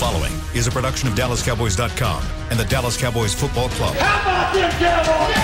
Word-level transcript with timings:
following 0.00 0.32
is 0.54 0.66
a 0.66 0.70
production 0.70 1.08
of 1.08 1.14
DallasCowboys.com 1.14 2.24
and 2.48 2.58
the 2.58 2.64
Dallas 2.64 2.96
Cowboys 2.96 3.34
Football 3.34 3.68
Club. 3.76 3.94
How 3.96 4.22
about 4.24 4.54
them 4.56 4.72
Cowboys? 4.80 5.36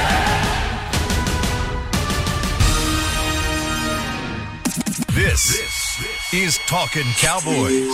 This, 5.12 6.32
is 6.32 6.56
Talking 6.64 7.04
Cowboys. 7.20 7.84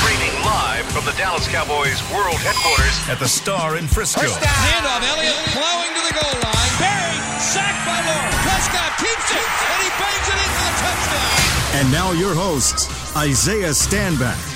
Streaming 0.00 0.32
live 0.40 0.88
from 0.88 1.04
the 1.04 1.12
Dallas 1.20 1.46
Cowboys 1.48 2.00
World 2.08 2.40
Headquarters 2.40 2.96
at 3.12 3.20
the 3.20 3.28
Star 3.28 3.76
in 3.76 3.86
Frisco. 3.86 4.24
Handoff, 4.24 5.04
Elliott 5.04 5.36
plowing 5.52 5.92
to 5.92 6.02
the 6.08 6.16
goal 6.16 6.36
line. 6.40 6.72
Barry, 6.80 7.20
sacked 7.44 7.84
by 7.84 8.00
Lawrence. 8.08 8.40
Prescott 8.40 8.92
keeps 8.96 9.28
it, 9.36 9.48
and 9.68 9.78
he 9.84 9.90
bangs 10.00 10.28
it 10.32 10.38
in 10.40 10.50
for 10.56 10.64
the 10.64 10.76
touchdown. 10.80 11.76
And 11.76 11.92
now 11.92 12.12
your 12.12 12.32
hosts, 12.34 12.88
Isaiah 13.16 13.76
Stanback, 13.76 14.55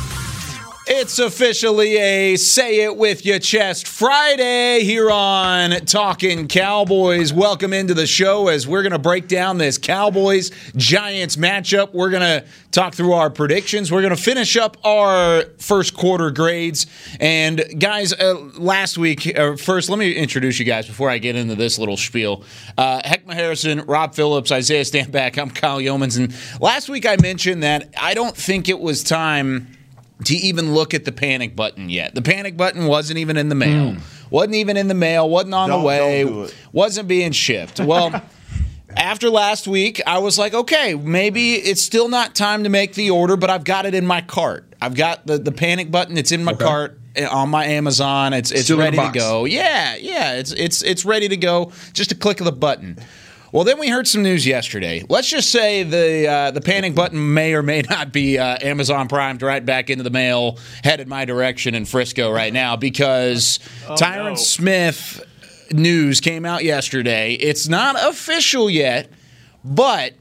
It's 0.93 1.19
officially 1.19 1.95
a 1.95 2.35
Say 2.35 2.81
It 2.81 2.97
With 2.97 3.25
Your 3.25 3.39
Chest 3.39 3.87
Friday 3.87 4.83
here 4.83 5.09
on 5.09 5.71
Talking 5.85 6.49
Cowboys. 6.49 7.31
Welcome 7.31 7.71
into 7.71 7.93
the 7.93 8.05
show 8.05 8.49
as 8.49 8.67
we're 8.67 8.81
going 8.81 8.91
to 8.91 8.99
break 8.99 9.29
down 9.29 9.57
this 9.57 9.77
Cowboys 9.77 10.51
Giants 10.75 11.37
matchup. 11.37 11.93
We're 11.93 12.09
going 12.09 12.41
to 12.41 12.45
talk 12.71 12.93
through 12.93 13.13
our 13.13 13.29
predictions. 13.29 13.89
We're 13.89 14.01
going 14.01 14.13
to 14.13 14.21
finish 14.21 14.57
up 14.57 14.75
our 14.85 15.45
first 15.59 15.95
quarter 15.95 16.29
grades. 16.29 16.87
And 17.21 17.63
guys, 17.79 18.11
uh, 18.11 18.35
last 18.57 18.97
week, 18.97 19.33
uh, 19.39 19.55
first, 19.55 19.89
let 19.89 19.97
me 19.97 20.11
introduce 20.11 20.59
you 20.59 20.65
guys 20.65 20.87
before 20.87 21.09
I 21.09 21.19
get 21.19 21.37
into 21.37 21.55
this 21.55 21.79
little 21.79 21.95
spiel. 21.95 22.43
Uh, 22.77 23.01
Heckma 23.03 23.33
Harrison, 23.33 23.79
Rob 23.85 24.13
Phillips, 24.13 24.51
Isaiah 24.51 24.83
Stanback, 24.83 25.37
I'm 25.37 25.51
Kyle 25.51 25.79
Youmans. 25.79 26.17
And 26.17 26.35
last 26.59 26.89
week 26.89 27.05
I 27.05 27.15
mentioned 27.15 27.63
that 27.63 27.93
I 27.97 28.13
don't 28.13 28.35
think 28.35 28.67
it 28.67 28.81
was 28.81 29.05
time 29.05 29.77
to 30.25 30.35
even 30.35 30.73
look 30.73 30.93
at 30.93 31.05
the 31.05 31.11
panic 31.11 31.55
button 31.55 31.89
yet. 31.89 32.15
The 32.15 32.21
panic 32.21 32.57
button 32.57 32.85
wasn't 32.85 33.19
even 33.19 33.37
in 33.37 33.49
the 33.49 33.55
mail. 33.55 33.95
Wasn't 34.29 34.55
even 34.55 34.77
in 34.77 34.87
the 34.87 34.93
mail, 34.93 35.29
wasn't 35.29 35.53
on 35.53 35.69
Don't- 35.69 35.81
the 35.81 35.85
way, 35.87 36.23
don't 36.23 36.33
do 36.33 36.43
it. 36.43 36.55
wasn't 36.71 37.07
being 37.07 37.31
shipped. 37.33 37.79
Well, 37.81 38.21
after 38.95 39.29
last 39.29 39.67
week, 39.67 40.01
I 40.07 40.19
was 40.19 40.37
like, 40.39 40.53
okay, 40.53 40.95
maybe 40.95 41.55
it's 41.55 41.81
still 41.81 42.07
not 42.07 42.33
time 42.35 42.63
to 42.63 42.69
make 42.69 42.93
the 42.93 43.09
order, 43.09 43.35
but 43.35 43.49
I've 43.49 43.63
got 43.65 43.85
it 43.85 43.93
in 43.93 44.05
my 44.05 44.21
cart. 44.21 44.73
I've 44.81 44.95
got 44.95 45.25
the, 45.27 45.37
the 45.37 45.51
panic 45.51 45.91
button, 45.91 46.17
it's 46.17 46.31
in 46.31 46.43
my 46.43 46.53
cart 46.53 46.97
eh, 47.15 47.25
on 47.25 47.49
my 47.49 47.65
Amazon. 47.65 48.33
It's 48.33 48.51
it's 48.51 48.63
Still 48.63 48.79
ready 48.79 48.97
to 48.97 49.11
go. 49.13 49.45
Yeah, 49.45 49.95
yeah, 49.97 50.33
it's 50.35 50.51
it's 50.53 50.81
it's 50.81 51.03
ready 51.05 51.27
to 51.27 51.37
go. 51.37 51.71
Just 51.93 52.11
a 52.11 52.15
click 52.15 52.39
of 52.39 52.45
the 52.45 52.51
button. 52.51 52.97
Well, 53.53 53.65
then 53.65 53.79
we 53.79 53.89
heard 53.89 54.07
some 54.07 54.23
news 54.23 54.47
yesterday. 54.47 55.03
Let's 55.09 55.29
just 55.29 55.51
say 55.51 55.83
the 55.83 56.27
uh, 56.27 56.51
the 56.51 56.61
panic 56.61 56.95
button 56.95 57.33
may 57.33 57.53
or 57.53 57.61
may 57.61 57.81
not 57.89 58.13
be 58.13 58.39
uh, 58.39 58.57
Amazon 58.61 59.09
primed 59.09 59.41
right 59.41 59.65
back 59.65 59.89
into 59.89 60.03
the 60.03 60.09
mail, 60.09 60.57
headed 60.85 61.09
my 61.09 61.25
direction 61.25 61.75
in 61.75 61.83
Frisco 61.83 62.31
right 62.31 62.53
now 62.53 62.77
because 62.77 63.59
Tyron 63.87 64.29
no. 64.31 64.35
Smith 64.35 65.25
news 65.69 66.21
came 66.21 66.45
out 66.45 66.63
yesterday. 66.63 67.33
It's 67.33 67.67
not 67.67 67.97
official 68.01 68.69
yet, 68.69 69.11
but 69.65 70.13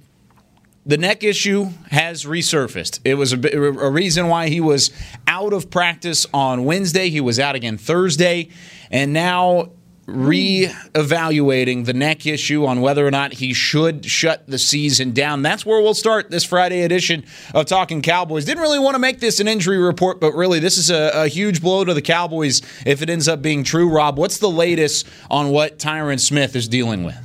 the 0.84 0.98
neck 0.98 1.22
issue 1.22 1.68
has 1.92 2.24
resurfaced. 2.24 2.98
It 3.04 3.14
was 3.14 3.32
a, 3.32 3.36
a 3.36 3.90
reason 3.90 4.26
why 4.26 4.48
he 4.48 4.60
was 4.60 4.90
out 5.28 5.52
of 5.52 5.70
practice 5.70 6.26
on 6.34 6.64
Wednesday. 6.64 7.10
He 7.10 7.20
was 7.20 7.38
out 7.38 7.54
again 7.54 7.78
Thursday, 7.78 8.48
and 8.90 9.12
now 9.12 9.70
re-evaluating 10.10 11.84
the 11.84 11.92
neck 11.92 12.26
issue 12.26 12.66
on 12.66 12.80
whether 12.80 13.06
or 13.06 13.10
not 13.10 13.34
he 13.34 13.52
should 13.52 14.04
shut 14.04 14.46
the 14.46 14.58
season 14.58 15.12
down. 15.12 15.42
That's 15.42 15.64
where 15.64 15.80
we'll 15.80 15.94
start 15.94 16.30
this 16.30 16.44
Friday 16.44 16.82
edition 16.82 17.24
of 17.54 17.66
Talking 17.66 18.02
Cowboys. 18.02 18.44
Didn't 18.44 18.62
really 18.62 18.78
want 18.78 18.94
to 18.94 18.98
make 18.98 19.20
this 19.20 19.40
an 19.40 19.48
injury 19.48 19.78
report, 19.78 20.20
but 20.20 20.32
really 20.32 20.58
this 20.58 20.78
is 20.78 20.90
a, 20.90 21.10
a 21.24 21.28
huge 21.28 21.60
blow 21.62 21.84
to 21.84 21.94
the 21.94 22.02
Cowboys 22.02 22.62
if 22.86 23.02
it 23.02 23.10
ends 23.10 23.28
up 23.28 23.42
being 23.42 23.64
true. 23.64 23.88
Rob, 23.88 24.18
what's 24.18 24.38
the 24.38 24.50
latest 24.50 25.06
on 25.30 25.50
what 25.50 25.78
Tyron 25.78 26.20
Smith 26.20 26.54
is 26.56 26.68
dealing 26.68 27.04
with? 27.04 27.16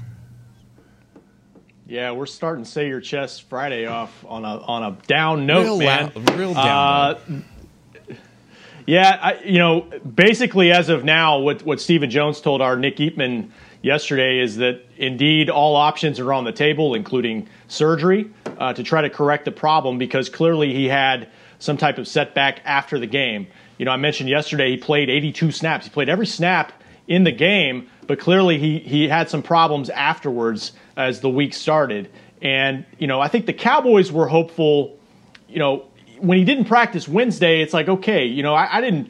Yeah, 1.87 2.11
we're 2.13 2.25
starting 2.25 2.63
to 2.65 2.69
say 2.69 2.87
your 2.87 2.99
chest 2.99 3.43
Friday 3.43 3.85
off 3.85 4.25
on 4.27 4.43
a 4.43 4.57
on 4.57 4.83
a 4.83 4.97
down 5.07 5.45
note, 5.45 5.61
Real 5.63 5.77
man. 5.79 6.11
loud- 6.15 6.29
real 6.35 6.53
down 6.55 6.65
Uh, 6.67 7.19
Yeah, 8.85 9.17
I, 9.19 9.39
you 9.43 9.57
know, 9.57 9.81
basically 9.81 10.71
as 10.71 10.89
of 10.89 11.03
now, 11.03 11.39
what 11.39 11.63
what 11.63 11.81
Stephen 11.81 12.09
Jones 12.11 12.39
told 12.39 12.61
our 12.61 12.77
Nick 12.77 12.97
Eatman 12.97 13.49
yesterday 13.81 14.39
is 14.39 14.57
that 14.57 14.85
indeed 14.97 15.49
all 15.49 15.75
options 15.75 16.19
are 16.19 16.31
on 16.31 16.43
the 16.43 16.51
table, 16.51 16.93
including 16.93 17.47
surgery, 17.67 18.29
uh, 18.59 18.73
to 18.73 18.83
try 18.83 19.01
to 19.01 19.09
correct 19.09 19.45
the 19.45 19.51
problem 19.51 19.97
because 19.97 20.29
clearly 20.29 20.73
he 20.73 20.87
had 20.87 21.29
some 21.57 21.77
type 21.77 21.97
of 21.97 22.07
setback 22.07 22.61
after 22.63 22.99
the 22.99 23.07
game. 23.07 23.47
You 23.79 23.85
know, 23.85 23.91
I 23.91 23.97
mentioned 23.97 24.29
yesterday 24.29 24.71
he 24.71 24.77
played 24.77 25.09
82 25.09 25.51
snaps. 25.51 25.85
He 25.85 25.91
played 25.91 26.09
every 26.09 26.27
snap 26.27 26.71
in 27.07 27.23
the 27.23 27.31
game, 27.31 27.89
but 28.05 28.19
clearly 28.19 28.59
he 28.59 28.77
he 28.79 29.07
had 29.07 29.31
some 29.31 29.41
problems 29.41 29.89
afterwards 29.89 30.73
as 30.95 31.21
the 31.21 31.29
week 31.29 31.55
started. 31.55 32.11
And 32.39 32.85
you 32.99 33.07
know, 33.07 33.19
I 33.19 33.29
think 33.29 33.47
the 33.47 33.53
Cowboys 33.53 34.11
were 34.11 34.27
hopeful. 34.27 34.99
You 35.49 35.57
know, 35.57 35.85
when 36.25 36.37
he 36.37 36.43
didn't 36.43 36.65
practice 36.65 37.07
Wednesday, 37.07 37.61
it's 37.61 37.73
like 37.73 37.87
okay, 37.87 38.25
you 38.25 38.43
know, 38.43 38.53
I, 38.53 38.77
I 38.77 38.81
didn't. 38.81 39.09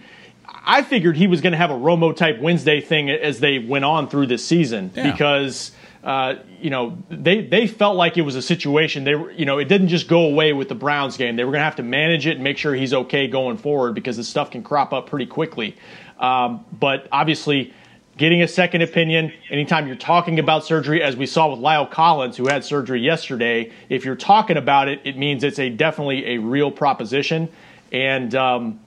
I 0.67 0.81
figured 0.81 1.15
he 1.17 1.27
was 1.27 1.41
going 1.41 1.51
to 1.51 1.57
have 1.57 1.69
a 1.69 1.75
Romo 1.75 2.15
type 2.15 2.39
Wednesday 2.39 2.81
thing 2.81 3.09
as 3.09 3.39
they 3.39 3.59
went 3.59 3.85
on 3.85 4.07
through 4.09 4.27
this 4.27 4.43
season 4.45 4.91
Yeah. 4.95 5.11
because 5.11 5.71
uh, 6.03 6.35
you 6.59 6.69
know 6.69 6.97
they 7.09 7.41
they 7.41 7.67
felt 7.67 7.95
like 7.95 8.17
it 8.17 8.21
was 8.21 8.35
a 8.35 8.41
situation 8.41 9.03
they 9.03 9.15
were 9.15 9.31
you 9.31 9.45
know 9.45 9.57
it 9.59 9.65
didn't 9.65 9.87
just 9.89 10.07
go 10.07 10.21
away 10.25 10.53
with 10.53 10.69
the 10.69 10.75
Browns 10.75 11.17
game 11.17 11.35
they 11.35 11.43
were 11.43 11.51
going 11.51 11.61
to 11.61 11.65
have 11.65 11.75
to 11.77 11.83
manage 11.83 12.25
it 12.27 12.35
and 12.35 12.43
make 12.43 12.57
sure 12.59 12.73
he's 12.75 12.93
okay 12.93 13.27
going 13.27 13.57
forward 13.57 13.93
because 13.95 14.17
this 14.17 14.27
stuff 14.27 14.51
can 14.51 14.61
crop 14.63 14.93
up 14.93 15.07
pretty 15.07 15.25
quickly 15.25 15.75
um, 16.19 16.63
but 16.79 17.07
obviously 17.11 17.73
getting 18.17 18.41
a 18.41 18.47
second 18.47 18.81
opinion 18.81 19.33
anytime 19.49 19.87
you're 19.87 19.95
talking 19.95 20.39
about 20.39 20.63
surgery 20.63 21.03
as 21.03 21.15
we 21.15 21.25
saw 21.25 21.49
with 21.49 21.59
La'el 21.59 21.89
Collins 21.89 22.37
who 22.37 22.47
had 22.47 22.63
surgery 22.63 23.01
yesterday 23.01 23.71
if 23.89 24.05
you're 24.05 24.15
talking 24.15 24.57
about 24.57 24.87
it 24.87 25.01
it 25.03 25.17
means 25.17 25.43
it's 25.43 25.59
a 25.59 25.69
definitely 25.69 26.35
a 26.35 26.37
real 26.37 26.71
proposition 26.71 27.49
and 27.91 28.33
um, 28.35 28.79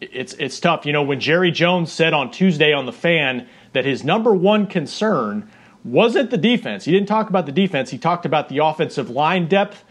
it's 0.00 0.32
it's 0.34 0.58
tough. 0.58 0.86
You 0.86 0.92
know, 0.92 1.02
when 1.02 1.20
Jerry 1.20 1.50
Jones 1.50 1.92
said 1.92 2.12
on 2.12 2.30
Tuesday 2.30 2.72
on 2.72 2.86
the 2.86 2.92
fan 2.92 3.46
that 3.72 3.84
his 3.84 4.02
number 4.02 4.34
one 4.34 4.66
concern 4.66 5.48
wasn't 5.84 6.30
the 6.30 6.38
defense. 6.38 6.84
He 6.84 6.92
didn't 6.92 7.08
talk 7.08 7.30
about 7.30 7.46
the 7.46 7.52
defense. 7.52 7.90
He 7.90 7.98
talked 7.98 8.26
about 8.26 8.48
the 8.48 8.58
offensive 8.58 9.08
line 9.08 9.48
depth. 9.48 9.84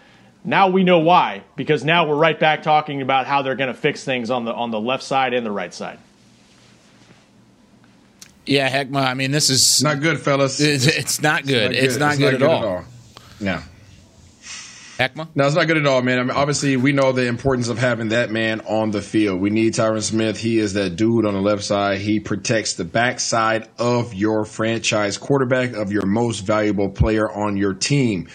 Now 0.44 0.68
we 0.68 0.84
know 0.84 1.00
why 1.00 1.44
because 1.56 1.84
now 1.84 2.08
we're 2.08 2.16
right 2.16 2.40
back 2.40 2.64
talking 2.64 3.02
about 3.02 3.28
how 3.28 3.42
they're 3.42 3.56
going 3.56 3.74
to 3.74 3.80
fix 3.80 4.04
things 4.04 4.30
on 4.30 4.46
the 4.46 4.54
on 4.54 4.72
the 4.72 4.80
left 4.80 5.04
side 5.04 5.34
and 5.34 5.46
the 5.46 5.52
right 5.52 5.74
side. 5.74 6.00
Yeah, 8.50 8.68
heck, 8.68 8.92
I 8.96 9.14
mean, 9.14 9.30
this 9.30 9.52
is 9.52 9.84
Not 9.84 10.02
good, 10.02 10.20
fellas. 10.20 10.60
It's, 10.60 10.88
it's 10.88 11.22
not 11.22 11.46
good. 11.46 11.72
It's 11.72 11.98
not 11.98 12.18
good, 12.18 12.34
at, 12.34 12.42
all. 12.42 12.84
Yeah. 13.40 13.62
Heckma? 14.98 15.28
No, 15.36 15.46
it's 15.46 15.56
not 15.56 15.68
good 15.68 15.78
at 15.78 15.86
all, 15.86 16.02
man. 16.02 16.18
I 16.18 16.24
mean, 16.24 16.32
obviously, 16.32 16.76
we 16.76 16.92
know 16.92 17.12
the 17.12 17.28
importance 17.28 17.68
of 17.68 17.78
having 17.78 18.10
that 18.10 18.32
man 18.32 18.62
on 18.62 18.90
the 18.90 19.04
field. 19.04 19.40
We 19.40 19.52
need 19.52 19.74
Tyron 19.74 20.02
Smith. 20.02 20.40
He 20.40 20.58
is 20.58 20.74
that 20.74 20.96
dude 20.96 21.28
on 21.28 21.36
the 21.36 21.42
left 21.42 21.64
side. 21.64 22.00
He 22.00 22.20
protects 22.20 22.74
the 22.74 22.86
backside 22.86 23.70
of 23.78 24.16
your 24.16 24.46
franchise 24.46 25.20
quarterback, 25.20 25.74
of 25.74 25.92
your 25.92 26.08
most 26.08 26.40
valuable 26.40 26.90
player 26.90 27.32
on 27.32 27.56
your 27.56 27.76
team. 27.76 28.30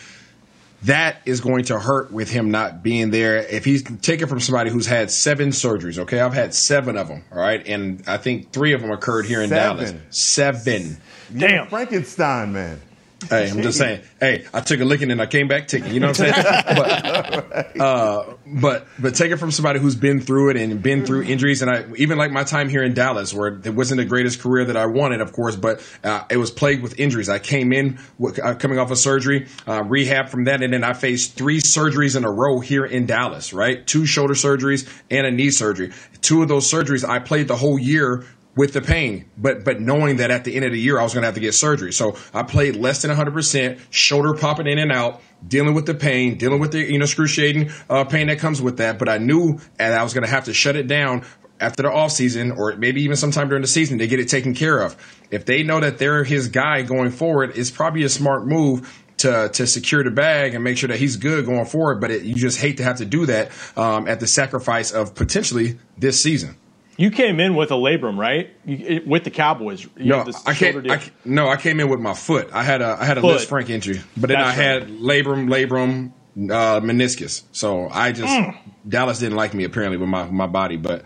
That 0.84 1.16
is 1.24 1.40
going 1.40 1.64
to 1.64 1.78
hurt 1.78 2.12
with 2.12 2.30
him 2.30 2.50
not 2.50 2.82
being 2.82 3.10
there. 3.10 3.38
If 3.38 3.64
he's 3.64 3.82
taken 4.00 4.28
from 4.28 4.40
somebody 4.40 4.70
who's 4.70 4.86
had 4.86 5.10
seven 5.10 5.48
surgeries, 5.48 5.98
okay, 5.98 6.20
I've 6.20 6.34
had 6.34 6.54
seven 6.54 6.96
of 6.96 7.08
them, 7.08 7.24
all 7.32 7.38
right, 7.38 7.66
and 7.66 8.02
I 8.06 8.18
think 8.18 8.52
three 8.52 8.72
of 8.74 8.82
them 8.82 8.90
occurred 8.90 9.24
here 9.26 9.40
in 9.40 9.48
Seven. 9.48 9.84
Dallas. 9.84 9.94
Seven. 10.10 10.98
Damn. 11.36 11.68
Frankenstein, 11.68 12.52
man. 12.52 12.80
Hey, 13.28 13.50
I'm 13.50 13.62
just 13.62 13.78
saying. 13.78 14.02
Hey, 14.20 14.46
I 14.52 14.60
took 14.60 14.80
a 14.80 14.84
licking 14.84 15.10
and 15.10 15.20
I 15.20 15.26
came 15.26 15.48
back 15.48 15.68
ticking. 15.68 15.92
You 15.92 16.00
know 16.00 16.08
what 16.08 16.20
I'm 16.20 16.32
saying? 16.32 16.44
but, 17.74 17.80
uh, 17.80 18.34
but 18.46 18.86
but 18.98 19.14
take 19.14 19.30
it 19.30 19.36
from 19.36 19.50
somebody 19.50 19.80
who's 19.80 19.96
been 19.96 20.20
through 20.20 20.50
it 20.50 20.56
and 20.56 20.82
been 20.82 21.04
through 21.04 21.22
injuries, 21.22 21.62
and 21.62 21.70
I 21.70 21.84
even 21.96 22.18
like 22.18 22.30
my 22.30 22.44
time 22.44 22.68
here 22.68 22.82
in 22.82 22.94
Dallas, 22.94 23.32
where 23.32 23.60
it 23.64 23.74
wasn't 23.74 23.98
the 23.98 24.04
greatest 24.04 24.40
career 24.40 24.66
that 24.66 24.76
I 24.76 24.86
wanted, 24.86 25.20
of 25.20 25.32
course, 25.32 25.56
but 25.56 25.82
uh, 26.02 26.24
it 26.30 26.36
was 26.36 26.50
plagued 26.50 26.82
with 26.82 26.98
injuries. 26.98 27.28
I 27.28 27.38
came 27.38 27.72
in 27.72 27.98
uh, 28.42 28.54
coming 28.54 28.78
off 28.78 28.90
of 28.90 28.98
surgery, 28.98 29.48
uh, 29.66 29.82
rehab 29.82 30.28
from 30.28 30.44
that, 30.44 30.62
and 30.62 30.72
then 30.72 30.84
I 30.84 30.92
faced 30.92 31.34
three 31.34 31.60
surgeries 31.60 32.16
in 32.16 32.24
a 32.24 32.30
row 32.30 32.60
here 32.60 32.84
in 32.84 33.06
Dallas. 33.06 33.52
Right, 33.52 33.86
two 33.86 34.06
shoulder 34.06 34.34
surgeries 34.34 34.88
and 35.10 35.26
a 35.26 35.30
knee 35.30 35.50
surgery. 35.50 35.92
Two 36.20 36.42
of 36.42 36.48
those 36.48 36.70
surgeries, 36.70 37.08
I 37.08 37.18
played 37.18 37.48
the 37.48 37.56
whole 37.56 37.78
year 37.78 38.24
with 38.56 38.72
the 38.72 38.80
pain, 38.80 39.28
but 39.36 39.64
but 39.64 39.80
knowing 39.80 40.16
that 40.18 40.30
at 40.30 40.44
the 40.44 40.54
end 40.54 40.64
of 40.64 40.72
the 40.72 40.78
year 40.78 40.98
I 40.98 41.02
was 41.02 41.12
going 41.12 41.22
to 41.22 41.26
have 41.26 41.34
to 41.34 41.40
get 41.40 41.54
surgery. 41.54 41.92
So 41.92 42.16
I 42.32 42.42
played 42.42 42.76
less 42.76 43.02
than 43.02 43.10
100%, 43.10 43.80
shoulder 43.90 44.34
popping 44.34 44.66
in 44.66 44.78
and 44.78 44.92
out, 44.92 45.20
dealing 45.46 45.74
with 45.74 45.86
the 45.86 45.94
pain, 45.94 46.38
dealing 46.38 46.60
with 46.60 46.72
the 46.72 46.80
you 46.80 46.98
know 46.98 47.04
excruciating 47.04 47.70
uh, 47.90 48.04
pain 48.04 48.28
that 48.28 48.38
comes 48.38 48.62
with 48.62 48.78
that. 48.78 48.98
But 48.98 49.08
I 49.08 49.18
knew 49.18 49.58
and 49.78 49.94
I 49.94 50.02
was 50.02 50.14
going 50.14 50.24
to 50.24 50.30
have 50.30 50.44
to 50.44 50.54
shut 50.54 50.76
it 50.76 50.86
down 50.86 51.24
after 51.60 51.82
the 51.82 51.88
offseason 51.88 52.56
or 52.56 52.76
maybe 52.76 53.02
even 53.02 53.16
sometime 53.16 53.48
during 53.48 53.62
the 53.62 53.68
season 53.68 53.98
to 53.98 54.06
get 54.06 54.20
it 54.20 54.28
taken 54.28 54.54
care 54.54 54.80
of. 54.80 54.96
If 55.30 55.46
they 55.46 55.62
know 55.62 55.80
that 55.80 55.98
they're 55.98 56.24
his 56.24 56.48
guy 56.48 56.82
going 56.82 57.10
forward, 57.10 57.52
it's 57.56 57.70
probably 57.70 58.04
a 58.04 58.08
smart 58.08 58.46
move 58.46 59.02
to 59.18 59.48
to 59.52 59.66
secure 59.66 60.04
the 60.04 60.10
bag 60.10 60.54
and 60.54 60.62
make 60.62 60.76
sure 60.76 60.88
that 60.88 60.98
he's 60.98 61.16
good 61.16 61.46
going 61.46 61.66
forward. 61.66 62.00
But 62.00 62.10
it, 62.10 62.22
you 62.22 62.34
just 62.34 62.60
hate 62.60 62.76
to 62.76 62.84
have 62.84 62.98
to 62.98 63.04
do 63.04 63.26
that 63.26 63.50
um, 63.76 64.06
at 64.06 64.20
the 64.20 64.26
sacrifice 64.26 64.92
of 64.92 65.14
potentially 65.14 65.78
this 65.98 66.22
season. 66.22 66.56
You 66.96 67.10
came 67.10 67.40
in 67.40 67.56
with 67.56 67.70
a 67.70 67.74
labrum, 67.74 68.18
right? 68.18 68.50
You, 68.64 69.02
with 69.04 69.24
the 69.24 69.30
Cowboys. 69.30 69.84
You 69.96 70.06
no, 70.06 70.24
I 70.46 70.54
came. 70.54 70.90
I, 70.90 71.02
no, 71.24 71.48
I 71.48 71.56
came 71.56 71.80
in 71.80 71.88
with 71.88 72.00
my 72.00 72.14
foot. 72.14 72.50
I 72.52 72.62
had 72.62 72.82
a 72.82 72.96
I 73.00 73.04
had 73.04 73.18
a 73.18 73.20
foot. 73.20 73.40
Lisfranc 73.40 73.68
injury, 73.68 74.00
but 74.16 74.28
then 74.28 74.38
That's 74.38 74.56
I 74.56 74.62
had 74.62 74.82
right. 74.82 75.00
labrum, 75.00 75.48
labrum, 75.48 76.12
uh, 76.50 76.80
meniscus. 76.80 77.42
So 77.52 77.88
I 77.88 78.12
just 78.12 78.32
mm. 78.32 78.56
Dallas 78.88 79.18
didn't 79.18 79.36
like 79.36 79.54
me 79.54 79.64
apparently 79.64 79.98
with 79.98 80.08
my 80.08 80.24
my 80.26 80.46
body, 80.46 80.76
but 80.76 81.04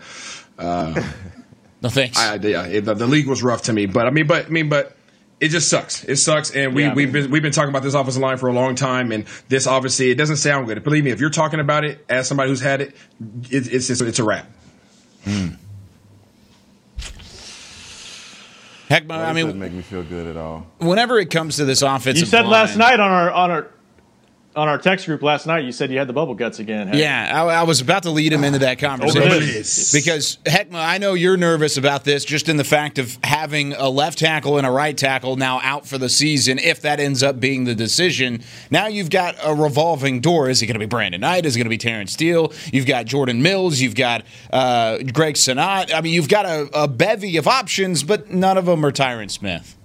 uh, 0.57 1.01
no 1.81 1.89
thanks. 1.89 2.17
I, 2.17 2.35
yeah, 2.35 2.65
it, 2.67 2.81
the, 2.81 2.93
the, 2.93 3.07
league 3.07 3.27
was 3.27 3.41
rough 3.41 3.63
to 3.63 3.73
me, 3.73 3.87
but 3.87 4.05
I 4.05 4.11
mean, 4.11 4.27
but 4.27 4.45
I 4.45 4.49
mean, 4.49 4.69
but 4.69 4.95
it 5.39 5.49
just 5.49 5.69
sucks. 5.69 6.03
It 6.03 6.17
sucks, 6.17 6.51
and 6.51 6.75
we 6.75 6.83
yeah, 6.83 6.93
we've 6.93 7.11
been 7.11 7.31
we've 7.31 7.41
been 7.41 7.51
talking 7.51 7.69
about 7.69 7.83
this 7.83 7.93
offensive 7.93 8.21
line 8.21 8.37
for 8.37 8.47
a 8.47 8.53
long 8.53 8.75
time, 8.75 9.11
and 9.11 9.25
this 9.47 9.65
obviously 9.65 10.11
it 10.11 10.15
doesn't 10.15 10.37
sound 10.37 10.67
good. 10.67 10.83
Believe 10.83 11.03
me, 11.03 11.11
if 11.11 11.19
you're 11.19 11.29
talking 11.29 11.59
about 11.59 11.85
it 11.85 12.05
as 12.09 12.27
somebody 12.27 12.49
who's 12.49 12.61
had 12.61 12.81
it, 12.81 12.95
it 13.49 13.73
it's 13.73 13.87
just, 13.87 14.01
it's 14.01 14.19
a 14.19 14.23
wrap. 14.23 14.47
Mm. 15.23 15.57
Heck, 18.89 19.09
I 19.11 19.33
mean, 19.33 19.45
doesn't 19.45 19.59
make 19.59 19.71
me 19.71 19.83
feel 19.83 20.01
good 20.01 20.25
at 20.25 20.35
all. 20.35 20.65
Whenever 20.79 21.19
it 21.19 21.29
comes 21.29 21.57
to 21.57 21.65
this 21.65 21.83
offensive, 21.83 22.21
you 22.21 22.25
said 22.25 22.41
line, 22.41 22.51
last 22.51 22.75
night 22.75 22.99
on 22.99 23.11
our 23.11 23.31
on 23.31 23.51
our 23.51 23.67
on 24.55 24.67
our 24.67 24.77
text 24.77 25.05
group 25.05 25.21
last 25.21 25.45
night, 25.45 25.63
you 25.63 25.71
said 25.71 25.91
you 25.91 25.99
had 25.99 26.07
the 26.07 26.13
bubble 26.13 26.33
guts 26.33 26.59
again. 26.59 26.87
Hey? 26.87 27.01
Yeah, 27.01 27.31
I, 27.31 27.59
I, 27.59 27.63
was 27.63 27.81
about 27.81 28.03
to 28.03 28.09
lead 28.09 28.33
him 28.33 28.43
into 28.43 28.59
that 28.59 28.79
conversation 28.79 29.29
because 29.93 30.37
Heckma, 30.45 30.75
I 30.75 30.97
know 30.97 31.13
you're 31.13 31.37
nervous 31.37 31.77
about 31.77 32.03
this, 32.03 32.25
just 32.25 32.49
in 32.49 32.57
the 32.57 32.63
fact 32.63 32.97
of 32.97 33.17
having 33.23 33.73
a 33.73 33.89
left 33.89 34.17
tackle 34.17 34.57
and 34.57 34.65
a 34.65 34.71
right 34.71 34.97
tackle 34.97 35.35
now 35.35 35.59
out 35.61 35.87
for 35.87 35.97
the 35.97 36.09
season. 36.09 36.57
If 36.57 36.81
that 36.81 36.99
ends 36.99 37.21
up 37.21 37.39
being 37.39 37.65
the 37.65 37.75
decision, 37.75 38.41
now 38.71 38.87
you've 38.87 39.11
got 39.11 39.35
a 39.43 39.53
revolving 39.53 40.19
door. 40.19 40.49
Is 40.49 40.61
it 40.61 40.65
going 40.65 40.73
to 40.73 40.79
be 40.79 40.87
Brandon 40.87 41.21
Knight? 41.21 41.45
Is 41.45 41.55
it 41.55 41.59
going 41.59 41.65
to 41.65 41.69
be 41.69 41.77
Terence 41.77 42.13
Steele? 42.13 42.51
You've 42.73 42.87
got 42.87 43.05
Jordan 43.05 43.43
Mills. 43.43 43.79
You've 43.79 43.95
got 43.95 44.23
uh, 44.51 44.97
Greg 45.13 45.35
Senat. 45.35 45.93
I 45.93 46.01
mean, 46.01 46.13
you've 46.13 46.29
got 46.29 46.45
a, 46.45 46.69
a 46.73 46.87
bevy 46.87 47.37
of 47.37 47.47
options, 47.47 48.03
but 48.03 48.31
none 48.31 48.57
of 48.57 48.65
them 48.65 48.83
are 48.83 48.91
Tyron 48.91 49.29
Smith. 49.29 49.78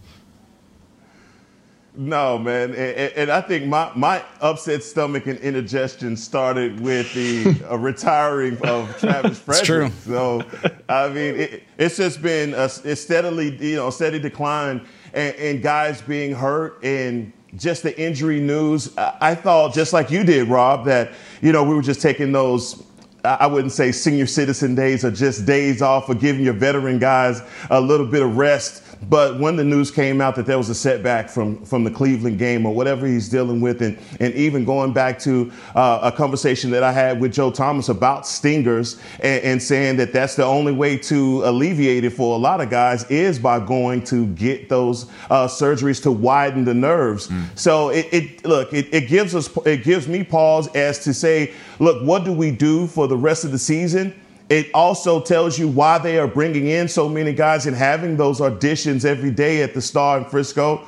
No, 1.97 2.39
man, 2.39 2.71
and, 2.71 3.13
and, 3.13 3.31
I 3.31 3.41
think 3.41 3.67
my, 3.67 3.89
my 3.95 4.21
upset 4.41 4.83
stomach 4.83 5.27
and 5.27 5.39
indigestion 5.39 6.17
started 6.17 6.81
with 6.81 7.15
the 7.15 7.65
uh, 7.71 7.77
retiring 7.79 8.59
of 8.67 8.99
Travis 8.99 9.39
Frederick. 9.39 9.93
So, 10.05 10.43
I 10.89 11.09
mean, 11.09 11.37
it, 11.37 11.63
it's 11.79 11.97
just 11.97 12.21
been 12.21 12.53
a, 12.55 12.65
it's 12.65 13.01
steadily, 13.01 13.57
you 13.65 13.77
know, 13.77 13.91
steady 13.91 14.19
decline, 14.19 14.85
and, 15.13 15.37
and, 15.37 15.63
guys 15.63 16.03
being 16.03 16.35
hurt, 16.35 16.83
and 16.83 17.33
just 17.55 17.85
the 17.85 17.97
injury 18.01 18.41
news. 18.41 18.97
I, 18.99 19.17
I 19.21 19.35
thought, 19.37 19.73
just 19.73 19.93
like 19.93 20.11
you 20.11 20.25
did, 20.25 20.49
Rob, 20.49 20.87
that 20.87 21.13
you 21.43 21.53
know 21.53 21.63
we 21.63 21.77
were 21.77 21.83
just 21.83 22.03
taking 22.03 22.33
those 22.33 22.83
I 23.25 23.47
wouldn't 23.47 23.73
say 23.73 23.91
senior 23.91 24.27
citizen 24.27 24.75
days 24.75 25.03
or 25.03 25.11
just 25.11 25.47
days 25.47 25.81
off 25.81 26.11
or 26.11 26.15
giving 26.15 26.45
your 26.45 26.53
veteran 26.53 26.99
guys 26.99 27.41
a 27.71 27.81
little 27.81 28.07
bit 28.07 28.23
of 28.23 28.37
rest 28.37 28.84
but 29.09 29.39
when 29.39 29.57
the 29.57 29.65
news 29.65 29.91
came 29.91 30.21
out 30.21 30.37
that 30.37 30.47
there 30.47 30.59
was 30.59 30.69
a 30.69 30.75
setback 30.75 31.29
from, 31.29 31.65
from 31.65 31.85
the 31.85 31.91
Cleveland 31.91 32.39
game 32.39 32.67
or 32.67 32.75
whatever 32.75 33.07
he's 33.07 33.29
dealing 33.29 33.61
with, 33.61 33.83
and, 33.83 33.99
and 34.21 34.35
even 34.35 34.65
going 34.65 34.93
back 34.93 35.19
to 35.21 35.51
uh, 35.75 36.01
a 36.03 36.13
conversation 36.13 36.71
that 36.71 36.83
I 36.83 36.93
had 36.93 37.21
with 37.21 37.33
Joe 37.33 37.51
Thomas 37.51 37.89
about 37.89 38.27
stingers 38.27 39.01
and, 39.21 39.43
and, 39.45 39.65
saying 39.65 39.97
that 39.97 40.13
that's 40.13 40.37
the 40.37 40.45
only 40.45 40.73
way 40.73 40.99
to 40.99 41.43
alleviate 41.45 42.05
it 42.05 42.11
for 42.11 42.35
a 42.35 42.39
lot 42.39 42.61
of 42.61 42.69
guys 42.69 43.05
is 43.11 43.39
by 43.39 43.59
going 43.59 44.05
to 44.05 44.27
get 44.29 44.69
those 44.69 45.11
uh, 45.31 45.47
surgeries 45.47 46.03
to 46.03 46.13
widen 46.13 46.65
the 46.65 46.75
nerves. 46.75 47.29
Mm. 47.29 47.59
So 47.59 47.89
it, 47.89 48.07
it 48.13 48.45
look, 48.45 48.73
it, 48.73 48.93
it 48.93 49.09
gives 49.09 49.35
us, 49.35 49.49
it 49.65 49.85
gives 49.85 50.07
me 50.07 50.23
pause 50.23 50.69
as 50.75 51.03
to 51.05 51.15
say, 51.15 51.55
look, 51.79 52.05
what 52.05 52.25
do 52.25 52.33
we 52.33 52.51
do 52.51 52.87
for 52.87 53.09
the 53.09 53.17
rest 53.17 53.45
of 53.45 53.53
the 53.53 53.59
season? 53.59 54.15
It 54.49 54.69
also 54.75 55.21
tells 55.21 55.59
you 55.59 55.69
why 55.69 55.99
they 55.99 56.19
are 56.19 56.29
bringing 56.29 56.67
in 56.67 56.89
so 56.89 57.09
many 57.09 57.33
guys 57.33 57.67
and 57.67 57.75
having 57.75 58.17
those 58.17 58.41
auditions 58.41 59.05
every 59.05 59.31
day 59.31 59.63
at 59.63 59.73
the 59.73 59.81
Star 59.81 60.19
in 60.19 60.25
Frisco. 60.27 60.87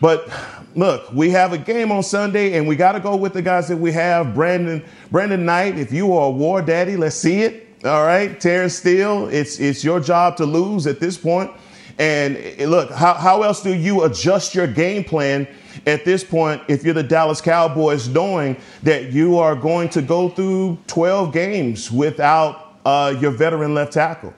But 0.00 0.28
look, 0.74 1.10
we 1.12 1.30
have 1.30 1.52
a 1.54 1.58
game 1.58 1.90
on 1.90 2.02
Sunday, 2.02 2.58
and 2.58 2.68
we 2.68 2.76
got 2.76 2.92
to 2.92 3.00
go 3.00 3.16
with 3.16 3.32
the 3.32 3.42
guys 3.42 3.68
that 3.68 3.76
we 3.78 3.90
have. 3.92 4.34
Brandon, 4.34 4.84
Brandon 5.10 5.44
Knight, 5.44 5.78
if 5.78 5.92
you 5.92 6.12
are 6.12 6.26
a 6.26 6.30
war 6.30 6.60
daddy, 6.60 6.96
let's 6.96 7.16
see 7.16 7.42
it. 7.42 7.68
All 7.84 8.04
right, 8.04 8.38
Terence 8.40 8.74
Steele, 8.76 9.28
it's 9.28 9.58
it's 9.60 9.84
your 9.84 10.00
job 10.00 10.36
to 10.38 10.46
lose 10.46 10.86
at 10.86 11.00
this 11.00 11.18
point. 11.18 11.50
And 11.98 12.36
eh, 12.36 12.66
look, 12.66 12.90
how, 12.90 13.14
how 13.14 13.42
else 13.42 13.62
do 13.62 13.74
you 13.74 14.04
adjust 14.04 14.54
your 14.54 14.66
game 14.66 15.04
plan 15.04 15.46
at 15.86 16.04
this 16.04 16.24
point 16.24 16.62
if 16.68 16.84
you're 16.84 16.94
the 16.94 17.02
Dallas 17.02 17.40
Cowboys, 17.40 18.08
knowing 18.08 18.56
that 18.82 19.12
you 19.12 19.38
are 19.38 19.54
going 19.54 19.88
to 19.90 20.02
go 20.02 20.28
through 20.28 20.78
12 20.86 21.32
games 21.32 21.90
without 21.90 22.63
uh, 22.84 23.14
your 23.18 23.30
veteran 23.30 23.74
left 23.74 23.92
tackle. 23.92 24.34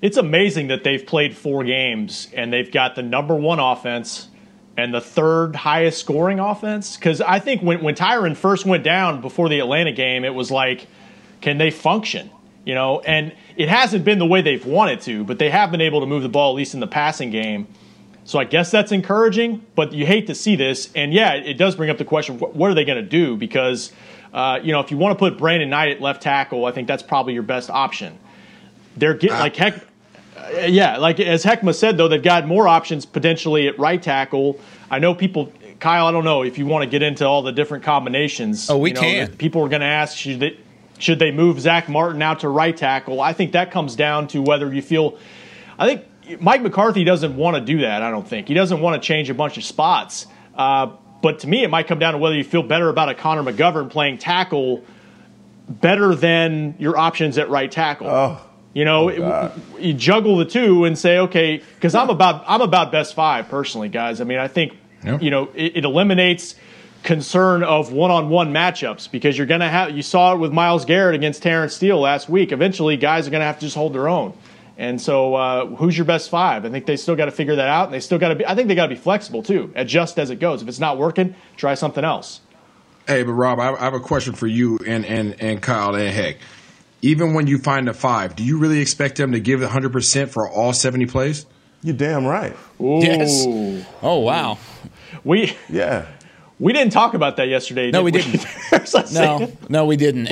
It's 0.00 0.16
amazing 0.16 0.68
that 0.68 0.82
they've 0.82 1.04
played 1.04 1.36
four 1.36 1.62
games 1.64 2.28
and 2.34 2.52
they've 2.52 2.70
got 2.70 2.96
the 2.96 3.02
number 3.02 3.34
one 3.34 3.60
offense 3.60 4.28
and 4.76 4.92
the 4.92 5.00
third 5.00 5.54
highest 5.54 6.00
scoring 6.00 6.40
offense. 6.40 6.96
Because 6.96 7.20
I 7.20 7.38
think 7.38 7.62
when, 7.62 7.82
when 7.82 7.94
Tyron 7.94 8.36
first 8.36 8.66
went 8.66 8.82
down 8.82 9.20
before 9.20 9.48
the 9.48 9.60
Atlanta 9.60 9.92
game, 9.92 10.24
it 10.24 10.34
was 10.34 10.50
like, 10.50 10.86
can 11.40 11.58
they 11.58 11.70
function? 11.70 12.30
You 12.64 12.74
know, 12.74 13.00
and 13.00 13.34
it 13.56 13.68
hasn't 13.68 14.04
been 14.04 14.18
the 14.18 14.26
way 14.26 14.40
they've 14.40 14.64
wanted 14.64 15.00
to, 15.02 15.24
but 15.24 15.38
they 15.38 15.50
have 15.50 15.70
been 15.70 15.80
able 15.80 16.00
to 16.00 16.06
move 16.06 16.22
the 16.22 16.28
ball 16.28 16.52
at 16.52 16.56
least 16.56 16.74
in 16.74 16.80
the 16.80 16.86
passing 16.86 17.30
game. 17.30 17.66
So 18.24 18.38
I 18.38 18.44
guess 18.44 18.70
that's 18.70 18.92
encouraging, 18.92 19.66
but 19.74 19.92
you 19.92 20.06
hate 20.06 20.28
to 20.28 20.34
see 20.34 20.54
this. 20.54 20.92
And 20.94 21.12
yeah, 21.12 21.34
it 21.34 21.54
does 21.54 21.74
bring 21.74 21.90
up 21.90 21.98
the 21.98 22.04
question: 22.04 22.38
what 22.38 22.70
are 22.70 22.74
they 22.74 22.84
going 22.84 23.02
to 23.02 23.08
do? 23.08 23.36
Because 23.36 23.92
uh, 24.32 24.60
you 24.62 24.72
know, 24.72 24.80
if 24.80 24.90
you 24.90 24.96
want 24.96 25.16
to 25.16 25.18
put 25.18 25.38
Brandon 25.38 25.68
Knight 25.68 25.90
at 25.90 26.00
left 26.00 26.22
tackle, 26.22 26.64
I 26.64 26.72
think 26.72 26.88
that's 26.88 27.02
probably 27.02 27.34
your 27.34 27.42
best 27.42 27.70
option. 27.70 28.18
They're 28.96 29.14
getting 29.14 29.38
like 29.38 29.56
heck, 29.56 29.84
uh, 30.36 30.60
yeah, 30.66 30.96
like 30.96 31.20
as 31.20 31.44
Heckma 31.44 31.74
said 31.74 31.96
though, 31.96 32.08
they've 32.08 32.22
got 32.22 32.46
more 32.46 32.66
options 32.66 33.04
potentially 33.06 33.68
at 33.68 33.78
right 33.78 34.02
tackle. 34.02 34.58
I 34.90 34.98
know 34.98 35.14
people, 35.14 35.52
Kyle. 35.80 36.06
I 36.06 36.12
don't 36.12 36.24
know 36.24 36.42
if 36.42 36.58
you 36.58 36.66
want 36.66 36.84
to 36.84 36.90
get 36.90 37.02
into 37.02 37.26
all 37.26 37.42
the 37.42 37.52
different 37.52 37.84
combinations. 37.84 38.68
Oh, 38.70 38.78
we 38.78 38.90
you 38.90 38.94
know, 38.94 39.00
can. 39.00 39.36
People 39.36 39.62
are 39.62 39.68
going 39.68 39.80
to 39.80 39.86
ask 39.86 40.16
should 40.16 40.40
they 40.40 40.58
should 40.98 41.18
they 41.18 41.30
move 41.30 41.60
Zach 41.60 41.88
Martin 41.88 42.22
out 42.22 42.40
to 42.40 42.48
right 42.48 42.76
tackle? 42.76 43.20
I 43.20 43.32
think 43.32 43.52
that 43.52 43.70
comes 43.70 43.96
down 43.96 44.28
to 44.28 44.40
whether 44.40 44.72
you 44.72 44.82
feel. 44.82 45.18
I 45.78 45.86
think 45.86 46.40
Mike 46.40 46.62
McCarthy 46.62 47.04
doesn't 47.04 47.36
want 47.36 47.56
to 47.56 47.60
do 47.60 47.80
that. 47.80 48.02
I 48.02 48.10
don't 48.10 48.26
think 48.26 48.48
he 48.48 48.54
doesn't 48.54 48.80
want 48.80 49.02
to 49.02 49.06
change 49.06 49.28
a 49.30 49.34
bunch 49.34 49.56
of 49.56 49.64
spots. 49.64 50.26
Uh, 50.54 50.92
but 51.22 51.38
to 51.40 51.48
me, 51.48 51.62
it 51.62 51.70
might 51.70 51.86
come 51.86 51.98
down 51.98 52.12
to 52.12 52.18
whether 52.18 52.34
you 52.34 52.44
feel 52.44 52.62
better 52.62 52.88
about 52.88 53.08
a 53.08 53.14
Connor 53.14 53.42
McGovern 53.42 53.88
playing 53.88 54.18
tackle 54.18 54.84
better 55.68 56.14
than 56.14 56.74
your 56.78 56.98
options 56.98 57.38
at 57.38 57.48
right 57.48 57.70
tackle. 57.70 58.08
Oh. 58.08 58.40
You 58.74 58.84
know, 58.84 59.10
oh 59.10 59.52
it, 59.78 59.82
you 59.84 59.94
juggle 59.94 60.38
the 60.38 60.44
two 60.44 60.84
and 60.84 60.98
say, 60.98 61.18
okay, 61.18 61.62
because 61.74 61.94
I'm 61.94 62.10
about 62.10 62.44
I'm 62.46 62.60
about 62.60 62.90
best 62.90 63.14
five 63.14 63.48
personally, 63.48 63.88
guys. 63.88 64.20
I 64.20 64.24
mean, 64.24 64.38
I 64.38 64.48
think 64.48 64.72
yep. 65.04 65.22
you 65.22 65.30
know 65.30 65.50
it, 65.54 65.76
it 65.78 65.84
eliminates 65.84 66.54
concern 67.02 67.64
of 67.64 67.92
one-on-one 67.92 68.52
matchups 68.52 69.10
because 69.10 69.36
you're 69.36 69.46
going 69.46 69.60
to 69.60 69.68
have 69.68 69.90
you 69.90 70.02
saw 70.02 70.34
it 70.34 70.38
with 70.38 70.52
Myles 70.52 70.84
Garrett 70.84 71.14
against 71.14 71.42
Terence 71.42 71.74
Steele 71.74 72.00
last 72.00 72.28
week. 72.28 72.50
Eventually, 72.50 72.96
guys 72.96 73.26
are 73.26 73.30
going 73.30 73.40
to 73.40 73.46
have 73.46 73.56
to 73.56 73.66
just 73.66 73.76
hold 73.76 73.92
their 73.92 74.08
own. 74.08 74.32
And 74.78 75.00
so, 75.00 75.34
uh, 75.34 75.66
who's 75.66 75.96
your 75.96 76.06
best 76.06 76.30
five? 76.30 76.64
I 76.64 76.70
think 76.70 76.86
they 76.86 76.96
still 76.96 77.14
got 77.14 77.26
to 77.26 77.30
figure 77.30 77.56
that 77.56 77.68
out, 77.68 77.86
and 77.86 77.94
they 77.94 78.00
still 78.00 78.18
got 78.18 78.28
to 78.28 78.34
be. 78.34 78.46
I 78.46 78.54
think 78.54 78.68
they 78.68 78.74
got 78.74 78.86
to 78.86 78.94
be 78.94 79.00
flexible 79.00 79.42
too, 79.42 79.70
adjust 79.74 80.18
as 80.18 80.30
it 80.30 80.36
goes. 80.36 80.62
If 80.62 80.68
it's 80.68 80.78
not 80.80 80.98
working, 80.98 81.34
try 81.56 81.74
something 81.74 82.04
else. 82.04 82.40
Hey, 83.06 83.22
but 83.22 83.32
Rob, 83.32 83.58
I 83.60 83.76
have 83.78 83.94
a 83.94 84.00
question 84.00 84.34
for 84.34 84.46
you 84.46 84.78
and 84.86 85.04
and 85.04 85.40
and 85.40 85.60
Kyle 85.60 85.94
and 85.94 86.08
Heck. 86.08 86.36
Even 87.02 87.34
when 87.34 87.46
you 87.48 87.58
find 87.58 87.88
a 87.88 87.94
five, 87.94 88.36
do 88.36 88.44
you 88.44 88.58
really 88.58 88.80
expect 88.80 89.16
them 89.16 89.32
to 89.32 89.40
give 89.40 89.60
100 89.60 89.92
percent 89.92 90.30
for 90.30 90.48
all 90.48 90.72
70 90.72 91.06
plays? 91.06 91.46
You're 91.82 91.96
damn 91.96 92.24
right. 92.24 92.56
Ooh. 92.80 93.00
Yes. 93.00 93.44
Oh 94.02 94.20
wow. 94.20 94.58
We 95.24 95.56
yeah. 95.68 96.06
We 96.62 96.72
didn't 96.72 96.92
talk 96.92 97.14
about 97.14 97.38
that 97.38 97.48
yesterday. 97.48 97.90
No, 97.90 98.04
we, 98.04 98.12
we 98.12 98.20
didn't. 98.20 99.12
no, 99.12 99.50
no, 99.68 99.84
we 99.84 99.96
didn't. 99.96 100.28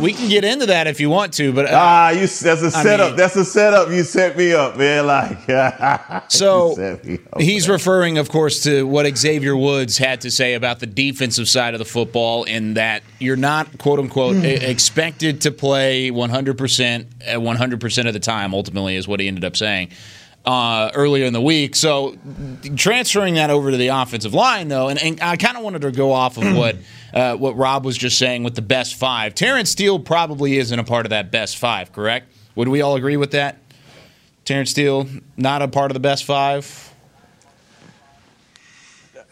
we 0.00 0.12
can 0.12 0.28
get 0.28 0.44
into 0.44 0.66
that 0.66 0.86
if 0.86 1.00
you 1.00 1.10
want 1.10 1.32
to, 1.34 1.52
but 1.52 1.66
uh, 1.66 1.70
ah, 1.72 2.10
you 2.10 2.20
that's 2.20 2.62
a 2.62 2.70
setup. 2.70 3.08
Mean, 3.08 3.16
that's 3.16 3.34
a 3.34 3.44
setup. 3.44 3.90
You 3.90 4.04
set 4.04 4.36
me 4.36 4.52
up, 4.52 4.76
man. 4.76 5.08
Like 5.08 6.30
so, 6.30 7.00
he's 7.36 7.66
man. 7.66 7.72
referring, 7.72 8.16
of 8.16 8.28
course, 8.28 8.62
to 8.62 8.86
what 8.86 9.12
Xavier 9.18 9.56
Woods 9.56 9.98
had 9.98 10.20
to 10.20 10.30
say 10.30 10.54
about 10.54 10.78
the 10.78 10.86
defensive 10.86 11.48
side 11.48 11.74
of 11.74 11.80
the 11.80 11.84
football, 11.84 12.44
in 12.44 12.74
that 12.74 13.02
you're 13.18 13.34
not 13.34 13.78
quote 13.78 13.98
unquote 13.98 14.36
expected 14.44 15.40
to 15.40 15.50
play 15.50 16.12
100 16.12 16.56
percent 16.56 17.08
at 17.26 17.42
100 17.42 17.80
percent 17.80 18.06
of 18.06 18.14
the 18.14 18.20
time. 18.20 18.54
Ultimately, 18.54 18.94
is 18.94 19.08
what 19.08 19.18
he 19.18 19.26
ended 19.26 19.44
up 19.44 19.56
saying 19.56 19.90
uh, 20.46 20.90
earlier 20.94 21.24
in 21.26 21.32
the 21.32 21.40
week. 21.40 21.74
So 21.74 22.16
transferring 22.76 23.34
that 23.34 23.50
over 23.50 23.70
to 23.72 23.76
the 23.76 23.88
offensive 23.88 24.32
line, 24.32 24.68
though, 24.68 24.88
and, 24.88 24.98
and 25.02 25.20
I 25.20 25.36
kind 25.36 25.56
of 25.56 25.64
wanted 25.64 25.82
to 25.82 25.90
go 25.90 26.12
off 26.12 26.38
of 26.38 26.56
what 26.56 26.76
uh, 27.12 27.34
what 27.36 27.56
Rob 27.56 27.84
was 27.84 27.96
just 27.98 28.18
saying 28.18 28.44
with 28.44 28.54
the 28.54 28.62
best 28.62 28.94
five. 28.94 29.34
Terence 29.34 29.70
Steele 29.70 29.98
probably 29.98 30.56
isn't 30.58 30.78
a 30.78 30.84
part 30.84 31.04
of 31.06 31.10
that 31.10 31.30
best 31.30 31.56
five, 31.56 31.92
correct? 31.92 32.32
Would 32.54 32.68
we 32.68 32.80
all 32.80 32.94
agree 32.96 33.16
with 33.16 33.32
that? 33.32 33.58
Terence 34.44 34.70
Steele 34.70 35.08
not 35.36 35.62
a 35.62 35.68
part 35.68 35.90
of 35.90 35.94
the 35.94 36.00
best 36.00 36.24
five. 36.24 36.92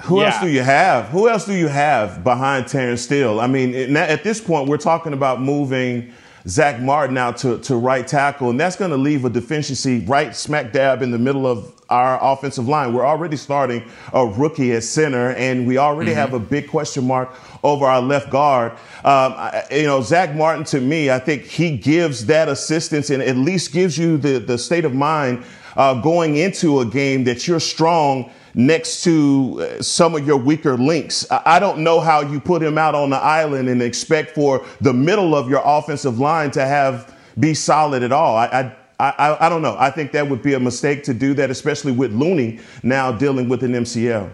Who 0.02 0.21
Yeah. 0.21 0.26
else 0.33 0.40
do 0.42 0.49
you 0.49 0.62
have? 0.62 1.06
Who 1.06 1.28
else 1.28 1.44
do 1.47 1.54
you 1.54 1.68
have 1.68 2.25
behind 2.25 2.66
Terence 2.66 3.02
Steele? 3.02 3.38
I 3.38 3.47
mean, 3.47 3.97
at 3.97 4.25
this 4.25 4.40
point, 4.40 4.68
we're 4.68 4.76
talking 4.76 5.12
about 5.12 5.40
moving 5.40 6.12
Zach 6.46 6.78
Martin 6.78 7.16
out 7.16 7.38
to, 7.38 7.58
to 7.60 7.76
right 7.76 8.06
tackle, 8.06 8.50
and 8.50 8.60
that's 8.60 8.76
going 8.76 8.90
to 8.90 8.98
leave 8.98 9.24
a 9.24 9.30
deficiency 9.30 10.00
right 10.00 10.36
smack 10.36 10.72
dab 10.72 11.00
in 11.00 11.10
the 11.10 11.18
middle 11.18 11.46
of 11.46 11.72
our 11.88 12.18
offensive 12.22 12.68
line. 12.68 12.92
We're 12.92 13.06
already 13.06 13.36
starting 13.36 13.82
a 14.12 14.26
rookie 14.26 14.72
at 14.72 14.82
center, 14.82 15.30
and 15.30 15.66
we 15.66 15.78
already 15.78 16.12
have 16.12 16.34
a 16.34 16.38
big 16.38 16.68
question 16.68 17.06
mark 17.06 17.34
over 17.62 17.86
our 17.86 18.02
left 18.02 18.28
guard. 18.28 18.72
Um, 18.72 19.32
I, 19.36 19.64
you 19.70 19.84
know, 19.84 20.02
Zach 20.02 20.34
Martin, 20.34 20.64
to 20.64 20.80
me, 20.80 21.10
I 21.10 21.18
think 21.18 21.44
he 21.44 21.76
gives 21.78 22.26
that 22.26 22.48
assistance 22.48 23.08
and 23.08 23.22
at 23.22 23.36
least 23.36 23.72
gives 23.72 23.96
you 23.96 24.18
the, 24.18 24.38
the 24.38 24.58
state 24.58 24.84
of 24.84 24.94
mind 24.94 25.44
uh, 25.76 26.00
going 26.02 26.36
into 26.36 26.80
a 26.80 26.84
game 26.84 27.24
that 27.24 27.48
you're 27.48 27.60
strong 27.60 28.30
next 28.54 29.02
to 29.04 29.61
uh, 29.78 29.82
some 29.82 30.14
of 30.14 30.26
your 30.26 30.37
weaker 30.37 30.76
links. 30.76 31.26
I 31.30 31.58
don't 31.58 31.78
know 31.80 32.00
how 32.00 32.20
you 32.20 32.40
put 32.40 32.62
him 32.62 32.78
out 32.78 32.94
on 32.94 33.11
the 33.11 33.16
island 33.16 33.68
and 33.68 33.82
expect 33.82 34.34
for 34.34 34.64
the 34.80 34.92
middle 34.92 35.34
of 35.34 35.50
your 35.50 35.62
offensive 35.64 36.18
line 36.18 36.50
to 36.52 36.64
have 36.64 37.14
be 37.38 37.52
solid 37.52 38.02
at 38.02 38.12
all. 38.12 38.37
I, 38.37 38.46
I 38.46 38.76
I, 38.99 39.46
I 39.46 39.49
don't 39.49 39.62
know. 39.62 39.76
I 39.76 39.90
think 39.90 40.12
that 40.12 40.28
would 40.28 40.42
be 40.42 40.54
a 40.54 40.61
mistake 40.61 41.02
to 41.04 41.14
do 41.14 41.34
that, 41.34 41.50
especially 41.50 41.90
with 41.92 42.12
Looney 42.12 42.61
now 42.84 43.11
dealing 43.11 43.49
with 43.49 43.64
an 43.64 43.73
MCL. 43.73 44.30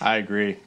I 0.00 0.16
agree. 0.16 0.58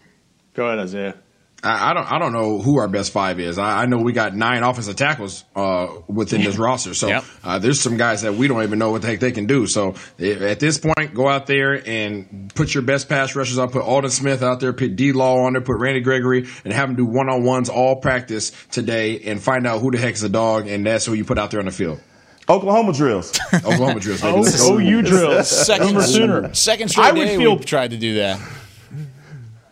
Go 0.53 0.67
ahead, 0.67 0.79
Isaiah. 0.79 1.15
I, 1.63 1.91
I 1.91 1.93
don't 1.93 2.11
I 2.11 2.19
don't 2.19 2.33
know 2.33 2.59
who 2.59 2.79
our 2.79 2.87
best 2.87 3.11
five 3.13 3.39
is. 3.39 3.57
I, 3.57 3.83
I 3.83 3.85
know 3.85 3.97
we 3.97 4.11
got 4.13 4.35
nine 4.35 4.63
offensive 4.63 4.95
tackles 4.97 5.45
uh, 5.55 5.87
within 6.07 6.43
this 6.43 6.57
roster, 6.57 6.93
so 6.93 7.07
Yep. 7.07 7.23
uh, 7.43 7.59
there's 7.59 7.79
some 7.79 7.95
guys 7.97 8.23
that 8.23 8.33
we 8.35 8.47
don't 8.47 8.61
even 8.63 8.79
know 8.79 8.91
what 8.91 9.01
the 9.01 9.07
heck 9.07 9.19
they 9.21 9.31
can 9.31 9.45
do. 9.45 9.65
So 9.67 9.95
if, 10.17 10.41
at 10.41 10.59
this 10.59 10.77
point, 10.77 11.13
go 11.13 11.27
out 11.29 11.47
there 11.47 11.81
and 11.87 12.51
put 12.53 12.73
your 12.73 12.83
best 12.83 13.07
pass 13.07 13.35
rushers 13.35 13.57
on. 13.57 13.69
Put 13.69 13.81
Aldon 13.83 14.11
Smith 14.11 14.43
out 14.43 14.59
there, 14.59 14.73
put 14.73 14.95
D 14.97 15.13
Law 15.13 15.45
on 15.45 15.53
there, 15.53 15.61
put 15.61 15.77
Randy 15.79 16.01
Gregory, 16.01 16.47
and 16.65 16.73
have 16.73 16.87
them 16.89 16.95
do 16.97 17.05
one 17.05 17.29
on 17.29 17.43
ones 17.43 17.69
all 17.69 17.95
practice 18.01 18.51
today, 18.71 19.19
and 19.21 19.41
find 19.41 19.65
out 19.65 19.79
who 19.79 19.91
the 19.91 19.97
heck's 19.97 20.21
a 20.23 20.29
dog, 20.29 20.67
and 20.67 20.85
that's 20.85 21.05
who 21.05 21.13
you 21.13 21.23
put 21.23 21.39
out 21.39 21.51
there 21.51 21.59
on 21.61 21.65
the 21.65 21.71
field. 21.71 22.01
Oklahoma 22.49 22.91
drills. 22.91 23.31
Oklahoma 23.53 24.01
drills. 24.01 24.21
baby. 24.21 24.35
Oh, 24.37 24.41
Let's. 24.41 24.61
OU 24.69 25.01
drills. 25.03 25.47
Second, 25.65 25.87
Boomer 25.87 26.01
Sooner. 26.03 26.53
second 26.53 26.89
straight 26.89 27.05
I 27.05 27.11
would 27.13 27.23
day 27.25 27.37
feel- 27.37 27.55
we've 27.55 27.65
tried 27.65 27.91
to 27.91 27.97
do 27.97 28.15
that. 28.15 28.39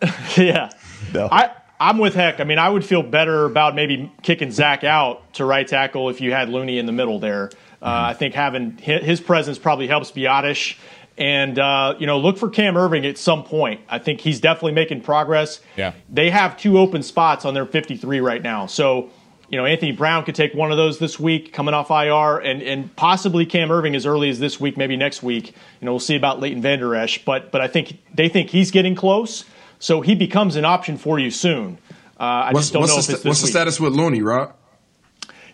yeah. 0.38 0.70
No. 1.12 1.28
I, 1.30 1.50
I'm 1.82 1.98
with 1.98 2.14
Heck. 2.14 2.38
I 2.38 2.44
mean, 2.44 2.60
I 2.60 2.68
would 2.68 2.84
feel 2.84 3.02
better 3.02 3.44
about 3.44 3.74
maybe 3.74 4.12
kicking 4.22 4.52
Zach 4.52 4.84
out 4.84 5.34
to 5.34 5.44
right 5.44 5.66
tackle 5.66 6.10
if 6.10 6.20
you 6.20 6.30
had 6.30 6.48
Looney 6.48 6.78
in 6.78 6.86
the 6.86 6.92
middle 6.92 7.18
there. 7.18 7.50
Uh, 7.82 8.10
I 8.10 8.14
think 8.14 8.34
having 8.34 8.76
his 8.78 9.20
presence 9.20 9.58
probably 9.58 9.88
helps 9.88 10.12
Biadasz. 10.12 10.76
And, 11.18 11.58
uh, 11.58 11.96
you 11.98 12.06
know, 12.06 12.20
look 12.20 12.38
for 12.38 12.48
Cam 12.48 12.74
Erving 12.74 13.04
at 13.04 13.18
some 13.18 13.42
point. 13.42 13.80
I 13.88 13.98
think 13.98 14.20
he's 14.20 14.40
definitely 14.40 14.72
making 14.72 15.00
progress. 15.00 15.60
Yeah. 15.76 15.92
They 16.08 16.30
have 16.30 16.56
two 16.56 16.78
open 16.78 17.02
spots 17.02 17.44
on 17.44 17.52
their 17.52 17.66
53 17.66 18.20
right 18.20 18.40
now. 18.40 18.66
So, 18.66 19.10
you 19.48 19.58
know, 19.58 19.66
Anthony 19.66 19.90
Brown 19.90 20.24
could 20.24 20.36
take 20.36 20.54
one 20.54 20.70
of 20.70 20.76
those 20.76 21.00
this 21.00 21.18
week 21.18 21.52
coming 21.52 21.74
off 21.74 21.90
IR, 21.90 22.38
and, 22.38 22.62
and 22.62 22.94
possibly 22.94 23.44
Cam 23.44 23.68
Erving 23.68 23.96
as 23.96 24.06
early 24.06 24.30
as 24.30 24.38
this 24.38 24.60
week, 24.60 24.76
maybe 24.76 24.96
next 24.96 25.22
week. 25.22 25.48
You 25.80 25.86
know, 25.86 25.92
we'll 25.92 26.00
see 26.00 26.16
about 26.16 26.38
Leighton 26.38 26.62
Vander 26.62 26.94
Esch, 26.94 27.24
but 27.24 27.50
but 27.50 27.60
I 27.60 27.66
think 27.66 27.98
they 28.14 28.30
think 28.30 28.48
he's 28.48 28.70
getting 28.70 28.94
close, 28.94 29.44
so 29.82 30.00
he 30.00 30.14
becomes 30.14 30.54
an 30.54 30.64
option 30.64 30.96
for 30.96 31.18
you 31.18 31.30
soon. 31.30 31.76
Uh, 32.18 32.22
I 32.22 32.52
What's, 32.52 32.66
just 32.66 32.72
don't 32.72 32.86
know 32.86 32.98
if 32.98 33.02
sta- 33.02 33.14
it's 33.14 33.22
this 33.22 33.28
what's 33.28 33.40
the 33.40 33.48
status 33.48 33.80
with 33.80 33.94
Looney, 33.94 34.22
Rob? 34.22 34.54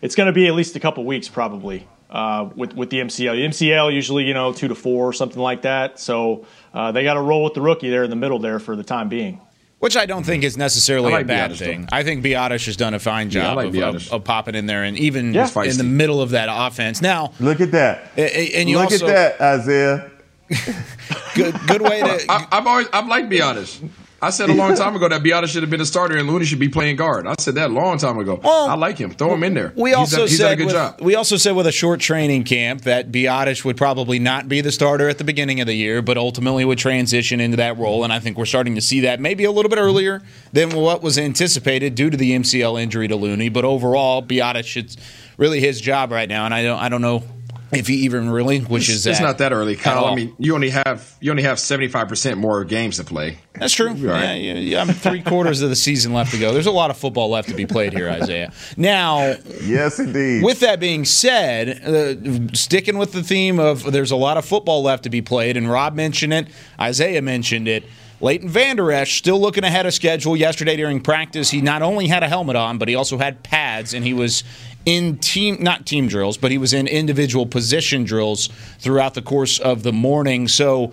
It's 0.02 0.14
going 0.14 0.26
to 0.26 0.32
be 0.34 0.46
at 0.46 0.54
least 0.54 0.76
a 0.76 0.80
couple 0.80 1.04
weeks 1.06 1.28
probably 1.28 1.88
uh, 2.10 2.50
with 2.54 2.74
with 2.74 2.90
the 2.90 2.98
MCL. 2.98 3.34
The 3.34 3.46
MCL 3.66 3.92
usually 3.94 4.24
you 4.24 4.34
know 4.34 4.52
two 4.52 4.68
to 4.68 4.74
four 4.74 5.06
or 5.08 5.12
something 5.14 5.40
like 5.40 5.62
that. 5.62 5.98
So 5.98 6.46
uh, 6.74 6.92
they 6.92 7.04
got 7.04 7.14
to 7.14 7.22
roll 7.22 7.42
with 7.42 7.54
the 7.54 7.62
rookie 7.62 7.88
there 7.88 8.04
in 8.04 8.10
the 8.10 8.16
middle 8.16 8.38
there 8.38 8.58
for 8.58 8.76
the 8.76 8.84
time 8.84 9.08
being. 9.08 9.40
Which 9.78 9.96
I 9.96 10.06
don't 10.06 10.24
think 10.24 10.42
is 10.44 10.56
necessarily 10.58 11.10
like 11.12 11.24
a 11.24 11.28
bad 11.28 11.52
Biadasz, 11.52 11.58
thing. 11.58 11.80
though. 11.82 11.88
I 11.92 12.02
think 12.02 12.22
Biadasz 12.24 12.66
has 12.66 12.76
done 12.76 12.94
a 12.94 12.98
fine 12.98 13.30
Yeah, 13.30 13.42
job 13.42 13.56
like 13.56 13.68
of, 13.74 13.76
of, 13.94 14.12
of 14.12 14.24
popping 14.24 14.56
in 14.56 14.66
there 14.66 14.82
and 14.84 14.98
even 14.98 15.32
Yeah. 15.32 15.48
in 15.64 15.78
the 15.78 15.84
middle 15.84 16.20
of 16.20 16.30
that 16.30 16.48
offense. 16.50 17.00
Now, 17.00 17.32
Look 17.40 17.60
at 17.60 17.70
that. 17.70 18.10
a- 18.16 18.20
a- 18.56 18.60
and 18.60 18.68
you 18.68 18.76
Look 18.76 18.90
also 18.92 19.06
at 19.08 19.38
that, 19.38 19.40
Isaiah. 19.40 20.10
good 21.34 21.54
good 21.66 21.80
way 21.82 22.00
to 22.00 22.24
I, 22.28 22.46
I've 22.52 22.66
always 22.66 22.88
I've 22.92 23.06
liked 23.06 23.30
Biadasz. 23.30 23.88
I 24.20 24.30
said 24.30 24.50
a 24.50 24.54
long 24.54 24.74
time 24.74 24.96
ago 24.96 25.08
that 25.08 25.22
Biadasz 25.22 25.48
should 25.48 25.62
have 25.62 25.70
been 25.70 25.80
a 25.80 25.86
starter 25.86 26.16
and 26.16 26.28
Looney 26.28 26.44
should 26.44 26.58
be 26.58 26.68
playing 26.68 26.96
guard. 26.96 27.26
I 27.26 27.34
said 27.38 27.54
that 27.54 27.70
a 27.70 27.72
long 27.72 27.98
time 27.98 28.18
ago. 28.18 28.40
Well, 28.42 28.68
I 28.68 28.74
like 28.74 28.98
him. 28.98 29.12
Throw 29.12 29.32
him 29.32 29.44
in 29.44 29.54
there. 29.54 29.72
We 29.76 29.90
He's 29.90 29.98
also 29.98 30.22
he's 30.22 30.38
said 30.38 30.52
a 30.52 30.56
good 30.56 30.66
with, 30.66 30.74
job. 30.74 31.00
we 31.00 31.14
also 31.14 31.36
said 31.36 31.52
with 31.52 31.68
a 31.68 31.72
short 31.72 32.00
training 32.00 32.42
camp 32.42 32.82
that 32.82 33.12
Biadasz 33.12 33.64
would 33.64 33.76
probably 33.76 34.18
not 34.18 34.48
be 34.48 34.60
the 34.60 34.72
starter 34.72 35.08
at 35.08 35.18
the 35.18 35.24
beginning 35.24 35.60
of 35.60 35.68
the 35.68 35.74
year, 35.74 36.02
but 36.02 36.16
ultimately 36.18 36.64
would 36.64 36.78
transition 36.78 37.40
into 37.40 37.56
that 37.58 37.78
role. 37.78 38.02
And 38.02 38.12
I 38.12 38.18
think 38.18 38.36
we're 38.38 38.44
starting 38.44 38.74
to 38.74 38.80
see 38.80 39.00
that 39.00 39.20
maybe 39.20 39.44
a 39.44 39.52
little 39.52 39.70
bit 39.70 39.78
earlier 39.78 40.22
than 40.52 40.70
what 40.74 41.00
was 41.00 41.16
anticipated 41.16 41.94
due 41.94 42.10
to 42.10 42.16
the 42.16 42.32
MCL 42.32 42.80
injury 42.82 43.06
to 43.06 43.14
Looney. 43.16 43.48
But 43.50 43.64
overall, 43.64 44.20
Biadasz 44.22 44.76
it's 44.76 44.96
really 45.36 45.60
his 45.60 45.80
job 45.80 46.10
right 46.10 46.28
now, 46.28 46.44
and 46.44 46.52
I 46.52 46.64
don't 46.64 46.78
I 46.80 46.88
don't 46.88 47.02
know 47.02 47.22
if 47.72 47.86
he 47.86 47.96
even 47.96 48.30
relinquishes 48.30 48.96
It's 48.96 49.04
that. 49.04 49.10
It's 49.10 49.20
not 49.20 49.38
that 49.38 49.52
early, 49.52 49.76
Kyle. 49.76 50.06
I 50.06 50.14
mean, 50.14 50.34
you 50.38 50.54
only 50.54 50.70
have 50.70 51.16
you 51.20 51.30
only 51.30 51.42
have 51.42 51.58
seventy 51.58 51.88
five 51.88 52.08
percent 52.08 52.38
more 52.38 52.64
games 52.64 52.96
to 52.96 53.04
play. 53.04 53.38
That's 53.54 53.72
true. 53.74 53.88
right. 53.88 53.96
Yeah, 53.96 54.34
yeah, 54.34 54.54
yeah, 54.54 54.80
I'm 54.80 54.88
three 54.88 55.22
quarters 55.22 55.62
of 55.62 55.68
the 55.68 55.76
season 55.76 56.12
left 56.12 56.30
to 56.32 56.38
go. 56.38 56.52
There's 56.52 56.66
a 56.66 56.70
lot 56.70 56.90
of 56.90 56.96
football 56.96 57.28
left 57.30 57.48
to 57.48 57.54
be 57.54 57.66
played 57.66 57.92
here, 57.92 58.08
Isaiah. 58.08 58.52
Now, 58.76 59.34
Yes, 59.62 59.98
indeed. 59.98 60.44
With 60.44 60.60
that 60.60 60.78
being 60.78 61.04
said, 61.04 61.82
uh, 61.84 62.54
sticking 62.54 62.98
with 62.98 63.12
the 63.12 63.22
theme 63.22 63.58
of 63.58 63.90
there's 63.90 64.12
a 64.12 64.16
lot 64.16 64.36
of 64.36 64.44
football 64.44 64.82
left 64.82 65.02
to 65.04 65.10
be 65.10 65.22
played, 65.22 65.56
and 65.56 65.70
Rob 65.70 65.94
mentioned 65.94 66.32
it, 66.32 66.48
Isaiah 66.80 67.22
mentioned 67.22 67.68
it. 67.68 67.84
Leighton 68.20 68.48
Vander 68.48 68.90
Esch 68.90 69.18
still 69.18 69.40
looking 69.40 69.62
ahead 69.62 69.86
of 69.86 69.94
schedule. 69.94 70.36
Yesterday 70.36 70.74
during 70.76 71.00
practice, 71.00 71.50
he 71.50 71.60
not 71.60 71.82
only 71.82 72.08
had 72.08 72.24
a 72.24 72.28
helmet 72.28 72.56
on, 72.56 72.76
but 72.76 72.88
he 72.88 72.96
also 72.96 73.16
had 73.16 73.44
pads, 73.44 73.94
and 73.94 74.04
he 74.04 74.12
was 74.12 74.42
in 74.88 75.18
team, 75.18 75.58
not 75.60 75.84
team 75.84 76.08
drills, 76.08 76.38
but 76.38 76.50
he 76.50 76.56
was 76.56 76.72
in 76.72 76.86
individual 76.86 77.44
position 77.44 78.04
drills 78.04 78.48
throughout 78.78 79.12
the 79.12 79.20
course 79.20 79.58
of 79.58 79.82
the 79.82 79.92
morning. 79.92 80.48
So 80.48 80.92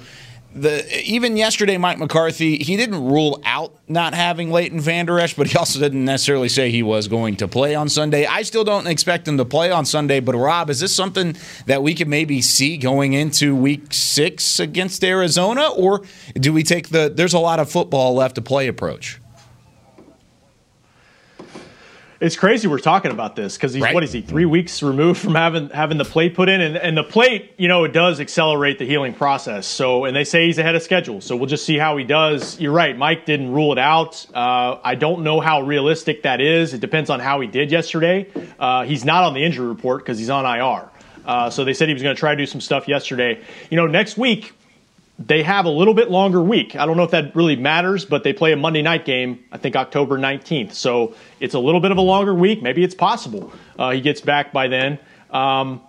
the 0.53 0.85
even 1.09 1.37
yesterday, 1.37 1.77
Mike 1.77 1.97
McCarthy 1.97 2.57
he 2.57 2.75
didn't 2.75 3.05
rule 3.05 3.41
out 3.45 3.73
not 3.87 4.13
having 4.13 4.51
Leighton 4.51 4.81
Vander 4.81 5.17
Esch, 5.17 5.33
but 5.33 5.47
he 5.47 5.57
also 5.57 5.79
didn't 5.79 6.03
necessarily 6.03 6.49
say 6.49 6.69
he 6.69 6.83
was 6.83 7.07
going 7.07 7.37
to 7.37 7.47
play 7.47 7.73
on 7.73 7.87
Sunday. 7.87 8.25
I 8.25 8.41
still 8.41 8.65
don't 8.65 8.85
expect 8.85 9.29
him 9.29 9.37
to 9.37 9.45
play 9.45 9.71
on 9.71 9.85
Sunday. 9.85 10.19
But 10.19 10.35
Rob, 10.35 10.69
is 10.69 10.81
this 10.81 10.93
something 10.93 11.37
that 11.65 11.81
we 11.81 11.95
could 11.95 12.09
maybe 12.09 12.41
see 12.41 12.75
going 12.75 13.13
into 13.13 13.55
Week 13.55 13.93
Six 13.93 14.59
against 14.59 15.05
Arizona, 15.05 15.69
or 15.69 16.01
do 16.33 16.51
we 16.51 16.63
take 16.63 16.89
the 16.89 17.09
"there's 17.15 17.33
a 17.33 17.39
lot 17.39 17.61
of 17.61 17.71
football 17.71 18.13
left 18.13 18.35
to 18.35 18.41
play" 18.41 18.67
approach? 18.67 19.21
It's 22.25 22.35
crazy 22.35 22.67
we're 22.67 22.79
talking 22.79 23.11
about 23.11 23.35
this 23.35 23.55
because 23.55 23.71
he's 23.75 23.83
Right. 23.83 23.93
what 23.93 24.03
is 24.03 24.11
he 24.11 24.21
three 24.21 24.45
weeks 24.45 24.81
removed 24.81 25.21
from 25.21 25.35
having 25.35 25.69
having 25.69 25.99
the 25.99 26.05
plate 26.05 26.33
put 26.33 26.49
in, 26.49 26.59
and, 26.59 26.75
and 26.75 26.97
the 26.97 27.03
plate, 27.03 27.53
you 27.57 27.67
know, 27.67 27.83
it 27.83 27.93
does 27.93 28.19
accelerate 28.19 28.79
the 28.79 28.85
healing 28.85 29.13
process. 29.13 29.67
So, 29.67 30.05
and 30.05 30.15
they 30.15 30.23
say 30.23 30.47
he's 30.47 30.57
ahead 30.57 30.73
of 30.73 30.81
schedule, 30.81 31.21
so 31.21 31.35
we'll 31.35 31.45
just 31.45 31.67
see 31.67 31.77
how 31.77 31.97
he 31.97 32.03
does. 32.03 32.59
You're 32.59 32.71
right, 32.71 32.97
Mike 32.97 33.27
didn't 33.27 33.51
rule 33.51 33.71
it 33.73 33.77
out. 33.77 34.25
Uh, 34.33 34.79
I 34.83 34.95
don't 34.95 35.21
know 35.21 35.39
how 35.39 35.61
realistic 35.61 36.23
that 36.23 36.41
is. 36.41 36.73
It 36.73 36.81
depends 36.81 37.11
on 37.11 37.19
how 37.19 37.41
he 37.41 37.47
did 37.47 37.69
yesterday. 37.69 38.27
Uh, 38.57 38.85
he's 38.85 39.05
not 39.05 39.23
on 39.23 39.35
the 39.35 39.45
injury 39.45 39.67
report 39.67 40.01
because 40.03 40.17
he's 40.17 40.31
on 40.31 40.45
IR. 40.45 40.89
Uh, 41.27 41.51
so 41.51 41.63
they 41.63 41.75
said 41.75 41.89
he 41.89 41.93
was 41.93 42.01
going 42.01 42.15
to 42.15 42.19
try 42.19 42.31
to 42.31 42.37
do 42.37 42.47
some 42.47 42.59
stuff 42.59 42.87
yesterday. 42.87 43.39
You 43.69 43.77
know, 43.77 43.85
next 43.85 44.17
week 44.17 44.53
they 45.17 45.43
have 45.43 45.65
a 45.65 45.69
little 45.69 45.93
bit 45.93 46.11
longer 46.11 46.41
week. 46.41 46.75
I 46.75 46.85
don't 46.85 46.97
know 46.97 47.03
if 47.03 47.11
that 47.11 47.35
really 47.35 47.55
matters, 47.55 48.03
but 48.05 48.23
they 48.23 48.33
play 48.33 48.51
a 48.51 48.57
Monday 48.57 48.81
night 48.81 49.05
game, 49.05 49.43
I 49.51 49.57
think 49.57 49.75
October 49.75 50.17
19th. 50.17 50.73
So 50.73 51.15
it's 51.39 51.53
a 51.53 51.59
little 51.59 51.79
bit 51.79 51.91
of 51.91 51.97
a 51.97 52.01
longer 52.01 52.33
week. 52.33 52.61
Maybe 52.61 52.83
it's 52.83 52.95
possible 52.95 53.53
uh, 53.79 53.91
he 53.91 54.01
gets 54.01 54.19
back 54.21 54.51
by 54.51 54.67
then. 54.67 54.99
Um, 55.31 55.81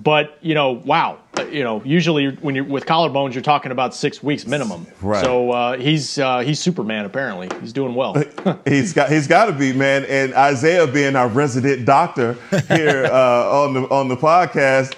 but, 0.00 0.38
you 0.42 0.54
know, 0.54 0.70
wow. 0.70 1.18
Uh, 1.36 1.46
You 1.46 1.64
know, 1.64 1.82
usually 1.84 2.28
when 2.36 2.54
you're 2.54 2.62
with 2.64 2.86
collarbones, 2.86 3.34
you're 3.34 3.42
talking 3.42 3.72
about 3.72 3.96
six 3.96 4.22
weeks 4.22 4.46
minimum. 4.46 4.86
Right. 5.02 5.24
So 5.24 5.50
uh, 5.50 5.76
he's 5.76 6.16
uh, 6.18 6.40
he's 6.40 6.60
Superman, 6.60 7.04
apparently. 7.04 7.48
He's 7.60 7.72
doing 7.72 7.96
well. 7.96 8.14
He's 8.64 8.92
got 8.92 9.10
he's 9.10 9.26
got 9.26 9.46
to 9.46 9.52
be 9.52 9.72
man, 9.72 10.04
and 10.04 10.34
Isaiah 10.34 10.86
being 10.86 11.16
our 11.16 11.28
resident 11.28 11.84
doctor 11.84 12.34
here 12.68 13.06
uh, 13.06 13.62
on 13.64 13.74
the 13.74 13.82
on 13.90 14.08
the 14.08 14.16
podcast. 14.16 14.94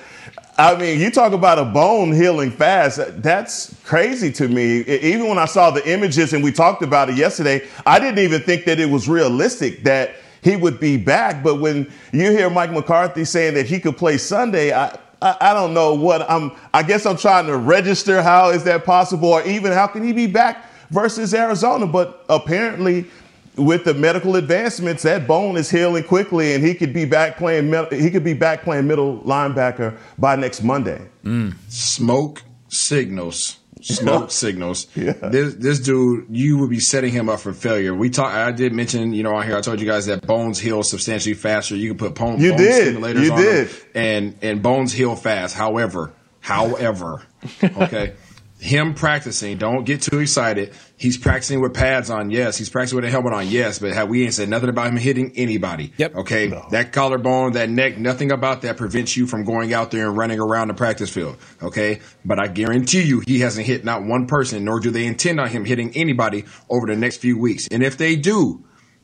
I 0.61 0.77
mean, 0.77 1.01
you 1.01 1.11
talk 1.11 1.33
about 1.33 1.59
a 1.59 1.65
bone 1.65 2.13
healing 2.13 2.51
fast. 2.51 3.01
That's 3.23 3.75
crazy 3.83 4.31
to 4.33 4.47
me. 4.47 4.81
Even 4.83 5.27
when 5.27 5.39
I 5.39 5.47
saw 5.47 5.71
the 5.71 5.91
images 5.91 6.35
and 6.35 6.45
we 6.45 6.53
talked 6.53 6.83
about 6.83 7.09
it 7.09 7.17
yesterday, 7.17 7.67
I 7.87 7.99
didn't 7.99 8.19
even 8.19 8.43
think 8.43 8.67
that 8.67 8.79
it 8.79 8.91
was 8.91 9.09
realistic 9.09 9.85
that 9.85 10.17
he 10.43 10.57
would 10.57 10.79
be 10.79 10.99
back. 10.99 11.43
But 11.43 11.61
when 11.61 11.91
you 12.13 12.31
hear 12.31 12.51
Mike 12.51 12.73
McCarthy 12.73 13.25
saying 13.25 13.55
that 13.55 13.65
he 13.65 13.81
could 13.81 13.97
play 13.97 14.19
Sunday, 14.19 14.73
I. 14.73 14.99
I 15.23 15.37
I 15.41 15.53
don't 15.53 15.75
know 15.75 15.95
what 15.95 16.23
I'm. 16.31 16.53
I 16.73 16.83
guess 16.83 17.05
I'm 17.05 17.19
trying 17.19 17.47
to 17.47 17.59
register. 17.59 18.23
How 18.23 18.49
is 18.51 18.65
that 18.65 18.87
possible, 18.87 19.29
or 19.29 19.43
even 19.43 19.71
how 19.71 19.87
can 19.87 20.03
he 20.03 20.15
be 20.15 20.27
back 20.27 20.65
versus 20.91 21.35
Arizona? 21.35 21.87
But 21.87 22.25
apparently, 22.31 23.05
with 23.61 23.85
the 23.85 23.95
medical 23.95 24.37
advancements, 24.37 25.03
that 25.05 25.27
bone 25.27 25.57
is 25.57 25.71
healing 25.71 26.05
quickly, 26.05 26.55
and 26.55 26.65
he 26.65 26.75
could 26.75 26.93
be 26.93 27.05
back 27.05 27.37
playing. 27.37 27.73
He 27.91 28.11
could 28.11 28.25
be 28.25 28.35
back 28.35 28.63
playing 28.63 28.87
middle 28.87 29.21
linebacker 29.21 29.97
by 30.19 30.37
next 30.37 30.63
Monday. 30.63 31.09
Mm. 31.25 31.55
Smoke 31.69 32.43
signals. 32.69 33.59
smoke 33.83 34.31
signals. 34.45 34.87
This 34.95 35.55
this 35.55 35.81
dude, 35.81 36.27
you 36.31 36.59
would 36.59 36.71
be 36.71 36.81
setting 36.81 37.13
him 37.13 37.29
up 37.29 37.41
for 37.41 37.53
failure. 37.53 37.95
We 37.95 38.11
talked. 38.11 38.35
I 38.35 38.53
did 38.53 38.73
mention, 38.73 39.13
you 39.13 39.23
know, 39.23 39.35
on 39.35 39.47
here, 39.47 39.57
I 39.57 39.61
told 39.61 39.81
you 39.81 39.87
guys 39.87 40.07
that 40.07 40.27
bones 40.27 40.59
heal 40.59 40.83
substantially 40.83 41.35
faster. 41.35 41.77
You 41.77 41.91
can 41.91 41.99
put 41.99 42.15
bone, 42.15 42.41
You 42.41 42.51
bone 42.51 42.59
did. 42.59 42.97
stimulators 42.97 43.25
You 43.25 43.33
on 43.33 43.39
did. 43.41 43.69
them, 43.69 43.77
and 43.95 44.35
and 44.43 44.63
bones 44.63 44.93
heal 44.93 45.17
fast. 45.17 45.55
However, 45.55 46.13
however, 46.41 47.23
okay. 47.63 48.15
Him 48.61 48.93
practicing, 48.93 49.57
don't 49.57 49.85
get 49.85 50.03
too 50.03 50.19
excited. 50.19 50.75
He's 50.97 51.17
practicing 51.17 51.63
with 51.63 51.73
pads 51.73 52.11
on, 52.11 52.31
yes. 52.31 52.59
He's 52.59 52.69
practicing 52.69 52.97
with 52.97 53.07
a 53.07 53.11
helmet 53.11 53.33
on, 53.33 53.49
yes. 53.49 53.79
But 53.79 53.95
how 53.95 54.05
we 54.05 54.23
ain't 54.23 54.35
said 54.35 54.51
nothing 54.51 54.69
about 54.69 54.89
him 54.89 54.99
hitting 54.99 55.33
anybody. 55.35 55.95
Yep. 55.97 56.17
Okay. 56.17 56.53
That 56.71 56.93
collarbone, 56.93 57.53
that 57.53 57.71
neck, 57.71 57.97
nothing 57.97 58.31
about 58.31 58.63
that 58.63 58.77
prevents 58.77 59.17
you 59.17 59.27
from 59.27 59.45
going 59.45 59.73
out 59.73 59.91
there 59.91 60.09
and 60.09 60.17
running 60.17 60.39
around 60.39 60.69
the 60.69 60.75
practice 60.75 61.09
field. 61.09 61.39
Okay. 61.63 62.01
But 62.23 62.39
I 62.39 62.49
guarantee 62.49 63.03
you, 63.03 63.23
he 63.27 63.41
hasn't 63.41 63.67
hit 63.67 63.83
not 63.83 64.05
one 64.05 64.27
person, 64.27 64.63
nor 64.65 64.79
do 64.79 64.91
they 64.91 65.07
intend 65.07 65.41
on 65.41 65.49
him 65.49 65.65
hitting 65.65 65.97
anybody 65.97 66.45
over 66.69 66.87
the 66.87 66.97
next 66.97 67.17
few 67.17 67.39
weeks. 67.39 67.67
And 67.69 67.83
if 67.83 67.97
they 67.97 68.15
do, 68.15 68.63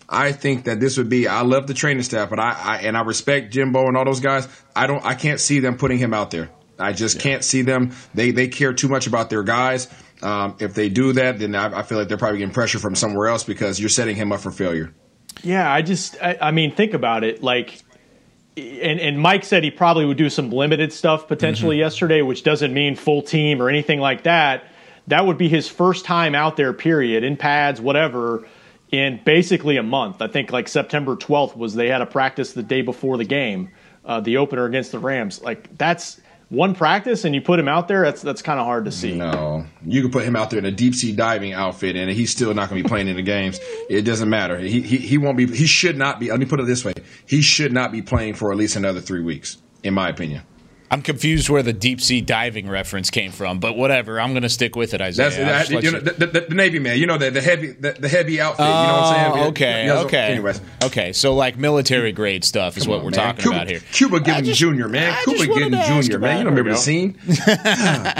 I 0.08 0.32
think 0.32 0.64
that 0.64 0.80
this 0.80 0.98
would 0.98 1.08
be. 1.08 1.26
I 1.26 1.40
love 1.40 1.66
the 1.66 1.74
training 1.74 2.02
staff, 2.02 2.30
but 2.30 2.38
I, 2.38 2.52
I 2.52 2.76
and 2.82 2.96
I 2.96 3.00
respect 3.00 3.52
Jimbo 3.52 3.86
and 3.88 3.96
all 3.96 4.04
those 4.04 4.20
guys. 4.20 4.46
I 4.74 4.86
don't. 4.86 5.04
I 5.04 5.14
can't 5.14 5.40
see 5.40 5.60
them 5.60 5.76
putting 5.76 5.98
him 5.98 6.14
out 6.14 6.30
there. 6.30 6.50
I 6.78 6.92
just 6.92 7.20
can't 7.20 7.42
see 7.42 7.62
them. 7.62 7.92
They 8.14 8.30
they 8.30 8.48
care 8.48 8.72
too 8.72 8.88
much 8.88 9.06
about 9.06 9.30
their 9.30 9.42
guys. 9.42 9.88
Um, 10.22 10.56
if 10.60 10.74
they 10.74 10.88
do 10.88 11.12
that, 11.14 11.38
then 11.38 11.54
I, 11.54 11.80
I 11.80 11.82
feel 11.82 11.98
like 11.98 12.08
they're 12.08 12.16
probably 12.16 12.38
getting 12.38 12.54
pressure 12.54 12.78
from 12.78 12.94
somewhere 12.94 13.28
else 13.28 13.44
because 13.44 13.78
you're 13.78 13.88
setting 13.88 14.16
him 14.16 14.32
up 14.32 14.40
for 14.40 14.50
failure. 14.50 14.94
Yeah, 15.42 15.70
I 15.70 15.82
just, 15.82 16.16
I, 16.22 16.38
I 16.40 16.50
mean, 16.50 16.74
think 16.74 16.94
about 16.94 17.24
it. 17.24 17.42
Like, 17.42 17.82
and, 18.56 18.98
and 18.98 19.20
Mike 19.20 19.44
said 19.44 19.62
he 19.62 19.70
probably 19.70 20.06
would 20.06 20.16
do 20.16 20.30
some 20.30 20.50
limited 20.50 20.92
stuff 20.92 21.28
potentially 21.28 21.78
yesterday, 21.78 22.22
which 22.22 22.42
doesn't 22.42 22.72
mean 22.72 22.96
full 22.96 23.20
team 23.20 23.60
or 23.60 23.68
anything 23.68 24.00
like 24.00 24.22
that. 24.22 24.64
That 25.08 25.26
would 25.26 25.38
be 25.38 25.48
his 25.48 25.68
first 25.68 26.04
time 26.04 26.34
out 26.34 26.56
there, 26.56 26.72
period, 26.72 27.22
in 27.22 27.36
pads, 27.36 27.80
whatever, 27.80 28.48
in 28.90 29.20
basically 29.24 29.76
a 29.76 29.82
month. 29.82 30.22
I 30.22 30.28
think 30.28 30.50
like 30.50 30.68
September 30.68 31.14
12th 31.16 31.56
was 31.56 31.74
they 31.74 31.88
had 31.88 32.00
a 32.00 32.06
practice 32.06 32.54
the 32.54 32.62
day 32.62 32.80
before 32.80 33.18
the 33.18 33.24
game, 33.24 33.70
uh, 34.04 34.20
the 34.20 34.38
opener 34.38 34.64
against 34.64 34.92
the 34.92 34.98
Rams. 34.98 35.42
Like, 35.42 35.76
that's 35.76 36.18
one 36.48 36.74
practice 36.74 37.24
and 37.24 37.34
you 37.34 37.40
put 37.40 37.58
him 37.58 37.68
out 37.68 37.88
there, 37.88 38.02
that's, 38.04 38.22
that's 38.22 38.42
kind 38.42 38.60
of 38.60 38.66
hard 38.66 38.84
to 38.84 38.92
see. 38.92 39.16
No, 39.16 39.66
you 39.84 40.02
can 40.02 40.10
put 40.10 40.24
him 40.24 40.36
out 40.36 40.50
there 40.50 40.58
in 40.58 40.64
a 40.64 40.70
deep 40.70 40.94
sea 40.94 41.12
diving 41.12 41.52
outfit, 41.52 41.96
and 41.96 42.10
he's 42.10 42.30
still 42.30 42.54
not 42.54 42.68
going 42.68 42.82
to 42.82 42.88
be 42.88 42.88
playing 42.88 43.08
in 43.08 43.16
the 43.16 43.22
games. 43.22 43.58
It 43.88 44.02
doesn't 44.02 44.28
matter. 44.28 44.58
He, 44.58 44.80
he 44.80 44.96
he 44.98 45.18
won't 45.18 45.36
be. 45.36 45.46
He 45.46 45.66
should 45.66 45.96
not 45.96 46.20
be. 46.20 46.30
Let 46.30 46.38
me 46.38 46.46
put 46.46 46.60
it 46.60 46.66
this 46.66 46.84
way: 46.84 46.94
he 47.26 47.42
should 47.42 47.72
not 47.72 47.90
be 47.90 48.02
playing 48.02 48.34
for 48.34 48.52
at 48.52 48.58
least 48.58 48.76
another 48.76 49.00
three 49.00 49.22
weeks, 49.22 49.58
in 49.82 49.94
my 49.94 50.08
opinion. 50.08 50.42
I'm 50.90 51.02
confused 51.02 51.48
where 51.48 51.62
the 51.64 51.72
deep 51.72 52.00
sea 52.00 52.20
diving 52.20 52.68
reference 52.68 53.10
came 53.10 53.32
from, 53.32 53.58
but 53.58 53.76
whatever. 53.76 54.20
I'm 54.20 54.30
going 54.32 54.44
to 54.44 54.48
stick 54.48 54.76
with 54.76 54.94
it, 54.94 55.00
Isaiah. 55.00 55.30
That's 55.44 55.68
that, 55.68 55.82
you 55.82 55.90
know, 55.90 55.98
the, 56.00 56.26
the, 56.26 56.40
the 56.48 56.54
Navy 56.54 56.78
man. 56.78 56.96
You 56.98 57.06
know 57.06 57.18
the, 57.18 57.30
the 57.30 57.42
heavy 57.42 57.72
the, 57.72 57.92
the 57.92 58.08
heavy 58.08 58.40
outfit. 58.40 58.64
you 58.66 58.70
know 58.70 58.76
what 58.76 58.82
I'm 59.16 59.32
saying? 59.32 59.44
Oh, 59.44 59.48
okay, 59.48 59.86
Yeah, 59.86 59.96
so- 60.00 60.06
okay. 60.06 60.18
Anyways, 60.32 60.60
okay. 60.84 61.12
So 61.12 61.34
like 61.34 61.58
military 61.58 62.12
grade 62.12 62.44
stuff 62.44 62.76
is 62.76 62.84
Come 62.84 62.90
what 62.90 62.98
on, 63.00 63.04
we're 63.06 63.10
man. 63.10 63.18
talking 63.34 63.42
Cuba, 63.42 63.56
about 63.56 63.68
here. 63.68 63.80
Cuba 63.92 64.20
just- 64.20 64.60
Jr. 64.60 64.86
Man, 64.86 65.12
I 65.12 65.22
Cuba 65.24 65.38
just 65.38 65.50
wanted 65.50 65.64
Gooding 65.64 65.70
to 65.72 65.78
ask 65.78 66.10
Jr. 66.10 66.18
Man, 66.18 66.38
you 66.38 66.44
don't 66.44 66.52
remember 66.54 66.70
the 66.70 66.76
scene? 66.76 67.14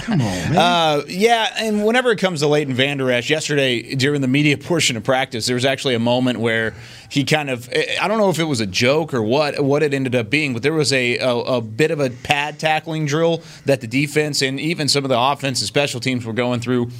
Come 0.03 0.21
on, 0.21 0.53
man. 0.53 0.57
Uh, 0.57 1.03
yeah, 1.09 1.55
and 1.59 1.85
whenever 1.87 2.11
it 2.11 2.19
comes 2.19 2.41
to 2.41 2.49
Leighton 2.49 2.75
Vander 2.75 3.11
Esch, 3.11 3.31
yesterday 3.31 3.95
during 3.95 4.21
the 4.21 4.29
media 4.29 4.59
portion 4.59 4.97
of 4.97 5.05
practice, 5.05 5.47
there 5.47 5.55
was 5.55 5.65
actually 5.65 5.95
a 5.95 5.99
moment 6.01 6.41
where 6.41 6.75
he 7.09 7.23
kind 7.25 7.49
of 7.51 7.69
I 8.01 8.09
don't 8.09 8.19
know 8.19 8.31
if 8.31 8.39
it 8.41 8.45
was 8.45 8.61
a 8.61 8.67
joke 8.67 9.15
or 9.15 9.23
what 9.23 9.61
what 9.61 9.83
it 9.85 9.95
ended 9.95 10.15
up 10.17 10.31
being, 10.31 10.53
but 10.53 10.63
there 10.63 10.73
was 10.73 10.93
a 10.93 11.19
a, 11.19 11.37
a 11.37 11.61
bit 11.61 11.91
of 11.93 12.01
a 12.01 12.11
pad 12.11 12.56
tackling 12.59 13.07
drill 13.07 13.43
that 13.65 13.81
the 13.81 13.87
defense 13.87 14.43
and 14.43 14.59
even 14.61 14.89
some 14.89 15.05
of 15.05 15.09
the 15.09 15.19
offense 15.19 15.61
and 15.61 15.69
special 15.69 16.01
teams 16.01 16.25
were 16.25 16.33
going 16.33 16.61
through 16.61 16.91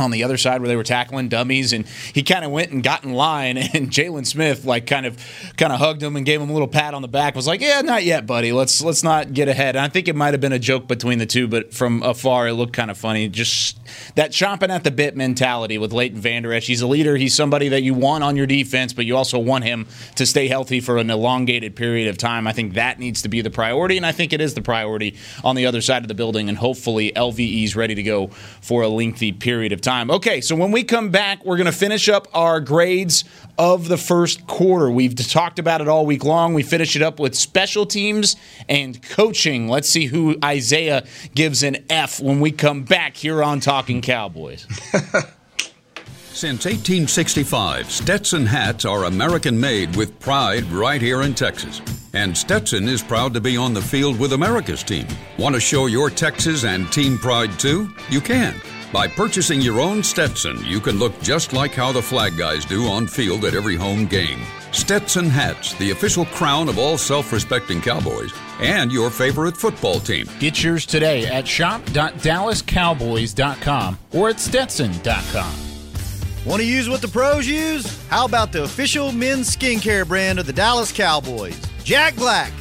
on 0.00 0.10
the 0.10 0.24
other 0.24 0.36
side 0.36 0.60
where 0.60 0.68
they 0.68 0.76
were 0.76 0.82
tackling 0.82 1.28
dummies 1.28 1.72
and 1.72 1.86
he 1.86 2.22
kind 2.22 2.44
of 2.44 2.50
went 2.50 2.70
and 2.70 2.82
got 2.82 3.04
in 3.04 3.12
line 3.12 3.56
and 3.74 3.90
Jaylon 3.90 4.26
Smith 4.26 4.64
like 4.64 4.86
kind 4.86 5.06
of 5.06 5.16
kind 5.56 5.72
of 5.72 5.78
hugged 5.78 6.02
him 6.02 6.16
and 6.16 6.26
gave 6.26 6.40
him 6.40 6.50
a 6.50 6.52
little 6.52 6.68
pat 6.68 6.94
on 6.94 7.02
the 7.02 7.08
back 7.08 7.34
was 7.34 7.46
like 7.46 7.60
yeah 7.60 7.80
not 7.80 8.04
yet 8.04 8.26
buddy. 8.26 8.52
Let's 8.52 8.82
let's 8.82 9.02
not 9.02 9.32
get 9.32 9.48
ahead. 9.48 9.76
And 9.76 9.84
I 9.84 9.88
think 9.88 10.08
it 10.08 10.16
might 10.16 10.34
have 10.34 10.40
been 10.40 10.52
a 10.52 10.58
joke 10.58 10.88
between 10.88 11.18
the 11.18 11.26
two 11.26 11.46
but 11.46 11.74
from 11.74 12.02
afar 12.02 12.48
it 12.48 12.54
looked 12.54 12.72
kind 12.72 12.90
of 12.90 12.98
funny. 12.98 13.28
Just 13.28 13.78
that 14.16 14.30
chomping 14.30 14.70
at 14.70 14.84
the 14.84 14.90
bit 14.90 15.16
mentality 15.16 15.78
with 15.78 15.92
Leighton 15.92 16.20
Vander 16.20 16.52
Esch. 16.52 16.66
He's 16.66 16.82
a 16.82 16.86
leader. 16.86 17.16
He's 17.16 17.34
somebody 17.34 17.68
that 17.68 17.82
you 17.82 17.94
want 17.94 18.24
on 18.24 18.36
your 18.36 18.46
defense 18.46 18.92
but 18.92 19.06
you 19.06 19.16
also 19.16 19.38
want 19.38 19.64
him 19.64 19.86
to 20.16 20.26
stay 20.26 20.48
healthy 20.48 20.80
for 20.80 20.98
an 20.98 21.10
elongated 21.10 21.76
period 21.76 22.08
of 22.08 22.16
time. 22.16 22.46
I 22.46 22.52
think 22.52 22.74
that 22.74 22.98
needs 22.98 23.22
to 23.22 23.28
be 23.28 23.40
the 23.40 23.50
priority 23.50 23.96
and 23.96 24.06
I 24.06 24.12
think 24.12 24.32
it 24.32 24.40
is 24.40 24.54
the 24.54 24.62
priority 24.62 25.16
on 25.44 25.56
the 25.56 25.66
other 25.66 25.80
side 25.80 26.02
of 26.02 26.08
the 26.08 26.14
building 26.14 26.48
and 26.48 26.58
hopefully 26.58 27.12
LVE's 27.14 27.76
ready 27.76 27.94
to 27.94 28.02
go 28.02 28.28
for 28.60 28.82
a 28.82 28.88
lengthy 28.88 29.32
period 29.32 29.72
of 29.72 29.80
time 29.80 29.89
Okay, 29.90 30.40
so 30.40 30.54
when 30.54 30.70
we 30.70 30.84
come 30.84 31.10
back, 31.10 31.44
we're 31.44 31.56
going 31.56 31.66
to 31.66 31.72
finish 31.72 32.08
up 32.08 32.28
our 32.32 32.60
grades 32.60 33.24
of 33.58 33.88
the 33.88 33.96
first 33.96 34.46
quarter. 34.46 34.88
We've 34.88 35.16
talked 35.16 35.58
about 35.58 35.80
it 35.80 35.88
all 35.88 36.06
week 36.06 36.24
long. 36.24 36.54
We 36.54 36.62
finish 36.62 36.94
it 36.94 37.02
up 37.02 37.18
with 37.18 37.34
special 37.34 37.86
teams 37.86 38.36
and 38.68 39.02
coaching. 39.02 39.66
Let's 39.66 39.88
see 39.88 40.06
who 40.06 40.36
Isaiah 40.44 41.04
gives 41.34 41.64
an 41.64 41.84
F 41.90 42.20
when 42.20 42.38
we 42.38 42.52
come 42.52 42.84
back 42.84 43.16
here 43.16 43.42
on 43.42 43.58
Talking 43.58 44.00
Cowboys. 44.00 44.64
Since 46.32 46.66
1865, 46.66 47.90
Stetson 47.90 48.46
hats 48.46 48.84
are 48.84 49.04
American 49.06 49.58
made 49.58 49.96
with 49.96 50.18
pride 50.20 50.64
right 50.66 51.02
here 51.02 51.22
in 51.22 51.34
Texas. 51.34 51.82
And 52.14 52.38
Stetson 52.38 52.88
is 52.88 53.02
proud 53.02 53.34
to 53.34 53.40
be 53.40 53.56
on 53.56 53.74
the 53.74 53.82
field 53.82 54.20
with 54.20 54.34
America's 54.34 54.84
team. 54.84 55.08
Want 55.36 55.56
to 55.56 55.60
show 55.60 55.86
your 55.86 56.10
Texas 56.10 56.64
and 56.64 56.90
team 56.92 57.18
pride 57.18 57.58
too? 57.58 57.90
You 58.08 58.20
can. 58.20 58.54
By 58.92 59.06
purchasing 59.06 59.60
your 59.60 59.80
own 59.80 60.02
Stetson, 60.02 60.64
you 60.64 60.80
can 60.80 60.98
look 60.98 61.20
just 61.20 61.52
like 61.52 61.70
how 61.72 61.92
the 61.92 62.02
flag 62.02 62.36
guys 62.36 62.64
do 62.64 62.88
on 62.88 63.06
field 63.06 63.44
at 63.44 63.54
every 63.54 63.76
home 63.76 64.04
game. 64.04 64.40
Stetson 64.72 65.30
hats, 65.30 65.74
the 65.74 65.92
official 65.92 66.24
crown 66.26 66.68
of 66.68 66.76
all 66.76 66.98
self 66.98 67.32
respecting 67.32 67.80
Cowboys, 67.80 68.32
and 68.60 68.90
your 68.90 69.08
favorite 69.10 69.56
football 69.56 70.00
team. 70.00 70.26
Get 70.40 70.64
yours 70.64 70.84
today 70.86 71.24
at 71.26 71.46
shop.dallascowboys.com 71.46 73.98
or 74.12 74.30
at 74.30 74.40
stetson.com. 74.40 75.54
Want 76.44 76.60
to 76.62 76.66
use 76.66 76.88
what 76.88 77.00
the 77.02 77.08
pros 77.08 77.46
use? 77.46 78.04
How 78.08 78.24
about 78.24 78.50
the 78.50 78.64
official 78.64 79.12
men's 79.12 79.54
skincare 79.54 80.08
brand 80.08 80.40
of 80.40 80.46
the 80.46 80.52
Dallas 80.52 80.90
Cowboys? 80.90 81.56
Jack 81.84 82.16
Black. 82.16 82.50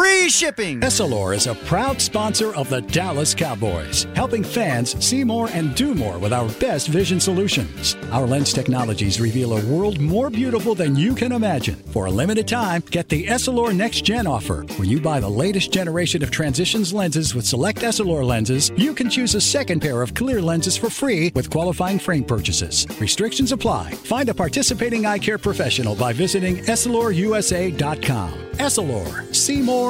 free 0.00 0.30
shipping. 0.30 0.80
Essilor 0.80 1.34
is 1.34 1.46
a 1.46 1.54
proud 1.66 2.00
sponsor 2.00 2.54
of 2.54 2.70
the 2.70 2.80
Dallas 2.80 3.34
Cowboys, 3.34 4.06
helping 4.14 4.42
fans 4.42 4.96
see 5.04 5.22
more 5.24 5.50
and 5.50 5.74
do 5.74 5.94
more 5.94 6.18
with 6.18 6.32
our 6.32 6.48
best 6.52 6.88
vision 6.88 7.20
solutions. 7.20 7.96
Our 8.10 8.26
lens 8.26 8.54
technologies 8.54 9.20
reveal 9.20 9.52
a 9.58 9.64
world 9.66 10.00
more 10.00 10.30
beautiful 10.30 10.74
than 10.74 10.96
you 10.96 11.14
can 11.14 11.32
imagine. 11.32 11.74
For 11.92 12.06
a 12.06 12.10
limited 12.10 12.48
time, 12.48 12.82
get 12.90 13.10
the 13.10 13.26
Essilor 13.26 13.76
Next 13.76 14.00
Gen 14.02 14.26
offer. 14.26 14.64
When 14.78 14.88
you 14.88 15.02
buy 15.02 15.20
the 15.20 15.28
latest 15.28 15.70
generation 15.70 16.22
of 16.22 16.30
transitions 16.30 16.94
lenses 16.94 17.34
with 17.34 17.44
select 17.44 17.80
Essilor 17.80 18.24
lenses, 18.24 18.72
you 18.76 18.94
can 18.94 19.10
choose 19.10 19.34
a 19.34 19.40
second 19.40 19.80
pair 19.80 20.00
of 20.00 20.14
clear 20.14 20.40
lenses 20.40 20.78
for 20.78 20.88
free 20.88 21.30
with 21.34 21.50
qualifying 21.50 21.98
frame 21.98 22.24
purchases. 22.24 22.86
Restrictions 22.98 23.52
apply. 23.52 23.90
Find 23.90 24.30
a 24.30 24.34
participating 24.34 25.04
eye 25.04 25.18
care 25.18 25.38
professional 25.38 25.94
by 25.94 26.14
visiting 26.14 26.56
EssilorUSA.com. 26.56 28.50
Essilor, 28.60 29.34
see 29.34 29.62
more, 29.62 29.89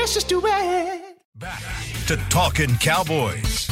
A 0.00 0.02
delicious 0.02 0.24
duet. 0.24 1.18
To 2.06 2.16
Talking 2.30 2.74
Cowboys. 2.78 3.68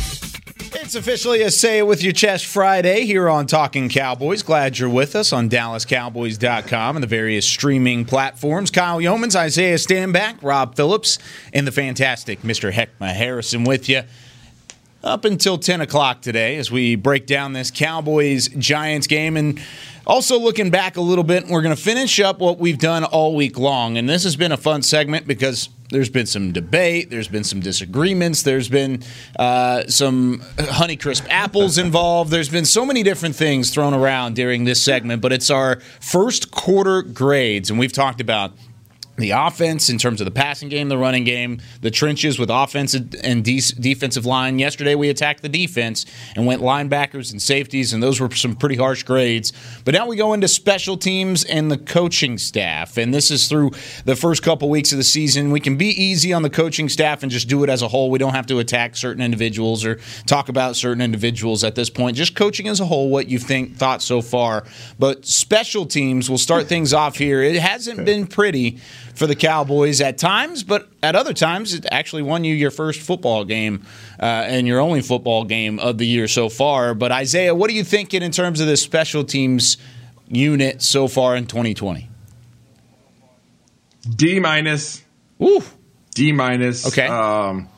It's 0.74 0.94
officially 0.94 1.40
a 1.40 1.50
Say 1.50 1.78
It 1.78 1.86
With 1.86 2.02
Your 2.02 2.12
Chest 2.12 2.44
Friday 2.44 3.06
here 3.06 3.30
on 3.30 3.46
Talking 3.46 3.88
Cowboys. 3.88 4.42
Glad 4.42 4.78
you're 4.78 4.90
with 4.90 5.16
us 5.16 5.32
on 5.32 5.48
DallasCowboys.com 5.48 6.96
and 6.96 7.02
the 7.02 7.06
various 7.06 7.46
streaming 7.46 8.04
platforms. 8.04 8.70
Kyle 8.70 8.98
Youmans, 8.98 9.34
Isaiah 9.34 9.76
Stanback, 9.76 10.42
Rob 10.42 10.76
Phillips, 10.76 11.18
and 11.54 11.66
the 11.66 11.72
fantastic 11.72 12.42
Mr. 12.42 12.70
Heckma 12.70 13.14
Harrison 13.14 13.64
with 13.64 13.88
you 13.88 14.02
up 15.02 15.24
until 15.24 15.56
10 15.56 15.80
o'clock 15.80 16.20
today 16.20 16.56
as 16.56 16.70
we 16.70 16.94
break 16.94 17.26
down 17.26 17.54
this 17.54 17.70
Cowboys 17.70 18.48
Giants 18.48 19.06
game. 19.06 19.36
And 19.38 19.60
also 20.08 20.38
looking 20.38 20.70
back 20.70 20.96
a 20.96 21.00
little 21.00 21.22
bit, 21.22 21.46
we're 21.46 21.62
going 21.62 21.76
to 21.76 21.80
finish 21.80 22.18
up 22.18 22.38
what 22.40 22.58
we've 22.58 22.78
done 22.78 23.04
all 23.04 23.36
week 23.36 23.58
long. 23.58 23.98
And 23.98 24.08
this 24.08 24.24
has 24.24 24.34
been 24.34 24.52
a 24.52 24.56
fun 24.56 24.82
segment 24.82 25.26
because 25.26 25.68
there's 25.90 26.08
been 26.08 26.26
some 26.26 26.52
debate, 26.52 27.10
there's 27.10 27.28
been 27.28 27.44
some 27.44 27.60
disagreements, 27.60 28.42
there's 28.42 28.68
been 28.68 29.02
uh, 29.38 29.84
some 29.86 30.40
Honeycrisp 30.56 31.26
apples 31.28 31.78
involved. 31.86 32.30
There's 32.30 32.48
been 32.48 32.64
so 32.64 32.84
many 32.84 33.02
different 33.02 33.36
things 33.36 33.70
thrown 33.70 33.94
around 33.94 34.34
during 34.34 34.64
this 34.64 34.82
segment, 34.82 35.22
but 35.22 35.32
it's 35.32 35.50
our 35.50 35.80
first 36.00 36.50
quarter 36.50 37.02
grades. 37.02 37.70
And 37.70 37.78
we've 37.78 37.92
talked 37.92 38.20
about 38.20 38.52
the 39.18 39.30
offense 39.30 39.88
in 39.88 39.98
terms 39.98 40.20
of 40.20 40.24
the 40.24 40.30
passing 40.30 40.68
game, 40.68 40.88
the 40.88 40.98
running 40.98 41.24
game, 41.24 41.60
the 41.80 41.90
trenches 41.90 42.38
with 42.38 42.50
offensive 42.50 43.14
and 43.22 43.44
de- 43.44 43.60
defensive 43.60 44.24
line. 44.24 44.58
Yesterday 44.58 44.94
we 44.94 45.08
attacked 45.08 45.42
the 45.42 45.48
defense 45.48 46.06
and 46.36 46.46
went 46.46 46.62
linebackers 46.62 47.32
and 47.32 47.42
safeties, 47.42 47.92
and 47.92 48.02
those 48.02 48.20
were 48.20 48.30
some 48.30 48.54
pretty 48.56 48.76
harsh 48.76 49.02
grades. 49.02 49.52
But 49.84 49.94
now 49.94 50.06
we 50.06 50.16
go 50.16 50.32
into 50.32 50.48
special 50.48 50.96
teams 50.96 51.44
and 51.44 51.70
the 51.70 51.78
coaching 51.78 52.38
staff, 52.38 52.96
and 52.96 53.12
this 53.12 53.30
is 53.30 53.48
through 53.48 53.72
the 54.04 54.16
first 54.16 54.42
couple 54.42 54.70
weeks 54.70 54.92
of 54.92 54.98
the 54.98 55.04
season. 55.04 55.50
We 55.50 55.60
can 55.60 55.76
be 55.76 55.88
easy 55.88 56.32
on 56.32 56.42
the 56.42 56.50
coaching 56.50 56.88
staff 56.88 57.22
and 57.22 57.30
just 57.32 57.48
do 57.48 57.64
it 57.64 57.70
as 57.70 57.82
a 57.82 57.88
whole. 57.88 58.10
We 58.10 58.18
don't 58.18 58.34
have 58.34 58.46
to 58.46 58.58
attack 58.58 58.96
certain 58.96 59.22
individuals 59.22 59.84
or 59.84 59.98
talk 60.26 60.48
about 60.48 60.76
certain 60.76 61.02
individuals 61.02 61.64
at 61.64 61.74
this 61.74 61.90
point. 61.90 62.16
Just 62.16 62.34
coaching 62.34 62.68
as 62.68 62.80
a 62.80 62.86
whole, 62.86 63.10
what 63.10 63.28
you 63.28 63.38
think 63.38 63.76
thought 63.76 64.02
so 64.02 64.22
far. 64.22 64.64
But 64.98 65.26
special 65.26 65.86
teams 65.86 66.30
will 66.30 66.38
start 66.38 66.66
things 66.66 66.92
off 66.94 67.16
here. 67.16 67.42
It 67.42 67.56
hasn't 67.56 68.04
been 68.04 68.26
pretty 68.26 68.78
for 69.18 69.26
the 69.26 69.34
Cowboys 69.34 70.00
at 70.00 70.16
times, 70.16 70.62
but 70.62 70.88
at 71.02 71.16
other 71.16 71.34
times, 71.34 71.74
it 71.74 71.84
actually 71.90 72.22
won 72.22 72.44
you 72.44 72.54
your 72.54 72.70
first 72.70 73.00
football 73.00 73.44
game 73.44 73.84
uh, 74.20 74.24
and 74.24 74.66
your 74.66 74.80
only 74.80 75.02
football 75.02 75.44
game 75.44 75.78
of 75.80 75.98
the 75.98 76.06
year 76.06 76.28
so 76.28 76.48
far. 76.48 76.94
But 76.94 77.12
Isaiah, 77.12 77.54
what 77.54 77.68
are 77.68 77.74
you 77.74 77.84
thinking 77.84 78.22
in 78.22 78.30
terms 78.30 78.60
of 78.60 78.66
this 78.66 78.80
special 78.80 79.24
teams 79.24 79.76
unit 80.28 80.80
so 80.82 81.08
far 81.08 81.36
in 81.36 81.46
2020? 81.46 82.08
D 84.14 84.40
minus. 84.40 85.02
Ooh. 85.42 85.62
D 86.14 86.32
minus. 86.32 86.86
Okay. 86.86 87.06
Um, 87.06 87.68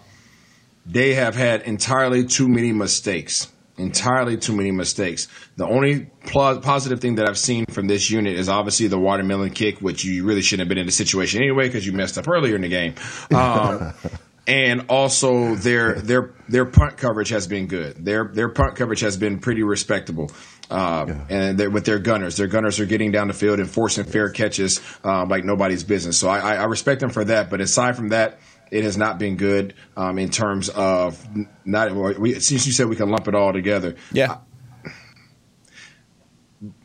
they 0.87 1.15
have 1.15 1.35
had 1.35 1.63
entirely 1.63 2.27
too 2.27 2.49
many 2.49 2.73
mistakes. 2.73 3.49
Entirely 3.81 4.37
too 4.37 4.55
many 4.55 4.71
mistakes. 4.71 5.29
The 5.57 5.67
only 5.67 6.11
pl- 6.27 6.61
positive 6.61 7.01
thing 7.01 7.17
that 7.17 7.29
I've 7.29 7.39
seen 7.39 7.67
from 7.67 7.87
this 7.87 8.11
unit 8.11 8.37
is 8.37 8.49
obviously 8.49 8.89
the 8.89 8.99
watermelon 8.99 9.51
kick, 9.51 9.81
which 9.81 10.05
you 10.05 10.25
really 10.25 10.43
shouldn't 10.43 10.67
have 10.67 10.69
been 10.69 10.79
in 10.79 10.87
the 10.87 10.93
situation 10.93 11.41
anyway 11.43 11.69
because 11.69 11.87
you 11.87 11.93
messed 11.93 12.19
up 12.19 12.29
earlier 12.29 12.57
in 12.57 12.63
the 12.63 12.69
game. 12.69 12.95
Um, 13.35 13.95
and 14.47 14.87
also 14.89 15.55
their 15.55 15.95
their 15.95 16.35
their 16.49 16.65
punt 16.65 16.97
coverage 16.97 17.29
has 17.29 17.47
been 17.47 17.67
good. 17.67 18.05
Their 18.05 18.25
their 18.25 18.49
punt 18.49 18.77
coverage 18.77 19.01
has 19.01 19.17
been 19.17 19.39
pretty 19.39 19.63
respectable. 19.63 20.31
Um, 20.71 21.23
And 21.29 21.59
with 21.73 21.85
their 21.85 21.99
gunners, 21.99 22.37
their 22.37 22.47
gunners 22.47 22.79
are 22.79 22.87
getting 22.87 23.11
down 23.11 23.29
the 23.29 23.35
field 23.35 23.59
and 23.59 23.69
forcing 23.69 24.05
fair 24.05 24.31
catches 24.31 24.81
um, 25.03 25.29
like 25.29 25.45
nobody's 25.45 25.83
business. 25.83 26.19
So 26.19 26.29
I, 26.29 26.55
I 26.55 26.65
respect 26.65 27.01
them 27.01 27.11
for 27.11 27.25
that. 27.25 27.51
But 27.51 27.61
aside 27.61 27.97
from 27.97 28.11
that, 28.11 28.39
it 28.71 28.85
has 28.85 28.97
not 28.97 29.19
been 29.19 29.37
good 29.37 29.75
um, 29.97 30.19
in 30.19 30.31
terms 30.31 30.69
of 30.69 31.27
not. 31.65 32.19
We, 32.19 32.41
since 32.41 32.67
you 32.67 32.73
said 32.73 32.89
we 32.89 32.97
can 32.97 33.11
lump 33.11 33.29
it 33.29 33.35
all 33.35 33.53
together, 33.53 33.97
yeah. 34.13 34.39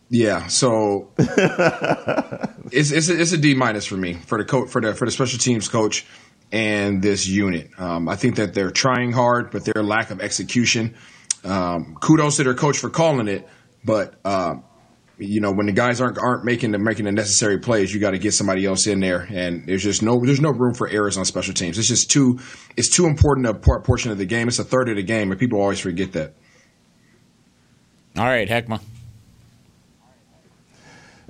Yeah, 0.07 0.47
so 0.47 1.11
it's 1.17 2.91
it's 2.91 3.09
a, 3.09 3.19
it's 3.19 3.31
a 3.31 3.37
D 3.37 3.55
minus 3.55 3.85
for 3.85 3.97
me 3.97 4.13
for 4.13 4.37
the 4.37 4.45
coach 4.45 4.69
for 4.69 4.79
the 4.79 4.93
for 4.93 5.05
the 5.05 5.11
special 5.11 5.39
teams 5.39 5.67
coach 5.67 6.05
and 6.51 7.01
this 7.01 7.27
unit. 7.27 7.71
Um, 7.77 8.07
I 8.07 8.15
think 8.15 8.35
that 8.35 8.53
they're 8.53 8.71
trying 8.71 9.11
hard, 9.11 9.51
but 9.51 9.65
their 9.65 9.83
lack 9.83 10.11
of 10.11 10.21
execution. 10.21 10.95
Um, 11.43 11.97
kudos 11.99 12.37
to 12.37 12.43
their 12.43 12.53
coach 12.53 12.77
for 12.77 12.89
calling 12.89 13.27
it, 13.27 13.47
but 13.83 14.15
uh, 14.23 14.55
you 15.17 15.39
know 15.39 15.51
when 15.51 15.65
the 15.65 15.71
guys 15.71 16.01
aren't 16.01 16.17
aren't 16.17 16.43
making 16.43 16.71
the 16.71 16.77
making 16.77 17.05
the 17.05 17.11
necessary 17.11 17.59
plays, 17.59 17.93
you 17.93 17.99
got 17.99 18.11
to 18.11 18.17
get 18.17 18.33
somebody 18.33 18.65
else 18.65 18.87
in 18.87 18.99
there, 18.99 19.27
and 19.31 19.65
there's 19.65 19.83
just 19.83 20.01
no 20.01 20.19
there's 20.23 20.41
no 20.41 20.51
room 20.51 20.73
for 20.73 20.87
errors 20.87 21.17
on 21.17 21.25
special 21.25 21.53
teams. 21.53 21.77
It's 21.77 21.87
just 21.87 22.11
too 22.11 22.39
it's 22.75 22.89
too 22.89 23.05
important 23.05 23.47
a 23.47 23.53
part, 23.53 23.83
portion 23.83 24.11
of 24.11 24.17
the 24.17 24.25
game. 24.25 24.47
It's 24.47 24.59
a 24.59 24.63
third 24.63 24.89
of 24.89 24.95
the 24.95 25.03
game, 25.03 25.31
and 25.31 25.39
people 25.39 25.59
always 25.59 25.79
forget 25.79 26.11
that. 26.13 26.33
All 28.17 28.25
right, 28.25 28.47
Heckma. 28.47 28.81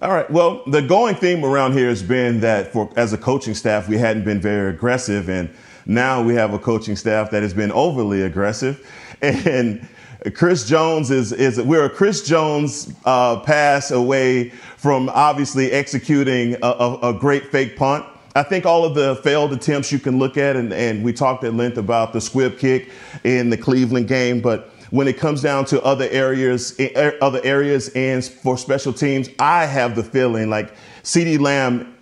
All 0.02 0.12
right. 0.12 0.30
Well, 0.30 0.64
the 0.68 0.82
going 0.82 1.16
theme 1.16 1.44
around 1.46 1.74
here 1.74 1.88
has 1.88 2.04
been 2.04 2.42
that 2.42 2.74
for 2.74 2.92
as 2.96 3.14
a 3.14 3.18
coaching 3.18 3.54
staff, 3.54 3.88
we 3.88 3.98
hadn't 3.98 4.26
been 4.26 4.42
very 4.42 4.74
aggressive, 4.74 5.30
and 5.30 5.50
now 5.86 6.22
we 6.22 6.36
have 6.36 6.54
a 6.54 6.60
coaching 6.60 6.96
staff 6.96 7.32
that 7.32 7.44
has 7.44 7.54
been 7.54 7.72
overly 7.72 8.22
aggressive. 8.22 8.92
And 9.22 9.88
Chris 10.34 10.68
Jones 10.68 11.12
is 11.12 11.32
is 11.32 11.62
we're 11.62 11.86
a 11.86 11.90
Chris 11.90 12.26
Jones 12.26 12.92
uh, 13.06 13.40
pass 13.42 13.92
away 13.92 14.50
from 14.78 15.10
obviously 15.10 15.72
executing 15.72 16.56
a, 16.64 16.68
a, 16.68 17.10
a 17.10 17.14
great 17.14 17.52
fake 17.52 17.78
punt. 17.78 18.06
I 18.36 18.44
think 18.44 18.66
all 18.66 18.84
of 18.84 18.96
the 18.96 19.16
failed 19.18 19.54
attempts 19.54 19.92
you 19.92 20.00
can 20.00 20.20
look 20.20 20.36
at, 20.36 20.56
and, 20.56 20.74
and 20.74 21.04
we 21.04 21.14
talked 21.14 21.44
at 21.44 21.54
length 21.54 21.78
about 21.78 22.12
the 22.12 22.20
squib 22.20 22.58
kick 22.58 22.92
in 23.24 23.50
the 23.50 23.56
Cleveland 23.56 24.10
game, 24.10 24.42
but 24.42 24.72
when 24.90 25.08
it 25.08 25.18
comes 25.18 25.42
down 25.42 25.66
to 25.66 25.82
other 25.84 26.08
areas, 26.10 26.76
eh, 26.80 27.12
other 27.22 27.40
areas, 27.44 27.90
and 27.90 28.24
for 28.26 28.58
special 28.58 28.94
teams, 28.94 29.30
I 29.40 29.66
have 29.66 29.96
the 29.96 30.04
feeling 30.04 30.50
like 30.50 30.74
CeeDee 31.04 31.40
Lamb 31.40 31.95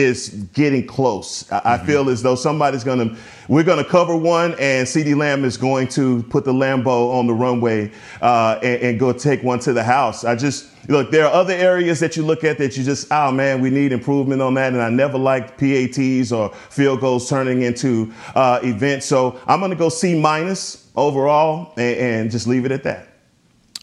is 0.00 0.30
getting 0.52 0.86
close. 0.86 1.50
I 1.52 1.76
mm-hmm. 1.76 1.86
feel 1.86 2.10
as 2.10 2.22
though 2.22 2.34
somebody's 2.34 2.84
going 2.84 3.10
to, 3.10 3.16
we're 3.48 3.64
going 3.64 3.82
to 3.82 3.88
cover 3.88 4.16
one, 4.16 4.52
and 4.52 4.86
CeeDee 4.86 5.16
Lamb 5.16 5.44
is 5.44 5.56
going 5.56 5.88
to 5.88 6.22
put 6.24 6.44
the 6.44 6.52
Lambo 6.52 7.14
on 7.14 7.26
the 7.26 7.34
runway 7.34 7.92
uh, 8.20 8.58
and, 8.62 8.82
and, 8.82 9.00
go 9.00 9.12
take 9.12 9.42
one 9.42 9.58
to 9.60 9.72
the 9.72 9.84
house. 9.84 10.24
I 10.24 10.34
just, 10.34 10.66
look, 10.88 11.10
there 11.10 11.26
are 11.26 11.32
other 11.32 11.54
areas 11.54 12.00
that 12.00 12.16
you 12.16 12.24
look 12.24 12.44
at 12.44 12.58
that 12.58 12.76
you 12.76 12.84
just, 12.84 13.08
oh 13.10 13.30
man, 13.30 13.60
we 13.60 13.70
need 13.70 13.92
improvement 13.92 14.42
on 14.42 14.54
that. 14.54 14.72
And 14.72 14.82
I 14.82 14.90
never 14.90 15.18
liked 15.18 15.58
PATs 15.58 16.32
or 16.32 16.54
field 16.54 17.00
goals 17.00 17.28
turning 17.28 17.62
into 17.62 18.12
uh, 18.34 18.60
events. 18.62 19.06
So 19.06 19.40
I'm 19.46 19.60
going 19.60 19.70
to 19.70 19.76
go 19.76 19.88
C 19.88 20.18
minus 20.18 20.90
overall 20.96 21.72
and, 21.76 21.98
and 21.98 22.30
just 22.30 22.46
leave 22.46 22.64
it 22.64 22.72
at 22.72 22.82
that. 22.84 23.08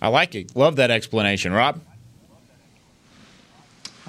I 0.02 0.10
like 0.10 0.36
it. 0.36 0.56
Love 0.56 0.76
that 0.76 0.92
explanation, 0.92 1.54
Rob. 1.54 1.82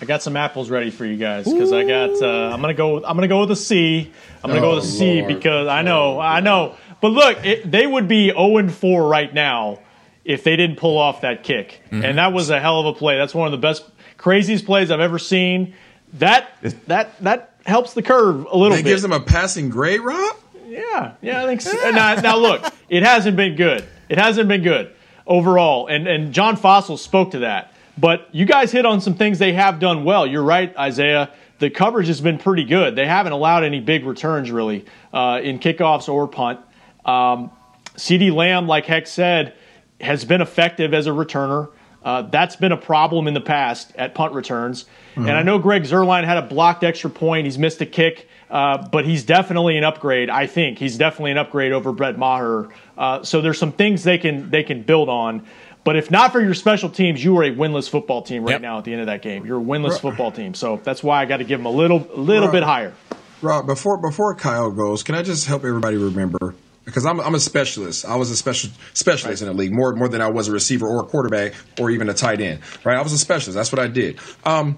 I 0.00 0.04
got 0.04 0.22
some 0.22 0.36
apples 0.36 0.70
ready 0.70 0.90
for 0.90 1.04
you 1.04 1.16
guys 1.16 1.44
because 1.44 1.72
I 1.72 1.84
got. 1.84 2.22
Uh, 2.22 2.50
I'm 2.52 2.60
gonna 2.60 2.74
go. 2.74 2.96
I'm 3.04 3.16
gonna 3.16 3.28
go 3.28 3.40
with 3.40 3.50
a 3.50 3.56
C. 3.56 4.12
I'm 4.44 4.50
gonna 4.50 4.60
oh, 4.60 4.70
go 4.70 4.74
with 4.76 4.84
a 4.84 4.86
C 4.86 5.20
Lord. 5.22 5.34
because 5.34 5.66
I 5.66 5.82
know. 5.82 6.20
I 6.20 6.40
know. 6.40 6.76
But 7.00 7.08
look, 7.08 7.44
it, 7.44 7.70
they 7.70 7.86
would 7.86 8.08
be 8.08 8.28
0 8.28 8.56
and 8.58 8.72
4 8.72 9.06
right 9.06 9.32
now 9.32 9.80
if 10.24 10.44
they 10.44 10.56
didn't 10.56 10.76
pull 10.76 10.98
off 10.98 11.22
that 11.22 11.42
kick, 11.42 11.80
mm-hmm. 11.86 12.04
and 12.04 12.18
that 12.18 12.32
was 12.32 12.50
a 12.50 12.60
hell 12.60 12.80
of 12.80 12.86
a 12.86 12.92
play. 12.92 13.16
That's 13.16 13.34
one 13.34 13.46
of 13.46 13.52
the 13.52 13.58
best, 13.58 13.84
craziest 14.16 14.66
plays 14.66 14.90
I've 14.90 15.00
ever 15.00 15.18
seen. 15.18 15.74
That 16.14 16.48
that 16.86 17.18
that 17.22 17.54
helps 17.66 17.94
the 17.94 18.02
curve 18.02 18.46
a 18.50 18.56
little 18.56 18.76
it 18.76 18.84
bit. 18.84 18.90
gives 18.90 19.02
them 19.02 19.12
a 19.12 19.20
passing 19.20 19.68
grade, 19.68 20.00
Rob. 20.00 20.36
Yeah, 20.66 21.14
yeah, 21.22 21.42
I 21.42 21.46
think 21.46 21.60
so. 21.60 21.72
now, 21.90 22.14
now 22.16 22.36
look, 22.36 22.72
it 22.88 23.02
hasn't 23.02 23.36
been 23.36 23.56
good. 23.56 23.84
It 24.08 24.18
hasn't 24.18 24.48
been 24.48 24.62
good 24.62 24.94
overall, 25.26 25.86
and 25.86 26.06
and 26.06 26.32
John 26.32 26.56
Fassel 26.56 26.98
spoke 26.98 27.32
to 27.32 27.40
that. 27.40 27.72
But 27.98 28.28
you 28.32 28.44
guys 28.44 28.70
hit 28.70 28.86
on 28.86 29.00
some 29.00 29.14
things 29.14 29.38
they 29.38 29.52
have 29.54 29.80
done 29.80 30.04
well. 30.04 30.26
You're 30.26 30.44
right, 30.44 30.76
Isaiah. 30.76 31.30
The 31.58 31.70
coverage 31.70 32.06
has 32.06 32.20
been 32.20 32.38
pretty 32.38 32.64
good. 32.64 32.94
They 32.94 33.06
haven't 33.06 33.32
allowed 33.32 33.64
any 33.64 33.80
big 33.80 34.04
returns 34.04 34.50
really 34.50 34.84
uh, 35.12 35.40
in 35.42 35.58
kickoffs 35.58 36.08
or 36.08 36.28
punt. 36.28 36.60
Um, 37.04 37.50
CeeDee 37.96 38.32
Lamb, 38.32 38.68
like 38.68 38.86
Heck 38.86 39.08
said, 39.08 39.54
has 40.00 40.24
been 40.24 40.40
effective 40.40 40.94
as 40.94 41.08
a 41.08 41.10
returner. 41.10 41.70
Uh, 42.04 42.22
that's 42.22 42.54
been 42.54 42.70
a 42.70 42.76
problem 42.76 43.26
in 43.26 43.34
the 43.34 43.40
past 43.40 43.92
at 43.96 44.14
punt 44.14 44.32
returns. 44.32 44.84
Mm-hmm. 44.84 45.22
And 45.22 45.32
I 45.32 45.42
know 45.42 45.58
Greg 45.58 45.82
Zuerlein 45.82 46.24
had 46.24 46.38
a 46.38 46.42
blocked 46.42 46.84
extra 46.84 47.10
point. 47.10 47.44
He's 47.44 47.58
missed 47.58 47.80
a 47.80 47.86
kick, 47.86 48.28
uh, 48.50 48.86
but 48.88 49.04
he's 49.04 49.24
definitely 49.24 49.76
an 49.76 49.84
upgrade. 49.84 50.30
I 50.30 50.46
think 50.46 50.78
he's 50.78 50.96
definitely 50.96 51.32
an 51.32 51.38
upgrade 51.38 51.72
over 51.72 51.92
Brett 51.92 52.16
Maher. 52.16 52.68
Uh, 52.96 53.24
so 53.24 53.40
there's 53.40 53.58
some 53.58 53.72
things 53.72 54.04
they 54.04 54.18
can 54.18 54.48
they 54.48 54.62
can 54.62 54.82
build 54.82 55.08
on. 55.08 55.44
But 55.88 55.96
if 55.96 56.10
not 56.10 56.32
for 56.32 56.40
your 56.42 56.52
special 56.52 56.90
teams, 56.90 57.24
you 57.24 57.34
are 57.38 57.44
a 57.44 57.50
winless 57.50 57.88
football 57.88 58.20
team 58.20 58.44
right 58.44 58.50
yep. 58.50 58.60
now 58.60 58.76
at 58.76 58.84
the 58.84 58.92
end 58.92 59.00
of 59.00 59.06
that 59.06 59.22
game. 59.22 59.46
You're 59.46 59.58
a 59.58 59.64
winless 59.64 59.98
football 59.98 60.30
team. 60.30 60.52
So 60.52 60.78
that's 60.84 61.02
why 61.02 61.22
I 61.22 61.24
got 61.24 61.38
to 61.38 61.44
give 61.44 61.60
them 61.60 61.64
a 61.64 61.70
little, 61.70 62.06
a 62.12 62.20
little 62.20 62.48
Rob, 62.48 62.52
bit 62.52 62.62
higher. 62.62 62.92
Rob, 63.40 63.66
before 63.66 63.96
before 63.96 64.34
Kyle 64.34 64.70
goes, 64.70 65.02
can 65.02 65.14
I 65.14 65.22
just 65.22 65.46
help 65.46 65.64
everybody 65.64 65.96
remember? 65.96 66.54
Because 66.84 67.06
I'm, 67.06 67.18
I'm 67.20 67.34
a 67.34 67.40
specialist. 67.40 68.04
I 68.04 68.16
was 68.16 68.30
a 68.30 68.36
special 68.36 68.68
specialist 68.92 69.40
right. 69.40 69.48
in 69.48 69.56
the 69.56 69.58
league 69.58 69.72
more 69.72 69.94
more 69.94 70.10
than 70.10 70.20
I 70.20 70.28
was 70.28 70.48
a 70.48 70.52
receiver 70.52 70.86
or 70.86 71.04
a 71.04 71.06
quarterback 71.06 71.54
or 71.80 71.90
even 71.90 72.10
a 72.10 72.14
tight 72.14 72.42
end. 72.42 72.60
Right? 72.84 72.98
I 72.98 73.02
was 73.02 73.14
a 73.14 73.18
specialist. 73.18 73.56
That's 73.56 73.72
what 73.72 73.78
I 73.78 73.86
did. 73.86 74.18
Um, 74.44 74.76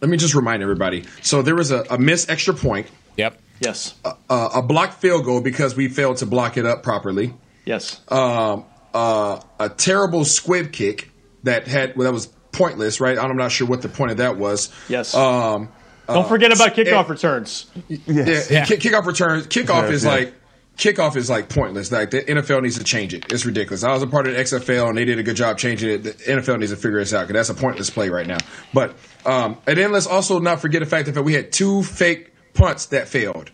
let 0.00 0.08
me 0.08 0.16
just 0.16 0.34
remind 0.34 0.62
everybody. 0.62 1.04
So 1.20 1.42
there 1.42 1.54
was 1.54 1.70
a, 1.70 1.84
a 1.90 1.98
missed 1.98 2.30
extra 2.30 2.54
point. 2.54 2.86
Yep. 3.18 3.38
Yes. 3.60 3.94
A, 4.06 4.14
a, 4.30 4.46
a 4.54 4.62
blocked 4.62 5.02
field 5.02 5.26
goal 5.26 5.42
because 5.42 5.76
we 5.76 5.88
failed 5.88 6.16
to 6.16 6.24
block 6.24 6.56
it 6.56 6.64
up 6.64 6.82
properly 6.82 7.34
Yes. 7.64 8.00
Um, 8.08 8.64
uh, 8.94 9.40
a 9.58 9.68
terrible 9.68 10.24
squib 10.24 10.72
kick 10.72 11.10
that 11.44 11.66
had 11.66 11.96
well, 11.96 12.04
that 12.04 12.12
was 12.12 12.26
pointless, 12.52 13.00
right? 13.00 13.18
I'm 13.18 13.36
not 13.36 13.50
sure 13.52 13.66
what 13.66 13.82
the 13.82 13.88
point 13.88 14.10
of 14.12 14.16
that 14.18 14.36
was. 14.36 14.72
Yes. 14.88 15.14
Um, 15.14 15.68
Don't 16.06 16.18
uh, 16.18 16.22
forget 16.28 16.52
about 16.52 16.74
kickoff 16.74 17.00
and- 17.00 17.10
returns. 17.10 17.66
Yeah, 17.88 18.42
and 18.50 18.68
kick, 18.68 18.80
kickoff 18.80 19.06
returns. 19.06 19.46
Kickoff 19.46 19.84
Yes, 19.84 19.90
is 19.92 20.04
yeah. 20.04 20.10
like 20.10 20.34
kickoff 20.76 21.16
is 21.16 21.30
like 21.30 21.48
pointless. 21.48 21.90
Like 21.90 22.10
the 22.10 22.22
NFL 22.22 22.62
needs 22.62 22.78
to 22.78 22.84
change 22.84 23.14
it. 23.14 23.32
It's 23.32 23.46
ridiculous. 23.46 23.84
I 23.84 23.92
was 23.92 24.02
a 24.02 24.06
part 24.06 24.26
of 24.26 24.34
the 24.34 24.40
XFL 24.40 24.88
and 24.88 24.98
they 24.98 25.04
did 25.04 25.18
a 25.18 25.22
good 25.22 25.36
job 25.36 25.58
changing 25.58 25.90
it. 25.90 26.02
The 26.02 26.12
NFL 26.12 26.58
needs 26.60 26.72
to 26.72 26.76
figure 26.76 26.98
this 26.98 27.12
out 27.14 27.26
because 27.28 27.48
that's 27.48 27.58
a 27.58 27.60
pointless 27.60 27.90
play 27.90 28.08
right 28.08 28.26
now. 28.26 28.38
But 28.74 28.94
um, 29.24 29.58
and 29.66 29.78
then 29.78 29.92
let's 29.92 30.06
also 30.06 30.38
not 30.38 30.60
forget 30.60 30.80
the 30.80 30.86
fact 30.88 31.12
that 31.12 31.22
we 31.22 31.34
had 31.34 31.52
two 31.52 31.82
fake 31.82 32.32
punts 32.54 32.86
that 32.86 33.08
failed, 33.08 33.50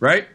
right? 0.00 0.26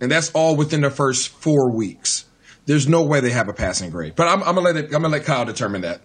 And 0.00 0.10
that's 0.10 0.30
all 0.32 0.56
within 0.56 0.82
the 0.82 0.90
first 0.90 1.28
four 1.28 1.74
weeks. 1.74 2.24
There's 2.66 2.86
no 2.88 3.02
way 3.02 3.20
they 3.20 3.30
have 3.30 3.48
a 3.48 3.52
passing 3.52 3.90
grade. 3.90 4.14
But 4.16 4.28
I'm, 4.28 4.40
I'm 4.42 4.54
gonna 4.56 4.60
let 4.62 4.76
it, 4.76 4.84
I'm 4.86 5.02
gonna 5.02 5.08
let 5.08 5.24
Kyle 5.24 5.44
determine 5.44 5.82
that. 5.82 6.00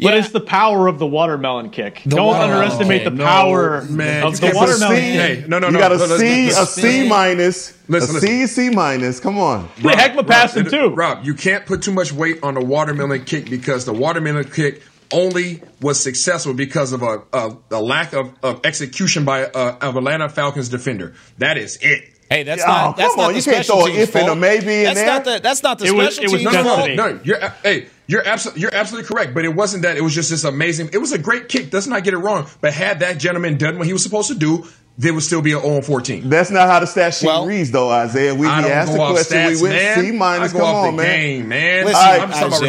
But 0.00 0.14
it's 0.14 0.30
the 0.30 0.40
power 0.40 0.88
of 0.88 0.98
the 0.98 1.06
watermelon 1.06 1.70
kick. 1.70 2.02
Don't 2.06 2.26
watermelon 2.26 2.50
underestimate 2.64 3.02
kick. 3.04 3.12
the 3.12 3.16
No, 3.18 3.24
power 3.24 3.82
man, 3.84 4.24
of 4.24 4.32
you 4.34 4.40
the 4.40 4.46
can't 4.46 4.58
put 4.58 4.68
a 4.68 4.72
watermelon 4.72 4.96
C- 4.96 5.02
kick. 5.02 5.38
Hey, 5.38 5.44
no, 5.48 5.58
no, 5.60 5.70
no. 5.70 5.78
you 5.78 5.78
got 5.78 5.92
a 5.92 5.98
no, 5.98 6.06
no, 6.06 6.16
C, 6.18 6.46
listen, 6.46 6.62
a 6.62 6.66
C 6.66 7.08
minus, 7.08 7.78
Listen, 7.88 8.10
a 8.10 8.12
listen. 8.14 8.20
C, 8.20 8.46
C 8.48 8.70
minus. 8.70 9.20
Come 9.20 9.38
on. 9.38 9.68
the 9.76 9.90
Heckma 9.90 10.26
passed 10.26 10.56
him 10.56 10.64
Rob, 10.64 10.72
too. 10.72 10.88
Rob, 10.94 11.24
you 11.24 11.34
can't 11.34 11.64
put 11.64 11.82
too 11.82 11.92
much 11.92 12.12
weight 12.12 12.42
on 12.42 12.54
the 12.54 12.64
watermelon 12.64 13.24
kick 13.24 13.48
because 13.48 13.84
the 13.84 13.92
watermelon 13.92 14.50
kick 14.50 14.82
only 15.12 15.62
was 15.80 16.00
successful 16.02 16.54
because 16.54 16.92
of 16.92 17.02
a, 17.02 17.22
a, 17.32 17.56
a 17.70 17.80
lack 17.80 18.14
of, 18.14 18.32
of 18.42 18.66
execution 18.66 19.24
by 19.24 19.44
uh, 19.44 19.78
of 19.80 19.96
Atlanta 19.96 20.28
Falcons 20.28 20.68
defender. 20.70 21.14
That 21.38 21.56
is 21.56 21.78
it. 21.80 22.02
Hey, 22.34 22.42
that's 22.42 22.62
Oh, 22.62 22.66
not 22.66 22.96
that's 22.96 23.14
come 23.14 23.16
not 23.18 23.26
on, 23.28 23.32
the 23.32 23.38
you 23.38 23.44
can't 23.44 23.56
special 23.64 23.76
throw 23.76 23.86
an 23.86 23.92
teams 23.92 24.08
if 24.08 24.16
and 24.16 24.28
a 24.28 24.34
maybe 24.36 24.74
in 24.78 24.84
that's 24.84 24.98
there. 25.00 25.06
Not 25.06 25.24
the, 25.24 25.38
that's 25.42 25.62
not 25.62 25.78
the 25.78 25.86
It 25.86 25.94
was- 25.94 26.14
special 26.16 26.24
it 26.24 26.32
was 26.32 26.42
teams 26.42 26.52
No, 26.54 26.62
no, 26.62 26.76
fault. 26.76 26.90
no, 26.90 26.94
no. 27.12 27.20
You're 27.24 27.44
uh, 27.44 27.50
hey, 27.62 27.86
you're 28.06 28.26
absolutely 28.26 28.62
you're 28.62 28.74
absolutely 28.74 29.08
correct. 29.08 29.34
But 29.34 29.44
it 29.44 29.54
wasn't 29.54 29.82
that. 29.82 29.96
It 29.96 30.02
was 30.02 30.14
just 30.14 30.30
this 30.30 30.44
amazing. 30.44 30.90
It 30.92 30.98
was 30.98 31.12
a 31.12 31.18
great 31.18 31.48
kick. 31.48 31.72
Let's 31.72 31.86
not 31.86 32.04
get 32.04 32.12
it 32.14 32.18
wrong. 32.18 32.46
But 32.60 32.72
had 32.74 33.00
that 33.00 33.18
gentleman 33.18 33.56
done 33.56 33.78
what 33.78 33.86
he 33.86 33.92
was 33.92 34.02
supposed 34.02 34.28
to 34.28 34.34
do, 34.34 34.66
there 34.98 35.14
would 35.14 35.22
still 35.22 35.40
be 35.42 35.52
an 35.52 35.60
0 35.62 35.80
14. 35.82 36.28
That's 36.28 36.50
not 36.50 36.68
how 36.68 36.80
the 36.80 36.86
stat 36.86 37.14
sheet 37.14 37.26
Well, 37.26 37.46
reads, 37.46 37.70
though, 37.70 37.88
Isaiah. 37.90 38.34
We 38.34 38.46
asked 38.46 38.92
the 38.92 38.98
question. 38.98 39.36
stats, 39.38 39.56
we 39.56 39.62
went 39.68 39.74
man. 39.74 40.04
C 40.04 40.12
minus. 40.12 40.52
Come 40.52 40.60
off 40.62 40.74
on, 40.86 40.96
the 40.96 41.02
man. 41.02 41.20
game, 41.20 41.48
man. 41.48 41.84
Listen, 41.86 42.00
I'm 42.00 42.28
just 42.28 42.40
talking 42.40 42.46
about 42.46 42.52
Isaiah, 42.52 42.66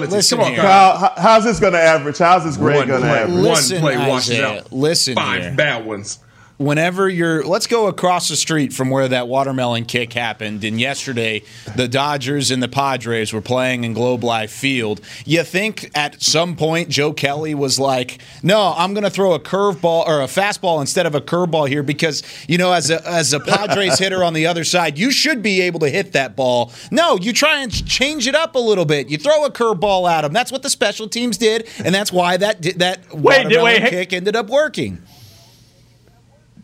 responsibility. 0.00 0.12
listen 0.12 0.38
Come 0.38 0.46
on. 0.46 0.54
Kyle. 0.56 0.98
Kyle, 0.98 1.12
how's 1.18 1.44
this 1.44 1.60
going 1.60 1.72
to 1.74 1.80
average? 1.80 2.18
How's 2.18 2.44
this 2.44 2.56
grade 2.56 2.88
going 2.88 3.02
to 3.02 3.06
play, 3.06 3.18
average? 3.18 3.36
Listen, 3.36 3.82
one 3.82 3.94
play 3.94 4.08
washes 4.08 4.30
Isaiah, 4.30 4.58
out. 4.60 4.72
listen 4.72 5.14
five 5.16 5.42
here. 5.42 5.54
bad 5.54 5.84
ones. 5.86 6.18
Whenever 6.58 7.08
you're 7.08 7.44
let's 7.44 7.66
go 7.66 7.86
across 7.86 8.28
the 8.28 8.36
street 8.36 8.72
from 8.72 8.90
where 8.90 9.08
that 9.08 9.28
watermelon 9.28 9.84
kick 9.84 10.12
happened 10.12 10.64
and 10.64 10.80
yesterday. 10.80 11.42
The 11.76 11.88
Dodgers 11.88 12.50
and 12.50 12.62
the 12.62 12.68
Padres 12.68 13.32
were 13.32 13.40
playing 13.40 13.84
in 13.84 13.94
Globe 13.94 14.24
Life 14.24 14.50
Field. 14.50 15.00
You 15.24 15.44
think 15.44 15.90
at 15.94 16.20
some 16.20 16.56
point 16.56 16.88
Joe 16.88 17.12
Kelly 17.12 17.54
was 17.54 17.78
like 17.78 18.18
no 18.42 18.74
I'm 18.76 18.92
going 18.92 19.04
to 19.04 19.10
throw 19.10 19.32
a 19.32 19.40
curveball 19.40 20.06
or 20.06 20.20
a 20.20 20.26
fastball 20.26 20.80
instead 20.80 21.06
of 21.06 21.14
a 21.14 21.20
curveball 21.20 21.68
here 21.68 21.82
because 21.82 22.22
you 22.48 22.58
know 22.58 22.72
as 22.72 22.90
a 22.90 23.06
as 23.08 23.32
a 23.32 23.40
Padres 23.40 23.98
hitter 23.98 24.24
on 24.24 24.34
the 24.34 24.46
other 24.46 24.64
side 24.64 24.98
you 24.98 25.10
should 25.10 25.42
be 25.42 25.60
able 25.62 25.80
to 25.80 25.88
hit 25.88 26.12
that 26.12 26.36
ball. 26.36 26.72
No 26.90 27.16
you 27.16 27.32
try 27.32 27.62
and 27.62 27.72
change 27.86 28.26
it 28.26 28.34
up 28.34 28.56
a 28.56 28.60
little 28.60 28.84
bit. 28.84 29.08
You 29.08 29.16
throw 29.16 29.44
a 29.44 29.50
curveball 29.50 30.10
at 30.10 30.24
him 30.24 30.32
that's 30.32 30.50
what 30.50 30.62
the 30.62 30.70
special 30.70 31.08
teams 31.08 31.38
did 31.38 31.68
and 31.84 31.94
that's 31.94 32.12
why 32.12 32.36
that 32.36 32.62
that 32.78 33.12
Wait, 33.12 33.44
watermelon 33.44 33.82
wait, 33.82 33.90
kick 33.90 34.12
ended 34.12 34.34
up 34.34 34.48
working 34.48 35.00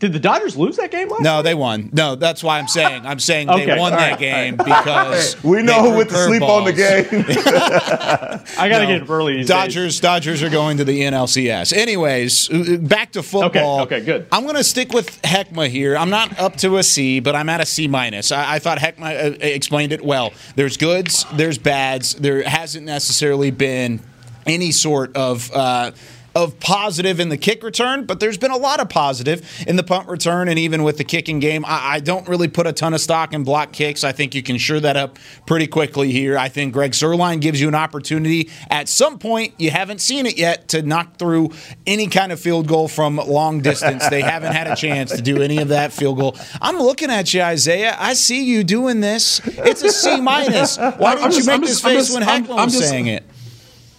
Did 0.05 0.13
the 0.13 0.19
Dodgers 0.19 0.55
lose 0.55 0.77
that 0.77 0.91
game 0.91 1.09
last 1.09 1.23
no, 1.23 1.41
they 1.41 1.55
won. 1.55 1.89
No, 1.91 2.13
that's 2.13 2.43
why 2.43 2.59
I'm 2.59 2.67
saying. 2.67 3.07
I'm 3.07 3.17
saying 3.19 3.49
Okay, 3.49 3.65
they 3.65 3.71
won 3.79 3.91
all 3.91 3.97
that 3.97 4.11
right, 4.11 4.19
game 4.19 4.55
all 4.59 4.65
because 4.65 5.43
We 5.43 5.63
know 5.63 5.81
who 5.81 5.87
threw 5.89 5.97
went 5.97 6.09
to 6.11 6.15
sleep 6.25 6.41
on 6.43 6.63
the 6.65 6.73
game. 6.73 7.25
I 8.59 8.69
got 8.69 8.79
to 8.79 8.85
No, 8.85 8.87
get 8.93 9.01
up 9.01 9.09
early 9.09 9.37
these 9.37 9.47
Dodgers, 9.47 9.95
days. 9.95 9.99
Dodgers 10.01 10.43
are 10.43 10.51
going 10.51 10.77
to 10.77 10.83
the 10.83 11.01
NLCS. 11.01 11.73
Anyways, 11.75 12.51
uh, 12.51 12.77
back 12.81 13.13
to 13.13 13.23
football. 13.23 13.81
Okay, 13.81 13.95
okay, 13.97 14.05
good. 14.05 14.27
I'm 14.31 14.43
going 14.43 14.57
to 14.57 14.63
stick 14.63 14.93
with 14.93 15.19
Heckma 15.23 15.69
here. 15.69 15.97
I'm 15.97 16.11
not 16.11 16.37
up 16.39 16.55
to 16.57 16.77
a 16.77 16.83
C, 16.83 17.19
but 17.19 17.35
I'm 17.35 17.49
at 17.49 17.61
a 17.61 17.65
C 17.65 17.87
minus. 17.87 18.31
I, 18.31 18.55
I 18.55 18.59
thought 18.59 18.77
Heckma 18.77 19.31
uh, 19.33 19.37
explained 19.39 19.91
it 19.91 20.05
well. 20.05 20.33
There's 20.55 20.77
goods, 20.77 21.25
there's 21.33 21.57
bads. 21.57 22.13
There 22.13 22.43
hasn't 22.43 22.85
necessarily 22.85 23.49
been 23.49 24.01
any 24.45 24.71
sort 24.71 25.15
of. 25.17 25.51
Uh, 25.51 25.91
of 26.35 26.59
positive 26.59 27.21
in 27.21 27.29
the 27.29 27.37
kick 27.37 27.63
return, 27.63 28.05
but 28.05 28.19
there's 28.19 28.37
been 28.37 28.51
a 28.51 28.57
lot 28.57 28.81
of 28.81 28.89
positive 28.89 29.63
in 29.67 29.77
the 29.77 29.83
punt 29.83 30.09
return 30.09 30.49
and 30.49 30.59
even 30.59 30.83
with 30.83 30.97
the 30.97 31.03
kicking 31.05 31.39
game. 31.39 31.63
I, 31.65 31.93
I 31.95 31.99
don't 32.01 32.27
really 32.27 32.49
put 32.49 32.67
a 32.67 32.73
ton 32.73 32.93
of 32.93 32.99
stock 32.99 33.33
in 33.33 33.45
block 33.45 33.71
kicks. 33.71 34.03
I 34.03 34.11
think 34.11 34.35
you 34.35 34.43
can 34.43 34.57
sure 34.57 34.79
that 34.81 34.97
up 34.97 35.17
pretty 35.47 35.65
quickly 35.65 36.11
here. 36.11 36.37
I 36.37 36.49
think 36.49 36.73
Greg 36.73 36.91
Zuerlein 36.91 37.39
gives 37.39 37.61
you 37.61 37.69
an 37.69 37.75
opportunity 37.75 38.49
at 38.69 38.89
some 38.89 39.17
point. 39.17 39.53
You 39.57 39.71
haven't 39.71 40.01
seen 40.01 40.25
it 40.25 40.37
yet 40.37 40.67
to 40.69 40.81
knock 40.81 41.17
through 41.17 41.51
any 41.87 42.07
kind 42.07 42.33
of 42.33 42.39
field 42.39 42.67
goal 42.67 42.89
from 42.89 43.15
long 43.15 43.61
distance. 43.61 44.07
they 44.09 44.21
haven't 44.21 44.51
had 44.53 44.67
a 44.67 44.75
chance 44.75 45.11
to 45.15 45.21
do 45.21 45.41
any 45.41 45.59
of 45.59 45.69
that 45.69 45.93
field 45.93 46.17
goal. 46.19 46.35
I'm 46.61 46.77
looking 46.77 47.09
at 47.11 47.33
you, 47.33 47.41
Isaiah. 47.43 47.95
I 47.97 48.13
see 48.13 48.43
you 48.43 48.65
doing 48.65 48.99
this. 48.99 49.39
It's 49.45 49.81
a 49.83 49.89
C 49.91 50.19
minus. 50.19 50.77
Why 50.77 51.15
didn't 51.15 51.37
you 51.37 51.45
make 51.45 51.61
this 51.61 51.69
just- 51.81 51.85
I'm 51.85 51.91
face 51.91 52.07
just- 52.07 52.13
when 52.13 52.23
I'm- 52.27 52.43
Heckman 52.45 52.57
I'm 52.59 52.65
was 52.65 52.77
saying 52.77 53.07
it? 53.07 53.23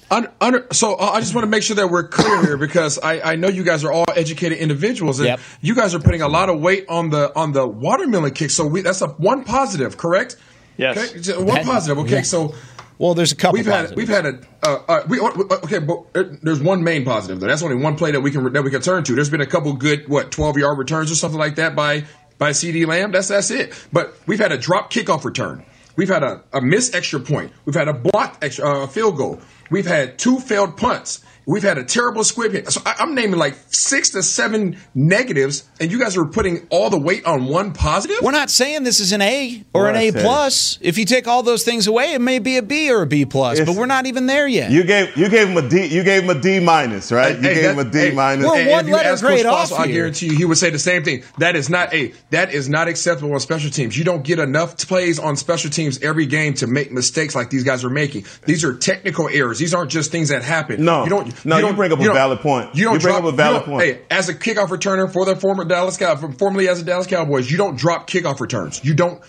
Under, 0.08 0.32
under, 0.40 0.66
so 0.72 0.94
uh, 0.94 1.10
I 1.14 1.20
just 1.20 1.34
want 1.34 1.44
to 1.44 1.50
make 1.50 1.64
sure 1.64 1.76
that 1.76 1.90
we're 1.90 2.06
clear 2.06 2.40
here 2.42 2.56
because 2.56 2.98
I, 2.98 3.32
I 3.32 3.36
know 3.36 3.48
you 3.48 3.64
guys 3.64 3.82
are 3.82 3.90
all 3.90 4.04
educated 4.14 4.58
individuals 4.58 5.18
and 5.18 5.26
Yep. 5.26 5.40
you 5.62 5.74
guys 5.74 5.94
are 5.96 5.98
putting 5.98 6.22
a 6.22 6.28
lot 6.28 6.48
of 6.48 6.60
weight 6.60 6.86
on 6.88 7.10
the 7.10 7.34
on 7.34 7.50
the 7.52 7.66
watermelon 7.66 8.32
kick. 8.32 8.50
So 8.50 8.66
we, 8.66 8.82
that's 8.82 9.02
a 9.02 9.08
one 9.08 9.42
positive, 9.42 9.96
correct? 9.96 10.36
Yes. 10.76 10.96
Okay, 11.10 11.22
so 11.22 11.42
one 11.42 11.64
positive. 11.64 11.98
Okay, 12.04 12.16
Yeah. 12.16 12.22
so 12.22 12.54
Well, 12.98 13.14
there's 13.14 13.32
a 13.32 13.36
couple. 13.36 13.54
we've 13.54 13.66
had 13.66 13.96
we've 13.96 14.08
had 14.08 14.26
a 14.26 14.40
uh, 14.62 14.78
uh, 14.88 15.02
we 15.08 15.18
uh, 15.18 15.24
okay, 15.64 15.80
but 15.80 16.04
uh, 16.14 16.24
there's 16.40 16.60
one 16.62 16.84
main 16.84 17.04
positive 17.04 17.40
though. 17.40 17.48
That's 17.48 17.62
only 17.62 17.76
one 17.76 17.96
play 17.96 18.12
that 18.12 18.20
we 18.20 18.30
can 18.30 18.52
that 18.52 18.62
we 18.62 18.70
can 18.70 18.82
turn 18.82 19.02
to. 19.04 19.14
There's 19.14 19.30
been 19.30 19.40
a 19.40 19.46
couple 19.46 19.72
good 19.72 20.08
what 20.08 20.30
12 20.30 20.58
yard 20.58 20.78
returns 20.78 21.10
or 21.10 21.16
something 21.16 21.40
like 21.40 21.56
that 21.56 21.74
by 21.74 22.04
by 22.38 22.50
CeeDee 22.50 22.86
Lamb. 22.86 23.10
That's 23.10 23.28
that's 23.28 23.50
it. 23.50 23.74
But 23.92 24.14
we've 24.26 24.38
had 24.38 24.52
a 24.52 24.58
drop 24.58 24.92
kickoff 24.92 25.24
return. 25.24 25.64
We've 25.96 26.08
had 26.10 26.22
a, 26.22 26.42
a 26.52 26.60
missed 26.60 26.94
extra 26.94 27.18
point. 27.20 27.52
We've 27.64 27.74
had 27.74 27.88
a 27.88 27.94
blocked 27.94 28.44
extra 28.44 28.84
uh, 28.84 28.86
field 28.86 29.16
goal. 29.16 29.40
We've 29.70 29.86
had 29.86 30.18
two 30.18 30.38
failed 30.40 30.76
punts. 30.76 31.24
We've 31.48 31.62
had 31.62 31.78
a 31.78 31.84
terrible 31.84 32.24
squib 32.24 32.52
hit. 32.52 32.68
So 32.72 32.80
I, 32.84 32.96
I'm 32.98 33.14
naming 33.14 33.38
like 33.38 33.54
six 33.70 34.10
to 34.10 34.22
seven 34.24 34.78
negatives, 34.96 35.62
and 35.80 35.92
you 35.92 35.98
guys 36.00 36.16
are 36.16 36.24
putting 36.24 36.66
all 36.70 36.90
the 36.90 36.98
weight 36.98 37.24
on 37.24 37.46
one 37.46 37.72
positive. 37.72 38.16
We're 38.20 38.32
not 38.32 38.50
saying 38.50 38.82
this 38.82 38.98
is 38.98 39.12
an 39.12 39.22
A 39.22 39.62
or 39.72 39.86
an 39.86 39.94
Well, 39.94 40.02
A 40.02 40.06
I 40.06 40.10
said- 40.10 40.22
plus. 40.22 40.78
If 40.80 40.98
you 40.98 41.04
take 41.04 41.28
all 41.28 41.44
those 41.44 41.62
things 41.62 41.86
away, 41.86 42.14
it 42.14 42.20
may 42.20 42.40
be 42.40 42.56
a 42.56 42.62
B 42.62 42.90
or 42.90 43.02
a 43.02 43.06
B 43.06 43.24
plus. 43.24 43.60
But 43.60 43.76
we're 43.76 43.86
not 43.86 44.06
even 44.06 44.26
there 44.26 44.48
yet. 44.48 44.72
You 44.72 44.82
gave 44.82 45.16
you 45.16 45.28
gave 45.28 45.48
him 45.48 45.56
a 45.56 45.68
D. 45.68 45.86
You 45.86 46.02
gave 46.02 46.24
him 46.24 46.30
a 46.30 46.40
D 46.40 46.58
minus, 46.58 47.12
right? 47.12 47.36
You 47.36 47.42
Hey, 47.42 47.54
gave 47.54 47.62
that- 47.62 47.72
him 47.78 47.86
a 47.86 47.90
D 47.90 47.98
hey, 47.98 48.10
minus. 48.10 48.44
We're 48.44 48.56
and 48.58 48.70
one 48.70 48.86
if 48.86 48.92
letter 48.92 49.08
ask 49.10 49.22
Coach 49.22 49.30
grade 49.30 49.46
off 49.46 49.70
Fassel, 49.70 49.78
I 49.78 49.86
guarantee 49.86 50.26
you, 50.26 50.36
he 50.36 50.44
would 50.44 50.58
say 50.58 50.70
the 50.70 50.80
same 50.80 51.04
thing. 51.04 51.22
That 51.38 51.54
is 51.54 51.70
not 51.70 51.94
a 51.94 52.12
that 52.30 52.52
is 52.52 52.68
not 52.68 52.88
acceptable 52.88 53.32
on 53.32 53.38
special 53.38 53.70
teams. 53.70 53.96
You 53.96 54.02
don't 54.02 54.24
get 54.24 54.40
enough 54.40 54.76
plays 54.78 55.20
on 55.20 55.36
special 55.36 55.70
teams 55.70 56.02
every 56.02 56.26
game 56.26 56.54
to 56.54 56.66
make 56.66 56.90
mistakes 56.90 57.36
like 57.36 57.50
these 57.50 57.62
guys 57.62 57.84
are 57.84 57.90
making. 57.90 58.24
These 58.46 58.64
are 58.64 58.74
technical 58.76 59.28
errors. 59.28 59.60
These 59.60 59.74
aren't 59.74 59.92
just 59.92 60.10
things 60.10 60.30
that 60.30 60.42
happen. 60.42 60.84
No. 60.84 61.04
you 61.04 61.10
don't. 61.10 61.35
No, 61.44 61.56
you 61.56 61.62
don't- 61.62 61.76
bring 61.76 61.92
up 61.92 62.00
a 62.00 62.04
don't- 62.04 62.14
valid 62.14 62.40
point. 62.40 62.74
You 62.74 62.84
don't 62.84 62.94
You 62.94 63.00
bring 63.00 63.14
drop, 63.14 63.24
up 63.24 63.32
a 63.32 63.36
valid 63.36 63.62
you 63.62 63.72
point. 63.72 63.82
Hey, 63.84 64.00
as 64.10 64.28
a 64.28 64.34
kickoff 64.34 64.68
returner 64.68 65.12
for 65.12 65.24
the 65.24 65.36
former 65.36 65.64
Dallas 65.64 65.96
Cow, 65.96 66.14
formerly 66.38 66.68
as 66.68 66.80
a 66.80 66.84
Dallas 66.84 67.06
Cowboys, 67.06 67.50
you 67.50 67.56
don't 67.58 67.76
drop 67.76 68.08
kickoff 68.08 68.40
returns. 68.40 68.80
You 68.84 68.94
don't. 68.94 69.20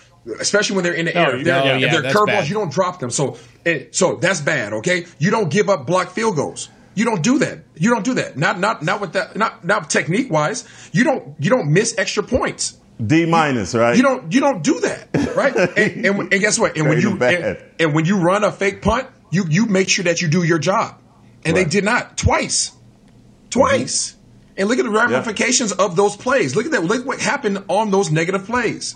Especially 0.42 0.76
when 0.76 0.84
they're 0.84 0.94
in 0.94 1.06
the 1.06 1.14
No, 1.14 1.22
air, 1.24 1.34
you 1.36 1.40
if 1.40 1.46
they're, 1.46 1.64
don't. 1.64 1.84
if 1.84 1.92
they're 1.92 2.12
curveballs, 2.12 2.26
bad. 2.28 2.50
you 2.50 2.56
don't 2.56 2.72
drop 2.72 3.00
them. 3.00 3.10
So, 3.10 3.38
eh, 3.66 3.86
so 3.92 4.16
that's 4.22 4.42
bad. 4.42 4.74
Okay, 4.74 5.06
you 5.20 5.32
don't 5.32 5.50
give 5.50 5.70
up 5.70 5.88
block 5.88 6.12
field 6.12 6.36
goals. 6.36 6.68
You 6.96 7.06
don't 7.06 7.22
do 7.24 7.40
that. 7.40 7.60
You 7.76 7.92
don't 7.92 8.04
do 8.04 8.16
that. 8.16 8.38
Not 8.38 8.60
not 8.60 8.84
not 8.84 9.00
with 9.00 9.14
that. 9.14 9.38
Not 9.38 9.64
not 9.64 9.90
technique 9.90 10.30
wise. 10.32 10.66
You 10.92 11.04
don't 11.06 11.36
you 11.40 11.50
don't 11.50 11.72
miss 11.72 11.96
extra 11.98 12.24
points. 12.24 12.76
D 13.06 13.26
minus, 13.28 13.74
right? 13.76 13.96
You 13.96 14.02
don't 14.02 14.34
you 14.34 14.42
don't 14.42 14.64
do 14.64 14.80
that, 14.82 15.08
right? 15.36 15.56
and, 15.78 16.06
and, 16.06 16.20
and 16.34 16.42
guess 16.42 16.58
what? 16.60 16.76
And 16.76 16.90
when 16.90 17.00
you 17.00 17.12
and, 17.22 17.58
and 17.80 17.94
when 17.94 18.06
you 18.06 18.18
run 18.20 18.44
a 18.44 18.52
fake 18.52 18.82
punt, 18.82 19.08
you 19.32 19.46
you 19.48 19.68
make 19.68 19.88
sure 19.88 20.06
that 20.06 20.22
you 20.22 20.28
do 20.28 20.42
your 20.44 20.58
job, 20.60 21.00
and 21.48 21.58
they 21.58 21.66
did 21.66 21.84
not 21.84 22.18
twice, 22.18 22.72
twice. 23.50 24.12
Mm-hmm. 24.12 24.14
And 24.60 24.70
look 24.70 24.80
at 24.80 24.86
the 24.86 24.92
ramifications 24.92 25.72
of 25.72 25.96
those 25.96 26.18
plays. 26.18 26.56
Look 26.56 26.66
at 26.66 26.72
that. 26.72 26.84
Look 26.84 27.06
what 27.06 27.20
happened 27.20 27.64
on 27.68 27.92
those 27.92 28.10
negative 28.10 28.46
plays. 28.46 28.96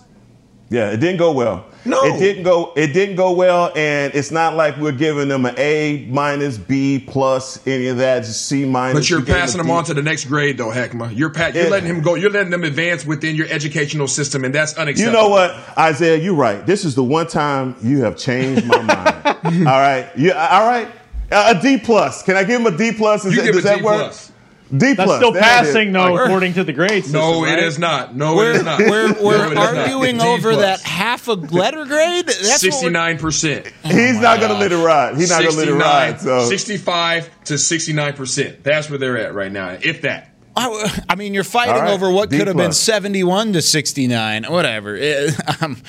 Yeah, 0.71 0.89
it 0.91 0.97
didn't 1.01 1.17
go 1.17 1.33
well. 1.33 1.65
No. 1.83 2.01
it 2.05 2.17
didn't 2.17 2.43
go. 2.43 2.71
It 2.77 2.93
didn't 2.93 3.17
go 3.17 3.33
well, 3.33 3.73
and 3.75 4.15
it's 4.15 4.31
not 4.31 4.55
like 4.55 4.77
we're 4.77 4.93
giving 4.93 5.27
them 5.27 5.45
an 5.45 5.55
A 5.57 6.07
minus, 6.09 6.57
B 6.57 6.97
plus, 7.05 7.59
any 7.67 7.87
of 7.87 7.97
that. 7.97 8.23
Just 8.23 8.47
C 8.47 8.63
minus. 8.65 8.93
But 9.01 9.09
you're 9.09 9.19
You 9.19 9.25
passing 9.25 9.57
them 9.57 9.67
D. 9.67 9.73
on 9.73 9.83
to 9.83 9.93
the 9.93 10.01
next 10.01 10.25
grade, 10.25 10.57
though, 10.57 10.69
Heckma. 10.69 11.15
You're 11.15 11.29
pat. 11.29 11.55
You're 11.55 11.65
Yeah. 11.65 11.69
letting 11.71 11.89
him 11.89 12.01
go. 12.01 12.15
You're 12.15 12.29
letting 12.31 12.51
them 12.51 12.63
advance 12.63 13.05
within 13.05 13.35
your 13.35 13.47
educational 13.49 14.07
system, 14.07 14.45
and 14.45 14.55
that's 14.55 14.73
unacceptable. 14.77 15.19
You 15.19 15.23
know 15.25 15.29
what, 15.29 15.53
Isaiah? 15.77 16.17
You're 16.17 16.35
right. 16.35 16.65
This 16.65 16.85
is 16.85 16.95
the 16.95 17.03
one 17.03 17.27
time 17.27 17.75
you 17.83 18.03
have 18.03 18.15
changed 18.15 18.65
my 18.65 18.81
mind. 18.81 18.87
all 19.67 19.79
right, 19.79 20.09
you 20.15 20.31
all 20.31 20.65
right? 20.65 20.87
Uh, 21.31 21.53
a 21.57 21.61
D 21.61 21.77
plus. 21.77 22.23
Can 22.23 22.35
I 22.35 22.43
give 22.43 22.59
him 22.61 22.67
a 22.73 22.77
D 22.77 22.91
plus? 22.91 23.25
Is 23.25 23.33
You 23.35 23.41
that, 23.41 23.45
give 23.45 23.55
does 23.55 23.65
a 23.65 23.67
that 23.69 23.77
D 23.79 23.83
work? 23.83 23.97
plus. 23.99 24.31
D 24.71 24.93
That's 24.93 25.03
plus. 25.03 25.17
still 25.17 25.31
There 25.33 25.41
passing, 25.41 25.87
is. 25.89 25.93
though, 25.93 26.13
Like- 26.13 26.25
according 26.27 26.53
to 26.53 26.63
the 26.63 26.71
grade 26.71 27.03
system. 27.03 27.19
No, 27.19 27.43
right? 27.43 27.57
it 27.59 27.63
is 27.65 27.77
not. 27.77 28.15
No, 28.15 28.35
We're, 28.37 28.51
it 28.51 28.55
is 28.57 28.63
not. 28.63 28.79
we're, 28.79 29.13
we're 29.21 29.45
it 29.47 29.49
is 29.49 29.53
not. 29.55 29.75
arguing 29.77 30.17
D 30.17 30.23
over 30.23 30.55
that 30.57 30.79
half 30.81 31.27
a 31.27 31.33
letter 31.33 31.83
grade. 31.85 32.25
That's 32.27 32.39
what 32.39 32.61
we're- 32.61 32.71
Sixty-nine 32.71 33.17
percent. 33.17 33.67
He's 33.83 34.19
not 34.19 34.39
going 34.39 34.51
to 34.53 34.57
let 34.57 34.71
it 34.71 34.77
ride. 34.77 35.17
He's 35.17 35.29
not 35.29 35.41
going 35.41 35.51
to 35.51 35.57
let 35.57 35.67
it 35.67 35.73
ride. 35.73 36.21
So 36.21 36.45
65 36.47 37.29
to 37.45 37.57
69 37.57 38.13
percent. 38.13 38.63
That's 38.63 38.89
where 38.89 38.97
they're 38.97 39.17
at 39.17 39.33
right 39.33 39.51
now, 39.51 39.71
if 39.81 40.03
that. 40.03 40.29
I, 40.55 41.01
I 41.09 41.15
mean, 41.15 41.33
you're 41.33 41.43
fighting 41.45 41.75
All 41.75 41.81
right, 41.81 41.91
over 41.93 42.09
what 42.11 42.29
D 42.29 42.37
could 42.37 42.47
have 42.47 42.57
been 42.57 42.73
71 42.73 43.53
to 43.53 43.61
69, 43.61 44.45
whatever. 44.45 44.95
Eh, 44.97 45.31
um, 45.61 45.81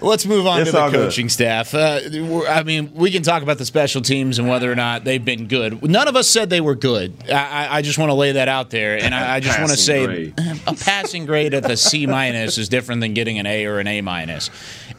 let's 0.00 0.26
move 0.26 0.46
on 0.46 0.60
It's 0.60 0.70
to 0.70 0.76
the 0.76 0.80
all 0.82 0.90
good. 0.90 1.06
coaching 1.06 1.28
staff. 1.28 1.74
Uh, 1.74 2.00
I 2.48 2.62
mean, 2.62 2.92
we 2.94 3.10
can 3.10 3.22
talk 3.22 3.42
about 3.42 3.58
the 3.58 3.66
special 3.66 4.02
teams 4.02 4.38
and 4.38 4.48
whether 4.48 4.70
or 4.70 4.74
not 4.74 5.04
they've 5.04 5.24
been 5.24 5.46
good. 5.48 5.82
None 5.82 6.08
of 6.08 6.16
us 6.16 6.28
said 6.28 6.50
they 6.50 6.60
were 6.60 6.74
good. 6.74 7.14
I, 7.28 7.32
I- 7.32 7.76
I 7.76 7.82
just 7.82 7.98
want 7.98 8.10
to 8.10 8.14
lay 8.14 8.32
that 8.32 8.48
out 8.48 8.70
there, 8.70 8.98
and 8.98 9.14
I, 9.14 9.34
I 9.36 9.40
just 9.40 9.58
want 9.58 9.70
to 9.70 9.76
say 9.76 10.06
grade. 10.06 10.34
a 10.66 10.74
passing 10.74 11.26
grade 11.26 11.52
at 11.54 11.62
the 11.62 11.76
C 11.76 12.06
minus 12.06 12.56
is 12.58 12.68
different 12.68 13.00
than 13.00 13.12
getting 13.14 13.38
an 13.38 13.46
A 13.46 13.66
or 13.66 13.78
an 13.80 13.86
A 13.86 14.00
minus. 14.00 14.50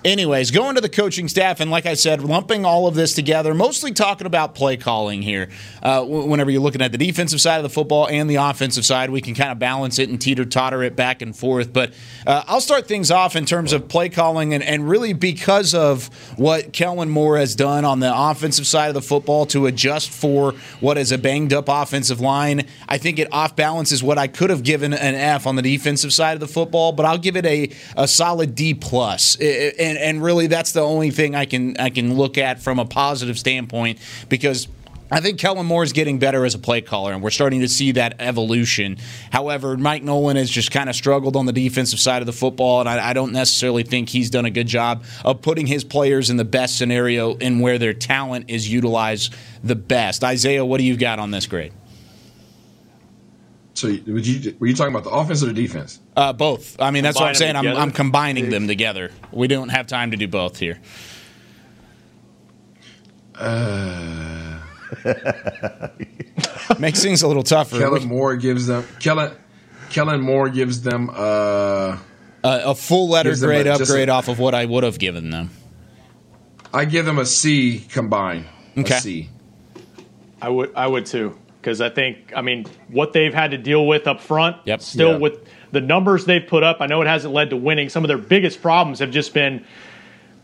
Anyways, 0.08 0.52
going 0.52 0.76
to 0.76 0.80
the 0.80 0.88
coaching 0.88 1.28
staff, 1.28 1.60
and 1.60 1.70
like 1.70 1.86
I 1.86 1.94
said, 1.94 2.24
lumping 2.24 2.64
all 2.64 2.88
of 2.88 2.96
this 2.96 3.12
together, 3.14 3.54
mostly 3.54 3.92
talking 3.92 4.26
about 4.26 4.56
play 4.56 4.78
calling 4.78 5.22
here. 5.22 5.50
Uh, 5.84 6.02
whenever 6.06 6.50
you're 6.50 6.62
looking 6.62 6.82
at 6.82 6.94
the 6.94 6.98
defensive 6.98 7.42
side 7.42 7.58
of 7.58 7.64
the 7.64 7.70
football 7.70 8.08
and 8.08 8.30
the 8.30 8.36
offensive 8.36 8.86
side, 8.86 9.10
we 9.10 9.20
can 9.20 9.36
kind 9.36 9.52
of 9.52 9.60
balance 9.60 10.00
it 10.00 10.08
and 10.08 10.22
teeter 10.22 10.46
totter 10.46 10.82
it 10.82 10.96
back 10.96 11.22
and 11.22 11.36
forth. 11.36 11.74
But 11.74 11.92
uh, 12.26 12.42
I'll 12.48 12.62
start 12.62 12.88
things 12.88 13.12
off 13.12 13.36
in 13.36 13.46
terms 13.46 13.74
of 13.74 13.90
play 13.90 14.08
calling, 14.08 14.54
and, 14.54 14.64
and 14.64 14.88
really 14.88 15.12
because 15.12 15.74
of 15.74 16.08
what 16.38 16.72
Kellen 16.72 17.10
Moore 17.10 17.38
has 17.38 17.54
done 17.54 17.84
on 17.84 18.00
the 18.00 18.18
offensive 18.18 18.66
side 18.66 18.88
of 18.88 18.94
the 18.94 19.02
football 19.02 19.46
to 19.48 19.66
adjust 19.66 20.10
for 20.10 20.54
what 20.80 20.98
is 20.98 21.12
a 21.12 21.18
banged 21.18 21.52
up 21.52 21.66
offensive 21.68 22.22
line. 22.22 22.66
I 22.88 22.98
think 22.98 23.20
it 23.20 23.28
off 23.34 23.58
balances 23.58 24.02
what 24.02 24.18
I 24.18 24.28
could 24.28 24.52
have 24.52 24.64
given 24.64 24.94
an 24.94 25.16
F 25.16 25.46
on 25.46 25.58
the 25.58 25.62
defensive 25.62 26.14
side 26.14 26.36
of 26.36 26.40
the 26.40 26.48
football, 26.48 26.94
but 26.94 27.06
I'll 27.06 27.18
give 27.18 27.36
it 27.36 27.46
a, 27.46 27.72
a 27.98 28.08
solid 28.08 28.56
D 28.56 28.74
plus. 28.74 29.36
I- 29.42 29.97
And 29.98 30.18
and 30.18 30.24
really 30.24 30.48
that's 30.48 30.72
the 30.72 30.82
only 30.82 31.12
thing 31.12 31.36
I 31.36 31.46
can 31.46 31.78
I 31.78 31.90
can 31.90 32.16
look 32.16 32.38
at 32.38 32.60
from 32.60 32.80
a 32.80 32.86
positive 32.86 33.38
standpoint 33.38 34.00
because 34.30 34.68
I 35.10 35.22
think 35.22 35.40
Kellen 35.40 35.66
Moore 35.66 35.84
is 35.84 35.94
getting 35.94 36.20
better 36.20 36.44
as 36.44 36.54
a 36.54 36.60
play 36.60 36.82
caller, 36.82 37.14
and 37.14 37.24
we're 37.24 37.30
starting 37.30 37.62
to 37.62 37.70
see 37.70 37.94
that 37.94 38.16
evolution. 38.20 38.98
However, 39.32 39.78
Mike 39.78 40.04
Nolan 40.04 40.36
has 40.36 40.50
just 40.50 40.70
kind 40.70 40.90
of 40.90 40.98
struggled 40.98 41.38
on 41.38 41.46
the 41.46 41.54
defensive 41.54 42.00
side 42.00 42.22
of 42.22 42.26
the 42.26 42.34
football, 42.34 42.82
and 42.82 42.90
I, 42.90 43.12
I 43.12 43.14
don't 43.14 43.32
necessarily 43.32 43.84
think 43.84 44.10
he's 44.10 44.30
done 44.30 44.44
a 44.44 44.50
good 44.50 44.68
job 44.68 45.06
of 45.24 45.42
putting 45.42 45.66
his 45.66 45.86
players 45.86 46.30
in 46.30 46.36
the 46.36 46.44
best 46.44 46.78
scenario 46.78 47.38
and 47.38 47.62
where 47.62 47.78
their 47.78 47.94
talent 47.94 48.50
is 48.50 48.70
utilized 48.70 49.34
the 49.64 49.76
best. 49.76 50.26
Isaiah, 50.26 50.66
what 50.66 50.80
do 50.80 50.84
you 50.84 50.98
got 50.98 51.20
on 51.20 51.32
this 51.32 51.46
grade? 51.46 51.72
So, 53.78 53.90
would 53.90 54.26
you, 54.26 54.56
were 54.60 54.66
you 54.66 54.74
talking 54.74 54.92
about 54.92 55.04
the 55.04 55.12
offense 55.12 55.44
or 55.44 55.46
the 55.46 55.54
defense? 55.54 56.00
Uh, 56.16 56.34
both. 56.34 56.82
I 56.82 56.90
mean, 56.90 57.04
that's 57.04 57.20
what 57.20 57.28
I'm 57.28 57.36
saying. 57.36 57.56
I'm. 57.56 57.68
I'm 57.68 57.92
combining 57.92 58.50
them 58.50 58.68
together. 58.68 59.12
We 59.32 59.48
don't 59.48 59.70
have 59.70 59.86
time 59.86 60.10
to 60.10 60.18
do 60.18 60.28
both 60.28 60.58
here. 60.58 60.80
Uh, 63.36 64.60
Makes 66.80 67.04
things 67.04 67.22
a 67.22 67.28
little 67.28 67.44
tougher. 67.44 67.78
Kellen 67.78 68.08
Moore 68.08 68.36
gives 68.36 68.66
them 68.66 68.84
Kellen. 69.00 69.32
Kellen 69.92 70.22
Moore 70.22 70.50
gives 70.50 70.82
them. 70.82 71.12
Uh, 71.14 72.00
a, 72.44 72.62
a 72.66 72.74
full 72.74 73.10
letter 73.10 73.36
grade 73.36 73.68
a- 73.68 73.76
upgrade 73.76 74.10
a- 74.10 74.14
off 74.14 74.28
of 74.28 74.40
what 74.40 74.56
I 74.56 74.66
would 74.66 74.86
have 74.86 74.98
given 74.98 75.30
them. 75.30 75.52
I 76.74 76.86
give 76.86 77.06
them 77.06 77.20
a 77.20 77.28
C 77.28 77.86
combined. 77.92 78.46
Okay. 78.76 78.98
A 78.98 79.02
C. 79.02 79.30
I 80.42 80.50
would 80.50 80.74
I 80.76 80.88
would 80.88 81.06
too 81.06 81.38
because 81.68 81.82
I 81.82 81.90
think 81.90 82.32
I 82.34 82.42
mean 82.42 82.66
what 82.88 83.12
they've 83.12 83.34
had 83.34 83.52
to 83.52 83.58
deal 83.58 83.86
with 83.86 84.08
up 84.08 84.22
front. 84.22 84.56
Yep. 84.64 84.82
Still 84.82 85.12
Yeah. 85.12 85.18
with 85.18 85.46
the 85.74 85.82
numbers 85.82 86.24
they've 86.24 86.48
put 86.48 86.64
up, 86.64 86.78
I 86.80 86.86
know 86.88 87.02
it 87.02 87.08
hasn't 87.08 87.34
led 87.34 87.50
to 87.50 87.58
winning. 87.58 87.90
Some 87.90 88.06
of 88.06 88.08
their 88.08 88.18
biggest 88.18 88.62
problems 88.62 89.00
have 89.00 89.12
just 89.12 89.34
been 89.34 89.66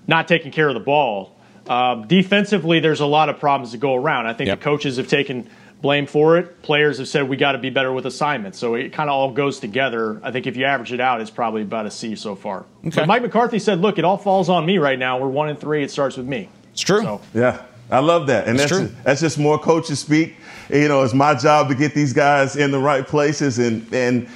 not 0.06 0.28
taking 0.28 0.52
care 0.52 0.68
of 0.68 0.74
the 0.74 0.82
ball. 0.82 1.34
Um, 1.70 2.08
defensively, 2.08 2.82
there's 2.82 3.00
a 3.00 3.06
lot 3.06 3.30
of 3.30 3.40
problems 3.40 3.72
to 3.72 3.78
go 3.78 3.96
around. 3.96 4.28
I 4.28 4.34
think 4.34 4.50
Yep. 4.50 4.60
the 4.60 4.64
coaches 4.66 4.98
have 4.98 5.08
taken 5.08 5.48
blame 5.82 6.08
for 6.08 6.38
it. 6.38 6.62
Players 6.62 6.98
have 6.98 7.08
said 7.08 7.30
we 7.30 7.38
got 7.38 7.54
to 7.54 7.58
be 7.58 7.70
better 7.70 7.94
with 7.94 8.06
assignments. 8.06 8.58
So 8.60 8.76
it 8.76 8.92
kind 8.92 9.10
of 9.10 9.14
all 9.16 9.32
goes 9.32 9.62
together. 9.62 10.20
I 10.24 10.32
think 10.32 10.46
if 10.46 10.58
you 10.58 10.66
average 10.66 10.92
it 10.92 11.00
out, 11.00 11.22
it's 11.22 11.30
probably 11.32 11.62
about 11.62 11.86
a 11.86 11.92
C 11.92 12.16
so 12.16 12.36
far. 12.36 12.66
Okay. 12.86 12.96
But 12.98 13.08
Mike 13.08 13.22
McCarthy 13.22 13.60
said, 13.60 13.80
"Look, 13.80 13.98
it 13.98 14.04
all 14.04 14.18
falls 14.18 14.50
on 14.50 14.66
me 14.66 14.78
right 14.78 15.00
now. 15.00 15.20
We're 15.20 15.30
one 15.30 15.48
and 15.48 15.58
three. 15.58 15.84
It 15.84 15.90
starts 15.92 16.18
with 16.18 16.26
me." 16.28 16.50
It's 16.74 16.82
true. 16.82 17.02
So 17.02 17.22
Yeah, 17.34 17.60
I 17.92 18.00
love 18.00 18.28
that, 18.28 18.48
and 18.48 18.58
That's 18.58 18.72
that's 18.72 18.82
true. 18.90 18.96
that's 19.04 19.22
just 19.22 19.38
more 19.38 19.60
coaches 19.60 20.00
speak. 20.00 20.36
You 20.70 20.88
know, 20.88 21.04
it's 21.04 21.14
my 21.14 21.36
job 21.36 21.68
to 21.70 21.76
get 21.76 21.94
these 21.94 22.14
guys 22.14 22.56
in 22.56 22.72
the 22.72 22.80
right 22.80 23.06
places, 23.06 23.60
and 23.60 23.86
and 23.94 24.28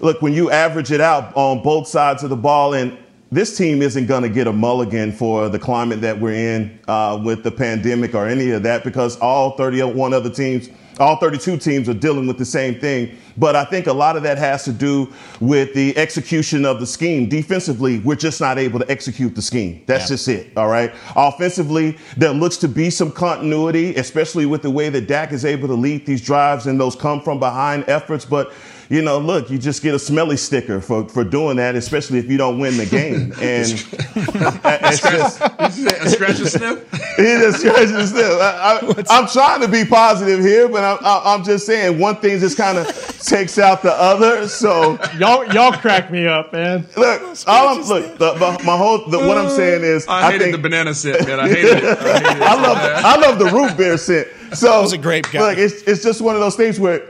look 0.00 0.20
when 0.22 0.32
you 0.32 0.50
average 0.50 0.90
it 0.92 1.00
out 1.00 1.34
on 1.36 1.62
both 1.62 1.86
sides 1.88 2.22
of 2.22 2.30
the 2.30 2.36
ball, 2.36 2.74
and 2.74 2.96
this 3.32 3.56
team 3.56 3.82
isn't 3.82 4.06
going 4.06 4.22
to 4.22 4.28
get 4.28 4.46
a 4.46 4.52
mulligan 4.52 5.12
for 5.12 5.48
the 5.48 5.58
climate 5.58 6.00
that 6.00 6.18
we're 6.20 6.34
in 6.56 6.78
uh, 6.88 7.20
with 7.24 7.42
the 7.42 7.50
pandemic 7.50 8.14
or 8.14 8.26
any 8.26 8.50
of 8.50 8.62
that 8.62 8.84
because 8.84 9.18
all 9.20 9.56
31 9.56 10.12
other 10.12 10.30
teams. 10.30 10.68
All 10.98 11.16
32 11.16 11.58
teams 11.58 11.90
are 11.90 11.94
dealing 11.94 12.26
with 12.26 12.38
the 12.38 12.44
same 12.46 12.80
thing, 12.80 13.18
but 13.36 13.54
I 13.56 13.64
think 13.64 13.86
a 13.86 13.92
lot 13.92 14.16
of 14.16 14.22
that 14.22 14.38
has 14.38 14.64
to 14.64 14.72
do 14.72 15.12
with 15.40 15.74
the 15.74 15.96
execution 15.96 16.64
of 16.64 16.80
the 16.80 16.86
scheme. 16.86 17.28
Defensively, 17.28 17.98
we're 18.00 18.14
just 18.16 18.40
not 18.40 18.58
able 18.58 18.78
to 18.78 18.90
execute 18.90 19.34
the 19.34 19.42
scheme. 19.42 19.82
That's 19.86 20.04
Yeah. 20.04 20.14
just 20.16 20.28
it. 20.28 20.52
All 20.56 20.68
right. 20.68 20.92
Offensively, 21.14 21.96
there 22.16 22.32
looks 22.32 22.56
to 22.58 22.68
be 22.68 22.90
some 22.90 23.10
continuity, 23.10 23.94
especially 23.96 24.46
with 24.46 24.62
the 24.62 24.70
way 24.70 24.88
that 24.88 25.06
Dak 25.08 25.32
is 25.32 25.44
able 25.44 25.68
to 25.68 25.74
lead 25.74 26.06
these 26.06 26.20
drives 26.20 26.66
and 26.66 26.80
those 26.80 26.96
come 26.96 27.20
from 27.20 27.38
behind 27.38 27.84
efforts. 27.88 28.24
But 28.24 28.52
you 28.88 29.02
know, 29.02 29.18
look, 29.18 29.50
you 29.50 29.58
just 29.58 29.82
get 29.82 29.94
a 29.94 29.98
smelly 29.98 30.36
sticker 30.36 30.80
for, 30.80 31.08
for 31.08 31.24
doing 31.24 31.56
that, 31.56 31.74
especially 31.74 32.18
if 32.18 32.30
you 32.30 32.36
don't 32.38 32.58
win 32.58 32.76
the 32.76 32.86
game. 32.90 33.32
And 33.40 33.66
it's 34.64 35.00
just, 35.00 35.40
a 35.40 36.10
scratch 36.10 36.38
and 36.40 36.48
sniff. 36.48 36.90
he 37.16 37.22
just 37.24 37.60
scratches 37.60 37.90
his 37.90 38.10
sniff. 38.10 38.24
I, 38.40 38.78
I, 38.82 39.04
I'm 39.10 39.26
trying 39.28 39.60
to 39.62 39.68
be 39.68 39.84
positive 39.84 40.40
here, 40.40 40.68
but 40.68 40.84
I'm, 40.84 40.98
I- 41.04 41.34
I'm 41.34 41.44
just 41.44 41.66
saying 41.66 41.98
one 41.98 42.16
thing 42.16 42.38
just 42.38 42.56
kind 42.56 42.78
of 42.78 42.86
takes 43.26 43.58
out 43.58 43.82
the 43.82 43.92
other. 43.92 44.46
So 44.48 44.98
y'all 45.18 45.44
y'all 45.52 45.72
crack 45.72 46.10
me 46.10 46.26
up, 46.26 46.52
man. 46.52 46.86
look, 46.96 47.22
all 47.46 47.68
I'm, 47.78 47.82
look, 47.88 48.18
the, 48.18 48.32
the, 48.34 48.62
my 48.64 48.76
whole, 48.76 49.08
the, 49.08 49.18
what 49.18 49.36
I'm 49.38 49.50
saying 49.50 49.82
is, 49.82 50.06
I 50.08 50.30
hated 50.30 50.40
think, 50.44 50.56
the 50.56 50.62
banana 50.62 50.94
scent, 50.94 51.26
man. 51.26 51.40
I 51.40 51.48
hated 51.48 51.78
it. 51.78 51.84
I, 51.84 52.18
hated 52.18 52.36
it 52.36 52.42
I 52.42 52.54
love. 52.54 52.76
I 53.04 53.16
love 53.16 53.38
the 53.38 53.46
root 53.46 53.76
beer 53.76 53.96
scent. 53.96 54.28
So 54.54 54.80
was 54.80 54.92
a 54.92 54.98
grape 54.98 55.30
guy. 55.32 55.40
Look, 55.50 55.58
it's 55.58 55.82
it's 55.82 56.02
just 56.02 56.20
one 56.20 56.34
of 56.36 56.40
those 56.40 56.54
things 56.56 56.78
where 56.78 57.02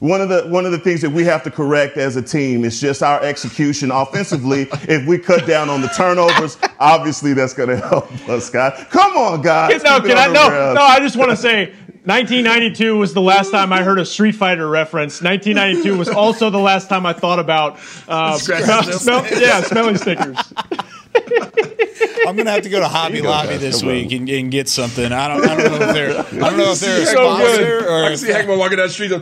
one 0.00 0.20
of 0.20 0.28
the 0.28 0.46
one 0.48 0.66
of 0.66 0.72
the 0.72 0.78
things 0.78 1.00
that 1.02 1.10
we 1.10 1.24
have 1.24 1.42
to 1.44 1.50
correct 1.50 1.96
as 1.96 2.16
a 2.16 2.22
team 2.22 2.64
is 2.64 2.80
just 2.80 3.02
our 3.02 3.20
execution 3.22 3.90
offensively. 3.90 4.62
if 4.88 5.06
we 5.06 5.18
cut 5.18 5.46
down 5.46 5.68
on 5.68 5.80
the 5.80 5.88
turnovers, 5.88 6.58
obviously 6.78 7.32
that's 7.32 7.54
going 7.54 7.68
to 7.68 7.76
help 7.76 8.10
us, 8.28 8.50
guys. 8.50 8.84
Come 8.90 9.16
on, 9.16 9.42
guys. 9.42 9.82
no, 9.82 9.96
Keep 10.00 10.10
can 10.10 10.18
I? 10.18 10.26
No, 10.32 10.50
rails. 10.50 10.74
no. 10.74 10.82
I 10.82 11.00
just 11.00 11.16
want 11.16 11.30
to 11.30 11.36
say, 11.36 11.66
1992 12.06 12.96
was 12.96 13.14
the 13.14 13.20
last 13.20 13.50
time 13.50 13.72
I 13.72 13.82
heard 13.82 13.98
a 13.98 14.06
Street 14.06 14.36
Fighter 14.36 14.68
reference. 14.68 15.22
1992 15.22 15.98
was 15.98 16.08
also 16.08 16.50
the 16.50 16.58
last 16.58 16.88
time 16.88 17.04
I 17.04 17.12
thought 17.12 17.40
about 17.40 17.80
uh, 18.06 18.38
smell, 18.38 18.82
smell, 18.84 19.26
yeah, 19.40 19.60
smelling 19.62 19.96
stickers. 19.96 20.36
I'm 22.26 22.36
gonna 22.36 22.50
have 22.50 22.62
to 22.62 22.68
go 22.68 22.80
to 22.80 22.88
Hobby 22.88 23.22
Lobby 23.22 23.50
guys. 23.50 23.60
this 23.60 23.82
week 23.82 24.12
and, 24.12 24.28
and 24.28 24.50
get 24.50 24.68
something. 24.68 25.12
I 25.12 25.28
don't, 25.28 25.48
I 25.48 25.56
don't 25.56 25.70
know 25.70 25.86
if 25.88 25.94
they're 25.94 26.18
I 26.18 26.48
don't 26.50 26.58
know 26.58 26.72
if 26.72 26.80
they're 26.80 27.02
a 27.02 27.06
So 27.06 27.12
sponsor 27.12 27.88
or 27.88 28.04
I 28.04 28.08
can 28.08 28.16
see 28.18 28.32
Hackman 28.32 28.58
walking 28.58 28.78
down 28.78 28.88
the 28.88 28.92
street. 28.92 29.12
Oh, 29.12 29.20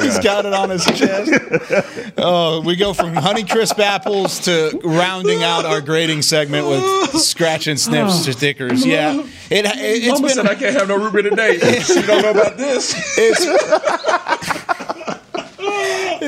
he's 0.00 0.14
God. 0.14 0.22
got 0.30 0.46
it 0.46 0.52
on 0.52 0.70
his 0.70 0.84
chest. 0.86 2.14
Oh, 2.16 2.62
we 2.64 2.76
go 2.76 2.92
from 2.92 3.14
Honeycrisp 3.14 3.78
apples 3.78 4.40
to 4.40 4.80
rounding 4.84 5.42
out 5.42 5.64
our 5.64 5.80
grading 5.80 6.22
segment 6.22 6.66
with 6.66 7.20
scratch 7.20 7.66
and 7.66 7.78
sniff 7.78 8.10
stickers. 8.10 8.84
Yeah, 8.86 9.20
it, 9.50 9.64
it, 9.64 9.70
it's 9.76 10.08
Mama 10.08 10.26
been 10.26 10.36
said 10.36 10.46
I 10.46 10.54
can't 10.54 10.76
have 10.76 10.88
no 10.88 10.96
root 10.96 11.12
beer 11.12 11.22
today. 11.22 11.58
she 11.80 12.02
don't 12.02 12.22
know 12.22 12.30
about 12.30 12.56
this. 12.56 12.94
it's 13.18 14.79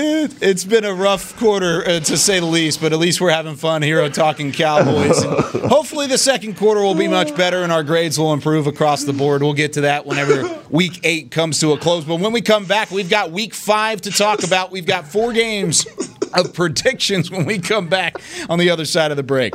it, 0.03 0.43
it's 0.43 0.65
been 0.65 0.85
a 0.85 0.93
rough 0.95 1.37
quarter 1.39 1.83
uh, 1.83 2.01
to 2.01 2.17
say 2.17 2.41
the 2.41 2.47
least, 2.47 2.81
but 2.81 2.93
at 2.93 2.99
least 2.99 3.21
we're 3.21 3.31
having 3.31 3.57
fun 3.57 3.83
here 3.83 4.03
on 4.03 4.13
Talking 4.13 4.53
Cowboys. 4.53 5.23
And 5.23 5.35
hopefully, 5.69 6.07
the 6.07 6.19
second 6.19 6.57
quarter 6.57 6.81
will 6.81 6.95
be 6.95 7.09
much 7.09 7.35
better 7.37 7.63
and 7.63 7.73
our 7.73 7.83
grades 7.83 8.19
will 8.19 8.33
improve 8.33 8.67
across 8.67 9.05
the 9.05 9.13
board. 9.13 9.43
We'll 9.43 9.55
get 9.55 9.75
to 9.75 9.83
that 9.83 10.07
whenever 10.07 10.61
Week 10.71 11.01
Eight 11.05 11.31
comes 11.31 11.61
to 11.61 11.73
a 11.73 11.79
close. 11.79 12.05
But 12.05 12.17
when 12.17 12.33
we 12.33 12.41
come 12.41 12.65
back, 12.65 12.91
we've 12.91 13.11
got 13.11 13.31
Week 13.31 13.55
Five 13.55 14.01
to 14.03 14.11
talk 14.11 14.45
about. 14.45 14.71
We've 14.71 14.87
got 14.87 15.07
four 15.07 15.33
games 15.33 15.87
of 16.35 16.53
predictions 16.53 17.31
when 17.31 17.45
we 17.45 17.59
come 17.59 17.89
back 17.89 18.17
on 18.49 18.59
the 18.59 18.71
other 18.71 18.85
side 18.85 19.11
of 19.11 19.17
the 19.17 19.23
break. 19.23 19.55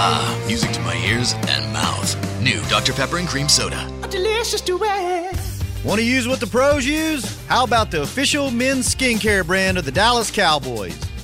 Ah, 0.00 0.44
music 0.46 0.70
to 0.70 0.80
my 0.82 0.94
ears 0.98 1.34
and 1.48 1.72
mouth. 1.72 2.40
New 2.40 2.60
Dr. 2.70 2.92
Pepper 2.92 3.18
and 3.18 3.26
Cream 3.26 3.48
Soda. 3.48 3.84
A 4.04 4.06
delicious 4.06 4.60
duet. 4.60 5.36
Want 5.84 5.98
to 5.98 6.06
use 6.06 6.28
what 6.28 6.38
the 6.38 6.46
pros 6.46 6.86
use? 6.86 7.36
How 7.48 7.64
about 7.64 7.90
the 7.90 8.02
official 8.02 8.52
men's 8.52 8.94
skincare 8.94 9.44
brand 9.44 9.76
of 9.76 9.84
the 9.84 9.90
Dallas 9.90 10.30
Cowboys? 10.30 10.96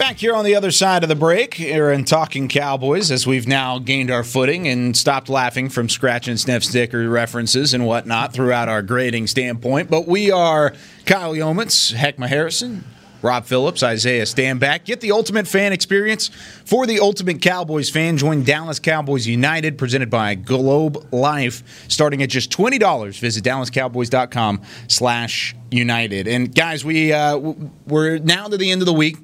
Back 0.00 0.16
here 0.16 0.34
on 0.34 0.46
the 0.46 0.54
other 0.54 0.70
side 0.70 1.02
of 1.02 1.10
the 1.10 1.14
break, 1.14 1.52
here 1.52 1.90
in 1.90 2.06
Talking 2.06 2.48
Cowboys, 2.48 3.10
as 3.10 3.26
we've 3.26 3.46
now 3.46 3.78
gained 3.78 4.10
our 4.10 4.24
footing 4.24 4.66
and 4.66 4.96
stopped 4.96 5.28
laughing 5.28 5.68
from 5.68 5.90
scratch 5.90 6.26
and 6.26 6.40
sniff 6.40 6.64
sticker 6.64 7.06
references 7.06 7.74
and 7.74 7.84
whatnot 7.86 8.32
throughout 8.32 8.66
our 8.66 8.80
grading 8.80 9.26
standpoint. 9.26 9.90
But 9.90 10.08
we 10.08 10.30
are 10.30 10.72
Kyle 11.04 11.34
Youmans, 11.34 11.94
Heckma 11.94 12.28
Harrison, 12.28 12.84
Rob 13.20 13.44
Phillips, 13.44 13.82
Isaiah 13.82 14.22
Stanback. 14.24 14.84
Get 14.84 15.02
the 15.02 15.12
ultimate 15.12 15.46
fan 15.46 15.74
experience 15.74 16.28
for 16.64 16.86
the 16.86 16.98
ultimate 16.98 17.42
Cowboys 17.42 17.90
fan. 17.90 18.16
Join 18.16 18.42
Dallas 18.42 18.78
Cowboys 18.78 19.26
United, 19.26 19.76
presented 19.76 20.08
by 20.08 20.34
Globe 20.34 21.12
Life, 21.12 21.84
starting 21.88 22.22
at 22.22 22.30
just 22.30 22.50
twenty 22.50 22.78
dollars. 22.78 23.18
Visit 23.18 23.44
DallasCowboys.com 23.44 24.62
slash 24.88 25.54
United. 25.70 26.26
And 26.26 26.54
guys, 26.54 26.86
we 26.86 27.12
uh, 27.12 27.36
we're 27.86 28.16
now 28.16 28.48
to 28.48 28.56
the 28.56 28.70
end 28.70 28.80
of 28.80 28.86
the 28.86 28.94
week. 28.94 29.18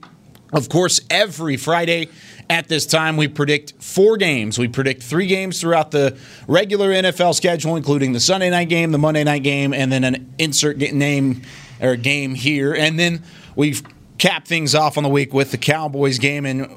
Of 0.53 0.69
course, 0.69 1.01
every 1.11 1.57
Friday 1.57 2.09
at 2.49 2.69
this 2.69 2.87
time, 2.87 3.17
we 3.17 3.27
predict 3.27 3.75
four 3.83 4.17
games. 4.17 4.59
We 4.59 4.69
predict 4.69 5.03
three 5.03 5.27
games 5.27 5.61
throughout 5.61 5.91
the 5.91 6.17
regular 6.47 6.91
NFL 6.91 7.35
schedule, 7.35 7.77
including 7.77 8.13
the 8.13 8.21
Sunday 8.21 8.51
night 8.51 8.69
game, 8.69 8.93
the 8.93 8.99
Monday 8.99 9.25
night 9.25 9.43
game, 9.43 9.75
and 9.75 9.91
then 9.91 10.05
an 10.05 10.35
insert 10.39 10.79
name 10.79 11.43
or 11.81 11.97
game 11.97 12.35
here. 12.35 12.73
And 12.75 12.99
then 12.99 13.25
we've 13.57 13.83
capped 14.19 14.47
things 14.47 14.75
off 14.75 14.97
on 14.97 15.03
the 15.03 15.09
week 15.09 15.35
with 15.35 15.51
the 15.51 15.59
Cowboys 15.59 16.19
game. 16.19 16.47
And 16.47 16.71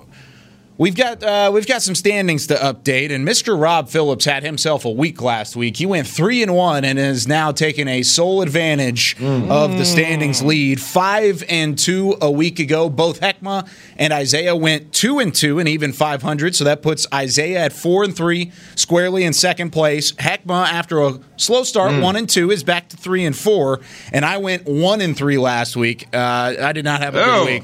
We've 0.79 0.95
got 0.95 1.21
uh, 1.21 1.51
we've 1.53 1.67
got 1.67 1.81
some 1.81 1.93
standings 1.93 2.47
to 2.47 2.53
update, 2.55 3.11
and 3.11 3.27
Mr. 3.27 3.61
Rob 3.61 3.89
Phillips 3.89 4.23
had 4.23 4.43
himself 4.43 4.85
a 4.85 4.89
week 4.89 5.21
last 5.21 5.57
week. 5.57 5.75
He 5.75 5.85
went 5.85 6.07
three 6.07 6.41
and 6.41 6.55
one, 6.55 6.85
and 6.85 6.97
is 6.97 7.27
now 7.27 7.51
taking 7.51 7.89
a 7.89 8.01
sole 8.01 8.41
advantage 8.41 9.17
of 9.21 9.77
the 9.77 9.83
standings 9.83 10.41
lead. 10.41 10.79
Five 10.79 11.43
and 11.49 11.77
two 11.77 12.15
a 12.21 12.31
week 12.31 12.59
ago. 12.59 12.89
Both 12.89 13.19
Heckma 13.19 13.67
and 13.97 14.13
Isaiah 14.13 14.55
went 14.55 14.93
two 14.93 15.19
and 15.19 15.35
two, 15.35 15.59
and 15.59 15.67
even 15.67 15.91
five 15.91 16.21
hundred. 16.21 16.55
So 16.55 16.63
that 16.63 16.81
puts 16.81 17.05
Isaiah 17.13 17.59
at 17.65 17.73
four 17.73 18.05
and 18.05 18.15
three, 18.15 18.53
squarely 18.75 19.25
in 19.25 19.33
second 19.33 19.71
place. 19.71 20.13
Heckma, 20.13 20.65
after 20.65 21.01
a 21.01 21.19
slow 21.35 21.63
start, 21.63 22.01
one 22.01 22.15
and 22.15 22.29
two, 22.29 22.51
is 22.51 22.63
back 22.63 22.87
to 22.87 22.95
three 22.95 23.25
and 23.25 23.35
four, 23.35 23.81
and 24.13 24.23
I 24.23 24.37
went 24.37 24.63
one 24.65 25.01
and 25.01 25.17
three 25.17 25.37
last 25.37 25.75
week. 25.75 26.07
Uh, 26.13 26.55
I 26.61 26.71
did 26.71 26.85
not 26.85 27.01
have 27.01 27.15
a 27.15 27.21
Oh. 27.21 27.43
good 27.45 27.63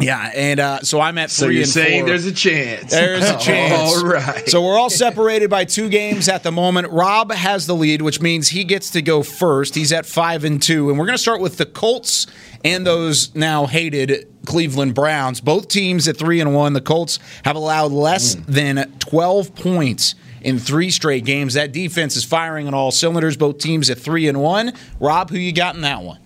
Yeah, 0.00 0.30
and 0.34 0.58
uh, 0.58 0.80
so 0.80 1.00
I'm 1.00 1.18
at 1.18 1.30
So 1.30 1.46
three 1.46 1.54
you're 1.54 1.62
and 1.62 1.70
saying 1.70 2.00
four. 2.02 2.08
there's 2.08 2.26
a 2.26 2.32
chance. 2.32 2.90
There's 2.90 3.22
a 3.30 3.38
chance. 3.38 3.94
All 3.94 4.04
right. 4.04 4.48
So 4.48 4.60
we're 4.60 4.76
all 4.76 4.90
separated 4.90 5.48
by 5.50 5.64
two 5.64 5.88
games 5.88 6.28
at 6.28 6.42
the 6.42 6.50
moment. 6.50 6.88
Rob 6.90 7.30
has 7.32 7.66
the 7.68 7.76
lead, 7.76 8.02
which 8.02 8.20
means 8.20 8.48
he 8.48 8.64
gets 8.64 8.90
to 8.90 9.02
go 9.02 9.22
first. 9.22 9.76
He's 9.76 9.92
at 9.92 10.04
five 10.04 10.42
and 10.42 10.60
two, 10.60 10.90
and 10.90 10.98
we're 10.98 11.06
going 11.06 11.16
to 11.16 11.22
start 11.22 11.40
with 11.40 11.58
the 11.58 11.66
Colts 11.66 12.26
and 12.64 12.84
those 12.84 13.32
now 13.36 13.66
hated 13.66 14.26
Cleveland 14.46 14.94
Browns. 14.94 15.40
Both 15.40 15.68
teams 15.68 16.08
at 16.08 16.16
three 16.16 16.40
and 16.40 16.54
one. 16.54 16.72
The 16.72 16.80
Colts 16.80 17.20
have 17.44 17.54
allowed 17.54 17.92
less 17.92 18.34
than 18.34 18.92
twelve 18.98 19.54
points. 19.54 20.16
In 20.42 20.58
three 20.58 20.90
straight 20.90 21.24
games, 21.24 21.54
that 21.54 21.72
defense 21.72 22.16
is 22.16 22.24
firing 22.24 22.66
on 22.66 22.74
all 22.74 22.90
cylinders. 22.90 23.34
Both 23.34 23.56
teams 23.58 23.88
at 23.88 23.96
three 23.96 24.28
and 24.28 24.42
one. 24.42 24.74
Rob, 25.00 25.30
who 25.30 25.38
you 25.38 25.52
got 25.52 25.74
in 25.74 25.80
that 25.82 26.02
one? 26.02 26.18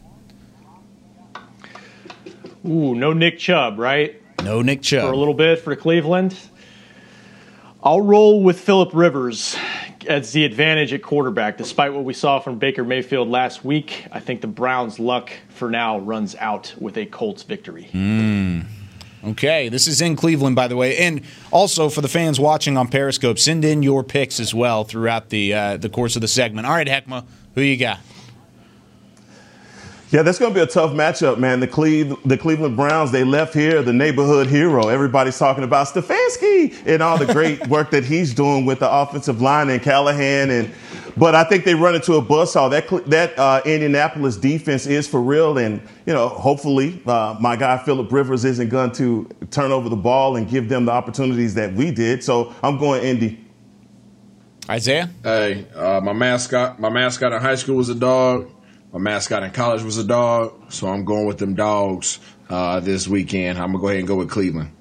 Ooh, 2.68 2.94
no 2.94 3.12
Nick 3.12 3.38
Chubb, 3.38 3.78
right? 3.78 4.20
No 4.42 4.60
Nick 4.60 4.82
Chubb. 4.82 5.08
For 5.08 5.12
a 5.12 5.16
little 5.16 5.34
bit 5.34 5.60
for 5.60 5.74
Cleveland. 5.74 6.36
I'll 7.82 8.00
roll 8.00 8.42
with 8.42 8.60
Philip 8.60 8.90
Rivers 8.92 9.56
as 10.06 10.32
the 10.32 10.44
advantage 10.44 10.92
at 10.92 11.02
quarterback. 11.02 11.56
Despite 11.56 11.94
what 11.94 12.04
we 12.04 12.12
saw 12.12 12.40
from 12.40 12.58
Baker 12.58 12.84
Mayfield 12.84 13.28
last 13.28 13.64
week, 13.64 14.04
I 14.12 14.20
think 14.20 14.40
the 14.40 14.48
Browns' 14.48 14.98
luck 14.98 15.30
for 15.48 15.70
now 15.70 15.98
runs 15.98 16.34
out 16.36 16.74
with 16.78 16.98
a 16.98 17.06
Colts 17.06 17.42
victory. 17.42 17.88
Mm. 17.92 18.66
Okay, 19.24 19.68
this 19.68 19.86
is 19.86 20.00
in 20.00 20.16
Cleveland, 20.16 20.54
by 20.54 20.68
the 20.68 20.76
way, 20.76 20.96
and 20.98 21.22
also 21.50 21.88
for 21.88 22.00
the 22.00 22.08
fans 22.08 22.38
watching 22.38 22.76
on 22.76 22.88
Periscope, 22.88 23.38
send 23.38 23.64
in 23.64 23.82
your 23.82 24.04
picks 24.04 24.38
as 24.38 24.54
well 24.54 24.84
throughout 24.84 25.30
the 25.30 25.54
uh, 25.54 25.76
the 25.76 25.88
course 25.88 26.16
of 26.16 26.22
the 26.22 26.28
segment. 26.28 26.66
All 26.66 26.74
right, 26.74 26.86
Heckma, 26.86 27.24
who 27.54 27.60
you 27.60 27.76
got? 27.76 27.98
Yeah, 30.10 30.22
that's 30.22 30.38
going 30.38 30.54
to 30.54 30.54
be 30.54 30.62
a 30.62 30.66
tough 30.66 30.92
matchup, 30.92 31.36
man. 31.36 31.60
The 31.60 31.66
Cleve, 31.66 32.16
the 32.24 32.38
Cleveland 32.38 32.76
Browns, 32.76 33.12
they 33.12 33.24
left 33.24 33.52
here 33.52 33.82
the 33.82 33.92
neighborhood 33.92 34.46
hero. 34.46 34.88
Everybody's 34.88 35.38
talking 35.38 35.64
about 35.64 35.88
Stefanski 35.88 36.74
and 36.86 37.02
all 37.02 37.18
the 37.18 37.30
great 37.30 37.66
work 37.68 37.90
that 37.90 38.04
he's 38.04 38.32
doing 38.32 38.64
with 38.64 38.78
the 38.78 38.90
offensive 38.90 39.42
line 39.42 39.68
and 39.68 39.82
Callahan. 39.82 40.48
And 40.48 40.74
but 41.14 41.34
I 41.34 41.44
think 41.44 41.66
they 41.66 41.74
run 41.74 41.94
into 41.94 42.14
a 42.14 42.22
buzzsaw. 42.22 42.70
That 42.70 43.10
that 43.10 43.38
uh, 43.38 43.60
Indianapolis 43.66 44.38
defense 44.38 44.86
is 44.86 45.06
for 45.06 45.20
real, 45.20 45.58
and 45.58 45.82
you 46.06 46.14
know, 46.14 46.28
hopefully, 46.28 47.02
uh, 47.06 47.36
my 47.38 47.56
guy 47.56 47.76
Philip 47.76 48.10
Rivers 48.10 48.46
isn't 48.46 48.70
going 48.70 48.92
to 48.92 49.28
turn 49.50 49.72
over 49.72 49.90
the 49.90 49.96
ball 49.96 50.36
and 50.36 50.48
give 50.48 50.70
them 50.70 50.86
the 50.86 50.92
opportunities 50.92 51.52
that 51.54 51.74
we 51.74 51.90
did. 51.90 52.24
So 52.24 52.54
I'm 52.62 52.78
going 52.78 53.02
Indy. 53.02 53.44
Isaiah? 54.70 55.10
Hey, 55.22 55.66
uh, 55.74 56.00
my 56.00 56.12
mascot, 56.14 56.80
my 56.80 56.88
mascot 56.88 57.32
in 57.32 57.42
high 57.42 57.56
school 57.56 57.76
was 57.76 57.90
a 57.90 57.94
dog. 57.94 58.50
My 58.92 58.98
mascot 58.98 59.42
in 59.42 59.50
college 59.50 59.82
was 59.82 59.98
a 59.98 60.04
dog. 60.04 60.72
So 60.72 60.88
I'm 60.88 61.04
going 61.04 61.26
with 61.26 61.38
them 61.38 61.54
dogs 61.54 62.20
uh, 62.48 62.80
this 62.80 63.06
weekend. 63.06 63.58
I'm 63.58 63.72
gonna 63.72 63.80
go 63.80 63.88
ahead 63.88 63.98
and 63.98 64.08
go 64.08 64.16
with 64.16 64.30
Cleveland. 64.30 64.72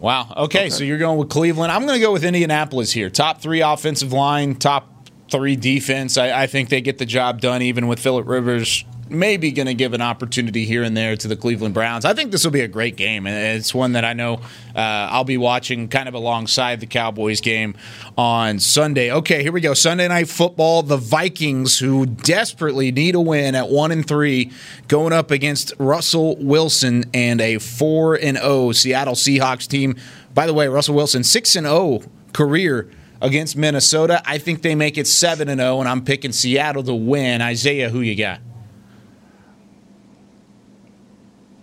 Wow. 0.00 0.34
Okay, 0.36 0.68
so 0.68 0.84
you're 0.84 0.98
going 0.98 1.18
with 1.18 1.30
Cleveland. 1.30 1.72
I'm 1.72 1.86
going 1.86 1.98
to 1.98 2.04
go 2.04 2.12
with 2.12 2.24
Indianapolis 2.24 2.92
here. 2.92 3.08
Top 3.08 3.40
three 3.40 3.62
offensive 3.62 4.12
line, 4.12 4.54
top 4.54 5.08
three 5.30 5.56
defense. 5.56 6.18
I, 6.18 6.42
I 6.42 6.46
think 6.46 6.68
they 6.68 6.82
get 6.82 6.98
the 6.98 7.06
job 7.06 7.40
done, 7.40 7.62
even 7.62 7.86
with 7.86 8.00
Philip 8.00 8.26
Rivers 8.26 8.84
maybe 9.08 9.52
going 9.52 9.66
to 9.66 9.74
give 9.74 9.92
an 9.92 10.00
opportunity 10.00 10.64
here 10.64 10.82
and 10.82 10.96
there 10.96 11.16
to 11.16 11.28
the 11.28 11.36
Cleveland 11.36 11.74
Browns. 11.74 12.04
I 12.04 12.14
think 12.14 12.30
this 12.30 12.44
will 12.44 12.50
be 12.50 12.60
a 12.60 12.68
great 12.68 12.96
game, 12.96 13.26
and 13.26 13.56
it's 13.56 13.74
one 13.74 13.92
that 13.92 14.04
I 14.04 14.12
know 14.12 14.34
uh, 14.74 14.78
I'll 15.10 15.24
be 15.24 15.36
watching 15.36 15.88
kind 15.88 16.08
of 16.08 16.14
alongside 16.14 16.80
the 16.80 16.86
Cowboys 16.86 17.40
game 17.40 17.76
on 18.16 18.58
Sunday. 18.58 19.12
Okay, 19.12 19.42
here 19.42 19.52
we 19.52 19.60
go. 19.60 19.74
Sunday 19.74 20.08
night 20.08 20.28
football. 20.28 20.82
The 20.82 20.96
Vikings, 20.96 21.78
who 21.78 22.06
desperately 22.06 22.92
need 22.92 23.14
a 23.14 23.20
win 23.20 23.54
at 23.54 23.68
one 23.68 23.92
and 23.92 24.06
three, 24.06 24.50
going 24.88 25.12
up 25.12 25.30
against 25.30 25.72
Russell 25.78 26.36
Wilson 26.36 27.04
and 27.12 27.40
a 27.40 27.58
four 27.58 28.14
and 28.14 28.36
zero 28.36 28.72
Seattle 28.72 29.14
Seahawks 29.14 29.68
team. 29.68 29.96
By 30.32 30.46
the 30.46 30.54
way, 30.54 30.68
Russell 30.68 30.94
Wilson 30.94 31.24
six 31.24 31.56
and 31.56 31.66
zero 31.66 32.00
career 32.32 32.90
against 33.20 33.56
Minnesota. 33.56 34.22
I 34.26 34.38
think 34.38 34.62
they 34.62 34.74
make 34.74 34.98
it 34.98 35.06
7 35.06 35.48
and 35.48 35.60
0 35.60 35.80
and 35.80 35.88
I'm 35.88 36.04
picking 36.04 36.32
Seattle 36.32 36.82
to 36.82 36.94
win. 36.94 37.40
Isaiah, 37.40 37.88
who 37.88 38.00
you 38.00 38.14
got? 38.14 38.40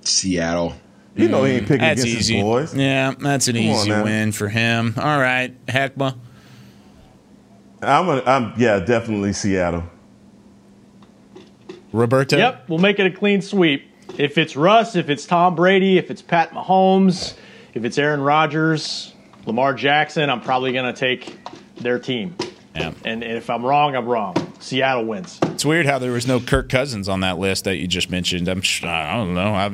Seattle. 0.02 0.74
You 1.16 1.28
know 1.28 1.44
he 1.44 1.54
ain't 1.54 1.64
picking 1.68 1.80
That's 1.80 2.02
against 2.04 2.20
easy. 2.22 2.36
his 2.36 2.44
boys. 2.44 2.74
Yeah, 2.74 3.14
that's 3.20 3.48
an 3.50 3.56
Come 3.56 3.64
easy 3.64 3.90
now. 3.90 4.04
win 4.06 4.32
for 4.32 4.48
him. 4.48 4.94
All 4.98 5.20
right, 5.20 5.54
Heckma. 5.66 6.18
I'm, 7.82 8.08
a, 8.10 8.22
I'm 8.26 8.54
yeah, 8.58 8.80
definitely 8.80 9.34
Seattle. 9.34 9.84
Roberto. 11.92 12.38
Yep, 12.38 12.70
we'll 12.70 12.80
make 12.80 13.00
it 13.00 13.06
a 13.08 13.12
clean 13.12 13.42
sweep. 13.42 13.84
If 14.18 14.38
it's 14.38 14.56
Russ, 14.56 14.96
if 14.96 15.10
it's 15.10 15.26
Tom 15.26 15.56
Brady, 15.56 15.98
if 15.98 16.10
it's 16.12 16.22
Pat 16.22 16.52
Mahomes, 16.52 17.36
if 17.74 17.84
it's 17.84 17.98
Aaron 17.98 18.22
Rodgers, 18.22 19.14
Lamar 19.46 19.74
Jackson, 19.74 20.30
I'm 20.30 20.42
probably 20.42 20.72
going 20.74 20.94
to 20.94 20.98
take 20.98 21.38
their 21.78 22.00
team. 22.00 22.36
Yeah. 22.76 22.94
And 23.04 23.24
if 23.24 23.50
I'm 23.50 23.66
wrong, 23.66 23.96
I'm 23.96 24.06
wrong. 24.06 24.36
Seattle 24.60 25.06
wins. 25.06 25.40
It's 25.44 25.66
weird 25.66 25.86
how 25.86 26.00
there 26.00 26.12
was 26.12 26.26
no 26.26 26.40
Kirk 26.40 26.70
Cousins 26.70 27.10
on 27.10 27.20
that 27.20 27.38
list 27.38 27.66
that 27.66 27.78
you 27.78 27.88
just 27.88 28.10
mentioned. 28.10 28.48
I'm 28.48 28.62
sh- 28.62 28.84
I 28.86 29.16
don't 29.18 29.34
know. 29.34 29.54
I 29.54 29.70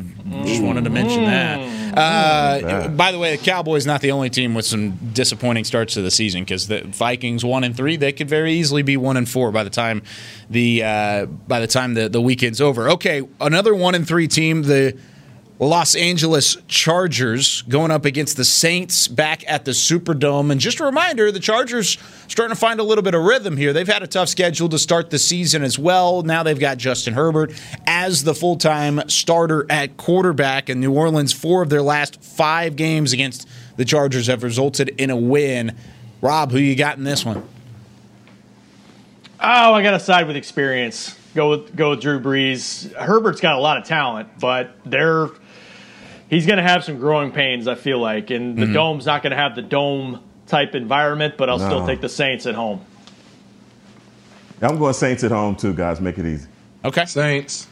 just 0.45 0.63
wanted 0.63 0.85
to 0.85 0.89
mention 0.89 1.25
that. 1.25 1.95
Uh, 1.97 2.87
by 2.89 3.11
the 3.11 3.19
way, 3.19 3.35
the 3.35 3.43
Cowboys 3.43 3.85
not 3.85 4.01
the 4.01 4.11
only 4.11 4.29
team 4.29 4.53
with 4.55 4.65
some 4.65 4.91
disappointing 5.13 5.63
starts 5.63 5.93
to 5.95 6.01
the 6.01 6.11
season 6.11 6.41
because 6.41 6.67
the 6.67 6.81
Vikings 6.85 7.45
one 7.45 7.63
and 7.63 7.75
three 7.75 7.97
they 7.97 8.11
could 8.11 8.29
very 8.29 8.53
easily 8.53 8.81
be 8.81 8.97
one 8.97 9.17
and 9.17 9.29
four 9.29 9.51
by 9.51 9.63
the 9.63 9.69
time 9.69 10.01
the 10.49 10.83
uh, 10.83 11.25
by 11.25 11.59
the 11.59 11.67
time 11.67 11.93
the, 11.93 12.09
the 12.09 12.21
weekend's 12.21 12.61
over. 12.61 12.89
Okay, 12.91 13.21
another 13.39 13.75
one 13.75 13.93
and 13.95 14.07
three 14.07 14.27
team 14.27 14.63
the. 14.63 14.97
Los 15.59 15.95
Angeles 15.95 16.57
Chargers 16.67 17.63
going 17.63 17.89
up 17.89 18.05
against 18.05 18.37
the 18.37 18.45
Saints 18.45 19.07
back 19.07 19.43
at 19.47 19.65
the 19.65 19.71
Superdome. 19.71 20.51
And 20.51 20.61
just 20.61 20.79
a 20.79 20.85
reminder, 20.85 21.31
the 21.31 21.39
Chargers 21.39 21.97
starting 22.27 22.53
to 22.53 22.59
find 22.59 22.79
a 22.79 22.83
little 22.83 23.03
bit 23.03 23.15
of 23.15 23.23
rhythm 23.23 23.57
here. 23.57 23.73
They've 23.73 23.87
had 23.87 24.03
a 24.03 24.07
tough 24.07 24.29
schedule 24.29 24.69
to 24.69 24.77
start 24.77 25.09
the 25.09 25.17
season 25.17 25.63
as 25.63 25.79
well. 25.79 26.21
Now 26.21 26.43
they've 26.43 26.59
got 26.59 26.77
Justin 26.77 27.15
Herbert 27.15 27.53
as 27.87 28.23
the 28.23 28.35
full 28.35 28.57
time 28.57 29.09
starter 29.09 29.65
at 29.67 29.97
quarterback. 29.97 30.69
And 30.69 30.79
New 30.79 30.93
Orleans, 30.93 31.33
four 31.33 31.63
of 31.63 31.69
their 31.69 31.81
last 31.81 32.21
five 32.21 32.75
games 32.75 33.11
against 33.11 33.47
the 33.77 33.85
Chargers 33.85 34.27
have 34.27 34.43
resulted 34.43 34.89
in 34.89 35.09
a 35.09 35.17
win. 35.17 35.75
Rob, 36.21 36.51
who 36.51 36.59
you 36.59 36.75
got 36.75 36.97
in 36.97 37.03
this 37.03 37.25
one? 37.25 37.37
Oh, 39.39 39.73
I 39.73 39.81
got 39.81 39.91
to 39.91 39.99
side 39.99 40.27
with 40.27 40.35
experience. 40.35 41.15
Go 41.33 41.51
with 41.51 41.75
go 41.75 41.91
with 41.91 42.01
Drew 42.01 42.19
Brees. 42.19 42.91
Herbert's 42.93 43.41
got 43.41 43.55
a 43.55 43.59
lot 43.59 43.77
of 43.77 43.85
talent, 43.85 44.39
but 44.39 44.71
they're 44.85 45.29
he's 46.29 46.45
going 46.45 46.57
to 46.57 46.63
have 46.63 46.83
some 46.83 46.97
growing 46.99 47.31
pains. 47.31 47.67
I 47.67 47.75
feel 47.75 47.99
like, 47.99 48.29
and 48.29 48.57
the 48.57 48.63
Mm-hmm. 48.63 48.71
Mhm. 48.71 48.73
dome's 48.75 49.05
not 49.05 49.23
going 49.23 49.31
to 49.31 49.37
have 49.37 49.55
the 49.55 49.61
dome 49.61 50.21
type 50.47 50.75
environment. 50.75 51.35
But 51.37 51.49
I'll 51.49 51.59
still 51.59 51.85
take 51.85 52.01
the 52.01 52.09
Saints 52.09 52.45
at 52.45 52.55
home. 52.55 52.81
I'm 54.61 54.77
going 54.79 54.93
Saints 54.93 55.23
at 55.23 55.31
home 55.31 55.55
too, 55.55 55.73
guys. 55.73 56.01
Make 56.01 56.17
it 56.17 56.25
easy. 56.25 56.47
Okay. 56.83 57.05
Saints. 57.05 57.67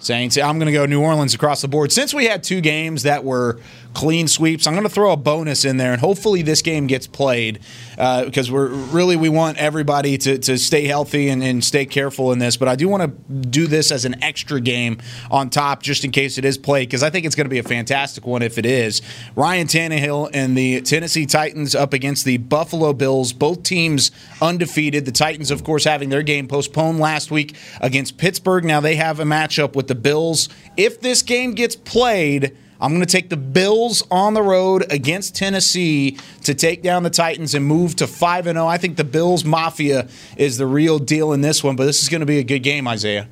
Saints. 0.00 0.36
I'm 0.38 0.58
going 0.58 0.66
to 0.66 0.72
go 0.72 0.86
New 0.86 1.00
Orleans 1.00 1.34
across 1.34 1.60
the 1.62 1.68
board. 1.68 1.90
Since 1.90 2.14
we 2.14 2.26
had 2.26 2.42
two 2.44 2.60
games 2.60 3.02
that 3.04 3.24
were 3.24 3.58
clean 3.94 4.28
sweeps, 4.28 4.66
I'm 4.66 4.74
going 4.74 4.84
to 4.84 4.88
throw 4.88 5.12
a 5.12 5.16
bonus 5.16 5.64
in 5.64 5.76
there, 5.76 5.92
and 5.92 6.00
hopefully 6.00 6.42
this 6.42 6.62
game 6.62 6.86
gets 6.86 7.06
played 7.06 7.60
uh, 7.96 8.24
because 8.24 8.50
we're 8.50 8.68
really 8.68 9.16
we 9.16 9.28
want 9.28 9.58
everybody 9.58 10.16
to, 10.18 10.38
to 10.38 10.58
stay 10.58 10.84
healthy 10.84 11.28
and, 11.28 11.42
and 11.42 11.64
stay 11.64 11.84
careful 11.84 12.32
in 12.32 12.38
this. 12.38 12.56
But 12.56 12.68
I 12.68 12.76
do 12.76 12.88
want 12.88 13.02
to 13.02 13.32
do 13.48 13.66
this 13.66 13.90
as 13.90 14.04
an 14.04 14.22
extra 14.22 14.60
game 14.60 14.98
on 15.30 15.50
top, 15.50 15.82
just 15.82 16.04
in 16.04 16.10
case 16.10 16.38
it 16.38 16.44
is 16.44 16.58
played, 16.58 16.88
because 16.88 17.02
I 17.02 17.10
think 17.10 17.26
it's 17.26 17.34
going 17.34 17.46
to 17.46 17.50
be 17.50 17.58
a 17.58 17.64
fantastic 17.64 18.26
one 18.26 18.42
if 18.42 18.58
it 18.58 18.66
is. 18.66 19.02
Ryan 19.34 19.66
Tannehill 19.66 20.30
and 20.32 20.56
the 20.56 20.80
Tennessee 20.82 21.26
Titans 21.26 21.74
up 21.74 21.92
against 21.92 22.24
the 22.24 22.38
Buffalo 22.38 22.92
Bills. 22.92 23.32
Both 23.32 23.62
teams 23.62 24.10
undefeated. 24.40 25.04
The 25.04 25.12
Titans, 25.12 25.50
of 25.50 25.64
course, 25.64 25.84
having 25.84 26.08
their 26.08 26.22
game 26.22 26.46
postponed 26.46 27.00
last 27.00 27.30
week 27.30 27.56
against 27.80 28.18
Pittsburgh. 28.18 28.64
Now 28.64 28.80
they 28.80 28.96
have 28.96 29.20
a 29.20 29.24
matchup 29.24 29.74
with 29.74 29.88
the 29.88 29.94
Bills. 29.94 30.48
If 30.76 31.00
this 31.00 31.22
game 31.22 31.54
gets 31.54 31.74
played, 31.74 32.56
I'm 32.80 32.90
going 32.90 33.04
to 33.04 33.06
take 33.06 33.28
the 33.28 33.36
Bills 33.36 34.04
on 34.10 34.34
the 34.34 34.42
road 34.42 34.86
against 34.90 35.34
Tennessee 35.34 36.16
to 36.44 36.54
take 36.54 36.82
down 36.82 37.02
the 37.02 37.10
Titans 37.10 37.54
and 37.54 37.64
move 37.64 37.96
to 37.96 38.06
5 38.06 38.44
0. 38.44 38.66
I 38.66 38.78
think 38.78 38.96
the 38.96 39.04
Bills 39.04 39.44
Mafia 39.44 40.08
is 40.36 40.58
the 40.58 40.66
real 40.66 40.98
deal 40.98 41.32
in 41.32 41.40
this 41.40 41.64
one, 41.64 41.74
but 41.74 41.86
this 41.86 42.02
is 42.02 42.08
going 42.08 42.20
to 42.20 42.26
be 42.26 42.38
a 42.38 42.44
good 42.44 42.60
game, 42.60 42.86
Isaiah. 42.86 43.28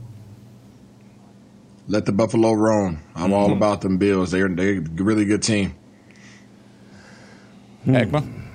Let 1.89 2.07
the 2.07 2.13
Buffalo 2.13 2.53
roam. 2.53 3.01
I'm 3.15 3.33
all 3.33 3.47
mm-hmm. 3.47 3.57
about 3.57 3.83
them 3.83 3.99
Bills. 3.99 4.33
They're 4.33 4.49
they're 4.49 4.79
a 4.79 5.03
really 5.03 5.25
good 5.25 5.43
team. 5.43 5.75
Heckma? 7.87 8.46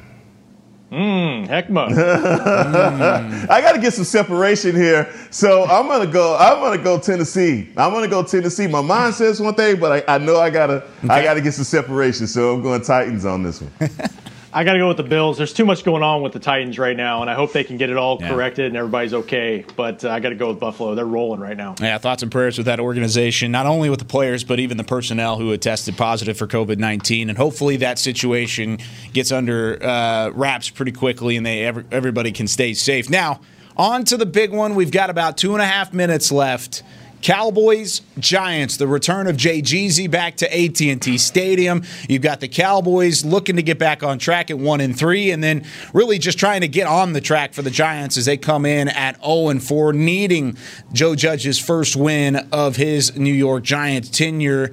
Mm, 0.92 1.48
Heckma. 1.48 1.88
I 3.50 3.62
got 3.62 3.72
to 3.72 3.80
get 3.80 3.94
some 3.94 4.04
separation 4.04 4.76
here, 4.76 5.10
so 5.30 5.64
I'm 5.64 5.88
gonna 5.88 6.06
go. 6.06 6.36
I'm 6.38 6.60
gonna 6.60 6.84
go 6.84 7.00
Tennessee. 7.00 7.70
I'm 7.78 7.94
gonna 7.94 8.10
go 8.10 8.24
Tennessee. 8.24 8.68
My 8.68 8.82
mind 8.82 9.16
says 9.16 9.40
one 9.40 9.56
thing, 9.56 9.80
but 9.80 10.10
I, 10.10 10.16
I 10.16 10.18
know 10.18 10.38
I 10.38 10.50
gotta. 10.50 10.84
I 11.08 11.24
gotta 11.24 11.40
get 11.40 11.54
some 11.54 11.64
separation, 11.64 12.28
so 12.28 12.54
I'm 12.54 12.62
going 12.62 12.82
Titans 12.82 13.24
on 13.24 13.42
this 13.42 13.62
one. 13.62 13.72
I 14.54 14.64
got 14.64 14.74
to 14.74 14.80
go 14.80 14.88
with 14.90 14.98
the 14.98 15.04
Bills. 15.04 15.38
There's 15.38 15.54
too 15.54 15.64
much 15.66 15.84
going 15.84 16.04
on 16.04 16.22
with 16.22 16.34
the 16.34 16.40
Titans 16.40 16.78
right 16.78 16.96
now, 16.96 17.22
and 17.22 17.30
I 17.30 17.36
hope 17.36 17.54
they 17.54 17.64
can 17.64 17.78
get 17.78 17.90
it 17.90 17.98
all 17.98 18.18
Yeah. 18.20 18.30
corrected 18.30 18.66
and 18.66 18.76
everybody's 18.76 19.14
okay. 19.14 19.64
But 19.76 20.04
uh, 20.04 20.10
I 20.10 20.20
got 20.20 20.30
to 20.30 20.36
go 20.36 20.50
with 20.50 20.60
Buffalo. 20.60 20.94
They're 20.94 21.06
rolling 21.06 21.40
right 21.40 21.56
now. 21.56 21.76
Yeah, 21.80 21.98
thoughts 21.98 22.22
and 22.22 22.32
prayers 22.32 22.58
with 22.58 22.66
that 22.66 22.80
organization, 22.80 23.52
not 23.52 23.66
only 23.66 23.90
with 23.90 24.00
the 24.00 24.06
players, 24.06 24.44
but 24.44 24.60
even 24.60 24.78
the 24.78 24.84
personnel 24.84 25.38
who 25.38 25.52
had 25.52 25.62
tested 25.62 25.96
positive 25.98 26.38
for 26.38 26.48
COVID 26.48 26.78
19. 26.78 27.30
And 27.30 27.38
hopefully 27.38 27.78
that 27.78 27.98
situation 28.00 28.80
gets 29.14 29.32
under 29.32 29.78
uh, 29.82 30.32
wraps 30.32 30.70
pretty 30.70 30.92
quickly 30.92 31.38
and 31.38 31.46
they 31.46 31.64
every, 31.64 31.86
everybody 31.92 32.32
can 32.32 32.48
stay 32.48 32.74
safe. 32.74 33.10
Now, 33.10 33.40
on 33.78 34.04
to 34.06 34.18
the 34.18 34.26
big 34.26 34.52
one. 34.52 34.76
We've 34.76 34.92
got 34.92 35.10
about 35.10 35.38
two 35.38 35.54
and 35.54 35.62
a 35.62 35.66
half 35.66 35.94
minutes 35.94 36.30
left. 36.32 36.84
Cowboys 37.22 38.02
Giants 38.20 38.78
the 38.78 38.88
return 38.88 39.28
of 39.28 39.38
Jay 39.38 39.62
Jeezy 39.62 40.10
back 40.10 40.38
to 40.38 40.54
AT&T 40.54 41.18
Stadium. 41.18 41.84
You've 42.10 42.22
got 42.22 42.40
the 42.40 42.48
Cowboys 42.48 43.24
looking 43.24 43.56
to 43.58 43.64
get 43.64 43.78
back 43.78 44.04
on 44.04 44.20
track 44.20 44.50
at 44.50 44.58
1 44.58 44.82
and 44.82 44.98
3 44.98 45.32
and 45.32 45.44
then 45.44 45.64
really 45.94 46.18
just 46.18 46.40
trying 46.40 46.62
to 46.62 46.68
get 46.68 46.88
on 46.88 47.14
the 47.14 47.22
track 47.22 47.54
for 47.54 47.62
the 47.62 47.70
Giants 47.70 48.18
as 48.18 48.26
they 48.26 48.38
come 48.38 48.66
in 48.66 48.88
at 48.88 49.24
0 49.24 49.50
and 49.50 49.64
4 49.64 49.94
needing 49.94 50.58
Joe 50.94 51.16
Judge's 51.16 51.60
first 51.60 51.96
win 51.96 52.36
of 52.52 52.76
his 52.76 53.16
New 53.16 53.34
York 53.34 53.64
Giants 53.64 54.10
tenure 54.10 54.72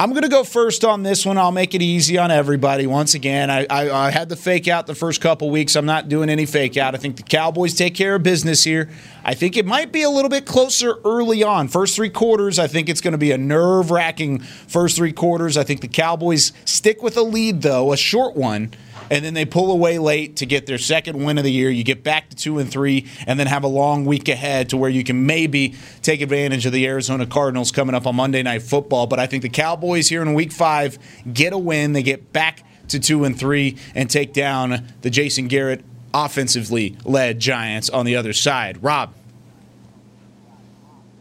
I'm 0.00 0.12
going 0.12 0.22
to 0.22 0.30
go 0.30 0.44
first 0.44 0.82
on 0.82 1.02
this 1.02 1.26
one. 1.26 1.36
I'll 1.36 1.52
make 1.52 1.74
it 1.74 1.82
easy 1.82 2.16
on 2.16 2.30
everybody. 2.30 2.86
Once 2.86 3.12
again, 3.12 3.50
I, 3.50 3.66
I, 3.68 4.06
I 4.06 4.10
had 4.10 4.30
the 4.30 4.34
fake 4.34 4.66
out 4.66 4.86
the 4.86 4.94
first 4.94 5.20
couple 5.20 5.50
weeks. 5.50 5.76
I'm 5.76 5.84
not 5.84 6.08
doing 6.08 6.30
any 6.30 6.46
fake 6.46 6.78
out. 6.78 6.94
I 6.94 6.96
think 6.96 7.16
the 7.16 7.22
Cowboys 7.22 7.74
take 7.74 7.94
care 7.94 8.14
of 8.14 8.22
business 8.22 8.64
here. 8.64 8.88
I 9.26 9.34
think 9.34 9.58
it 9.58 9.66
might 9.66 9.92
be 9.92 10.00
a 10.00 10.08
little 10.08 10.30
bit 10.30 10.46
closer 10.46 10.94
early 11.04 11.42
on. 11.42 11.68
First 11.68 11.96
three 11.96 12.08
quarters, 12.08 12.58
I 12.58 12.66
think 12.66 12.88
it's 12.88 13.02
going 13.02 13.12
to 13.12 13.18
be 13.18 13.30
a 13.30 13.36
nerve 13.36 13.90
wracking 13.90 14.38
first 14.38 14.96
three 14.96 15.12
quarters. 15.12 15.58
I 15.58 15.64
think 15.64 15.82
the 15.82 15.88
Cowboys 15.88 16.52
stick 16.64 17.02
with 17.02 17.18
a 17.18 17.22
lead, 17.22 17.60
though, 17.60 17.92
a 17.92 17.96
short 17.98 18.34
one 18.34 18.72
and 19.10 19.24
then 19.24 19.34
they 19.34 19.44
pull 19.44 19.72
away 19.72 19.98
late 19.98 20.36
to 20.36 20.46
get 20.46 20.66
their 20.66 20.78
second 20.78 21.22
win 21.24 21.36
of 21.36 21.44
the 21.44 21.52
year. 21.52 21.68
You 21.68 21.82
get 21.84 22.04
back 22.04 22.30
to 22.30 22.36
two 22.36 22.58
and 22.58 22.70
three, 22.70 23.06
and 23.26 23.38
then 23.38 23.46
have 23.48 23.64
a 23.64 23.68
long 23.68 24.04
week 24.04 24.28
ahead 24.28 24.70
to 24.70 24.76
where 24.76 24.90
you 24.90 25.02
can 25.04 25.26
maybe 25.26 25.74
take 26.02 26.20
advantage 26.20 26.64
of 26.64 26.72
the 26.72 26.86
Arizona 26.86 27.26
Cardinals 27.26 27.72
coming 27.72 27.94
up 27.94 28.06
on 28.06 28.16
Monday 28.16 28.42
Night 28.42 28.62
Football. 28.62 29.06
But 29.06 29.18
I 29.18 29.26
think 29.26 29.42
the 29.42 29.48
Cowboys 29.48 30.08
here 30.08 30.22
in 30.22 30.32
Week 30.34 30.52
Five 30.52 30.98
get 31.32 31.52
a 31.52 31.58
win. 31.58 31.92
They 31.92 32.02
get 32.02 32.32
back 32.32 32.62
to 32.88 32.98
two 33.00 33.24
and 33.24 33.38
three 33.38 33.76
and 33.94 34.08
take 34.08 34.32
down 34.32 34.88
the 35.02 35.10
Jason 35.10 35.48
Garrett 35.48 35.84
offensively 36.14 36.96
led 37.04 37.38
Giants 37.40 37.90
on 37.90 38.06
the 38.06 38.16
other 38.16 38.32
side. 38.32 38.82
Rob. 38.82 39.14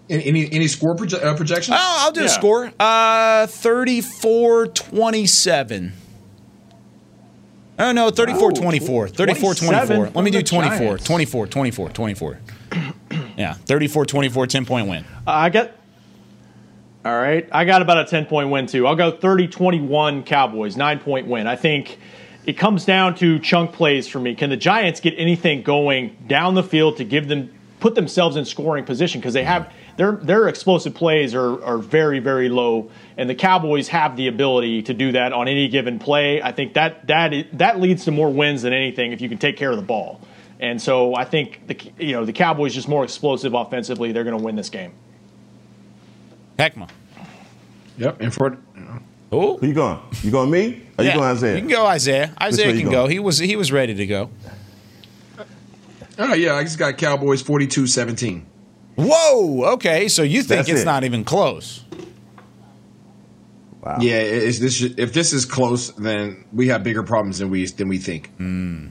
Any 0.10 0.26
any, 0.26 0.52
any 0.52 0.68
score 0.68 0.96
proje- 0.96 1.24
uh, 1.24 1.36
projections? 1.36 1.78
Oh, 1.80 1.98
I'll 2.00 2.12
do 2.12 2.24
a 2.24 2.30
score. 2.30 2.72
Uh, 2.80 3.46
34 3.48 4.68
27. 4.68 5.94
Oh, 7.80 7.94
no, 7.94 8.10
34 8.10 8.52
24. 8.52 9.08
34 9.08 9.56
24. 9.56 10.10
Let 10.10 10.16
me 10.24 10.32
do 10.32 10.40
from 10.40 10.46
24. 10.46 10.78
Giants. 10.78 11.04
24, 11.06 11.48
24, 11.48 11.90
24. 11.90 12.40
Yeah, 13.38 13.54
34 13.54 14.06
24, 14.06 14.48
10 14.48 14.66
point 14.66 14.88
win. 14.90 15.06
I 15.26 15.50
got. 15.50 15.72
All 17.06 17.18
right. 17.18 17.48
I 17.54 17.64
got 17.64 17.82
about 17.82 18.00
a 18.00 18.06
10 18.06 18.26
point 18.26 18.50
win, 18.50 18.68
too. 18.68 18.86
I'll 18.86 18.98
go 18.98 19.12
30 19.12 19.48
21 19.48 20.24
Cowboys, 20.24 20.76
nine 20.76 21.00
point 21.00 21.26
win. 21.26 21.48
I 21.48 21.56
think 21.56 22.00
it 22.46 22.54
comes 22.58 22.84
down 22.84 23.16
to 23.16 23.40
chunk 23.40 23.72
plays 23.72 24.10
for 24.10 24.20
me. 24.20 24.36
Can 24.36 24.50
the 24.50 24.58
Giants 24.58 25.00
get 25.00 25.14
anything 25.18 25.62
going 25.62 26.18
down 26.28 26.54
the 26.54 26.64
field 26.64 26.98
to 26.98 27.06
give 27.06 27.30
them 27.30 27.50
put 27.80 27.96
themselves 27.96 28.36
in 28.36 28.44
scoring 28.44 28.84
position 28.84 29.22
because 29.22 29.34
they 29.34 29.46
have 29.46 29.72
their 30.00 30.14
their 30.14 30.48
explosive 30.48 30.96
plays 30.96 31.36
are 31.36 31.62
are 31.62 31.78
very 31.78 32.20
very 32.20 32.48
low, 32.48 32.90
and 33.18 33.30
the 33.30 33.36
Cowboys 33.36 33.90
have 33.90 34.16
the 34.16 34.28
ability 34.28 34.84
to 34.84 34.94
do 34.94 35.12
that 35.12 35.34
on 35.34 35.50
any 35.50 35.68
given 35.68 36.00
play. 36.00 36.42
I 36.42 36.54
think 36.54 36.76
that 36.76 37.06
that 37.08 37.34
that 37.58 37.82
leads 37.82 38.06
to 38.06 38.12
more 38.12 38.32
wins 38.32 38.62
than 38.62 38.72
anything 38.72 39.12
if 39.12 39.20
you 39.20 39.28
can 39.28 39.38
take 39.38 39.58
care 39.58 39.72
of 39.72 39.76
the 39.76 39.84
ball. 39.84 40.22
And 40.62 40.82
so 40.82 41.16
I 41.16 41.26
think 41.26 41.68
the 41.68 41.78
you 42.00 42.14
know 42.14 42.24
the 42.24 42.32
Cowboys 42.32 42.74
just 42.74 42.88
more 42.88 43.04
explosive 43.04 43.54
offensively. 43.54 44.14
They're 44.14 44.24
going 44.24 44.38
to 44.38 44.44
win 44.44 44.56
this 44.56 44.70
game. 44.70 44.94
Heckma. 46.58 46.90
Yep, 47.98 48.22
and 48.22 48.34
for 48.34 48.58
Oh, 49.32 49.58
Who 49.58 49.68
you 49.68 49.74
going? 49.74 50.00
You 50.24 50.32
going 50.32 50.50
me? 50.50 50.82
Or 50.98 51.04
you 51.04 51.12
going 51.12 51.24
Isaiah? 51.24 51.56
You 51.56 51.62
can 51.62 51.70
go 51.70 51.86
Isaiah. 51.86 52.34
Isaiah 52.42 52.74
can 52.74 52.90
go. 52.90 53.08
He 53.08 53.20
was 53.20 53.38
he 53.38 53.58
was 53.58 53.70
ready 53.70 53.94
to 53.94 54.06
go. 54.08 54.30
Oh 56.18 56.34
yeah, 56.34 56.56
I 56.56 56.64
just 56.64 56.80
got 56.80 56.98
Cowboys 56.98 57.44
42-17. 57.44 58.44
Whoa. 59.00 59.74
Okay, 59.74 60.08
so 60.08 60.24
you 60.24 60.44
think 60.44 60.60
That's 60.60 60.70
it's 60.70 60.82
it. 60.82 60.86
not 60.86 61.04
even 61.04 61.24
close? 61.24 61.84
Wow. 63.82 63.98
Yeah, 64.02 64.16
it's 64.18 64.60
this. 64.60 64.82
If 64.82 65.14
this 65.14 65.32
is 65.32 65.46
close, 65.46 65.92
then 65.92 66.44
we 66.52 66.68
have 66.68 66.84
bigger 66.84 67.04
problems 67.04 67.38
than 67.40 67.50
we 67.50 67.66
than 67.66 67.88
we 67.88 67.98
think. 67.98 68.30
Hmm. 68.36 68.88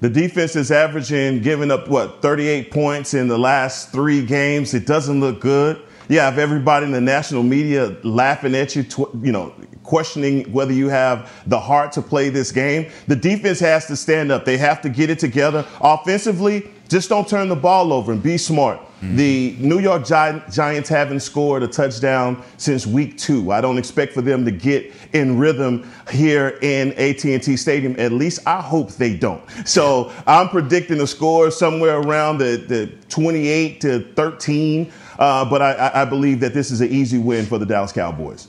The 0.00 0.10
defense 0.10 0.54
is 0.56 0.70
averaging, 0.70 1.42
giving 1.42 1.70
up 1.70 1.88
what 1.88 2.22
38 2.22 2.70
points 2.70 3.14
in 3.14 3.26
the 3.28 3.38
last 3.38 3.90
three 3.90 4.24
games. 4.24 4.72
It 4.74 4.86
doesn't 4.86 5.18
look 5.20 5.40
good. 5.40 5.80
You 6.08 6.20
have 6.20 6.38
everybody 6.38 6.86
in 6.86 6.92
the 6.92 7.00
national 7.00 7.42
media 7.42 7.96
laughing 8.02 8.54
at 8.54 8.74
you, 8.76 8.84
tw- 8.84 9.12
you 9.22 9.32
know, 9.32 9.54
questioning 9.82 10.50
whether 10.52 10.72
you 10.72 10.88
have 10.88 11.30
the 11.46 11.58
heart 11.58 11.92
to 11.92 12.02
play 12.02 12.30
this 12.30 12.52
game. 12.52 12.90
The 13.08 13.16
defense 13.16 13.58
has 13.60 13.86
to 13.86 13.96
stand 13.96 14.30
up. 14.32 14.44
They 14.44 14.56
have 14.56 14.80
to 14.82 14.88
get 14.88 15.10
it 15.10 15.18
together. 15.18 15.66
Offensively, 15.80 16.70
just 16.88 17.08
don't 17.08 17.28
turn 17.28 17.48
the 17.48 17.56
ball 17.56 17.92
over 17.92 18.12
and 18.12 18.22
be 18.22 18.38
smart. 18.38 18.80
The 19.00 19.54
New 19.58 19.78
York 19.78 20.04
Gi- 20.04 20.42
Giants 20.50 20.88
haven't 20.88 21.20
scored 21.20 21.62
a 21.62 21.68
touchdown 21.68 22.42
since 22.56 22.86
week 22.86 23.16
two. 23.16 23.52
I 23.52 23.60
don't 23.60 23.78
expect 23.78 24.12
for 24.12 24.22
them 24.22 24.44
to 24.44 24.50
get 24.50 24.92
in 25.12 25.38
rhythm 25.38 25.88
here 26.10 26.58
in 26.62 26.92
AT&T 26.94 27.56
Stadium. 27.56 27.94
At 27.98 28.12
least 28.12 28.40
I 28.46 28.60
hope 28.60 28.90
they 28.92 29.16
don't. 29.16 29.40
So 29.66 30.12
I'm 30.26 30.48
predicting 30.48 31.00
a 31.00 31.06
score 31.06 31.50
somewhere 31.50 31.98
around 32.00 32.38
the, 32.38 32.56
the 32.66 32.86
28 33.08 33.80
to 33.82 34.00
13. 34.14 34.92
Uh, 35.18 35.44
but 35.48 35.62
I, 35.62 35.72
I- 35.72 36.02
I 36.02 36.04
believe 36.04 36.40
that 36.40 36.52
this 36.54 36.70
is 36.70 36.80
an 36.80 36.88
easy 36.90 37.18
win 37.18 37.46
for 37.46 37.58
the 37.58 37.66
Dallas 37.66 37.92
Cowboys. 37.92 38.48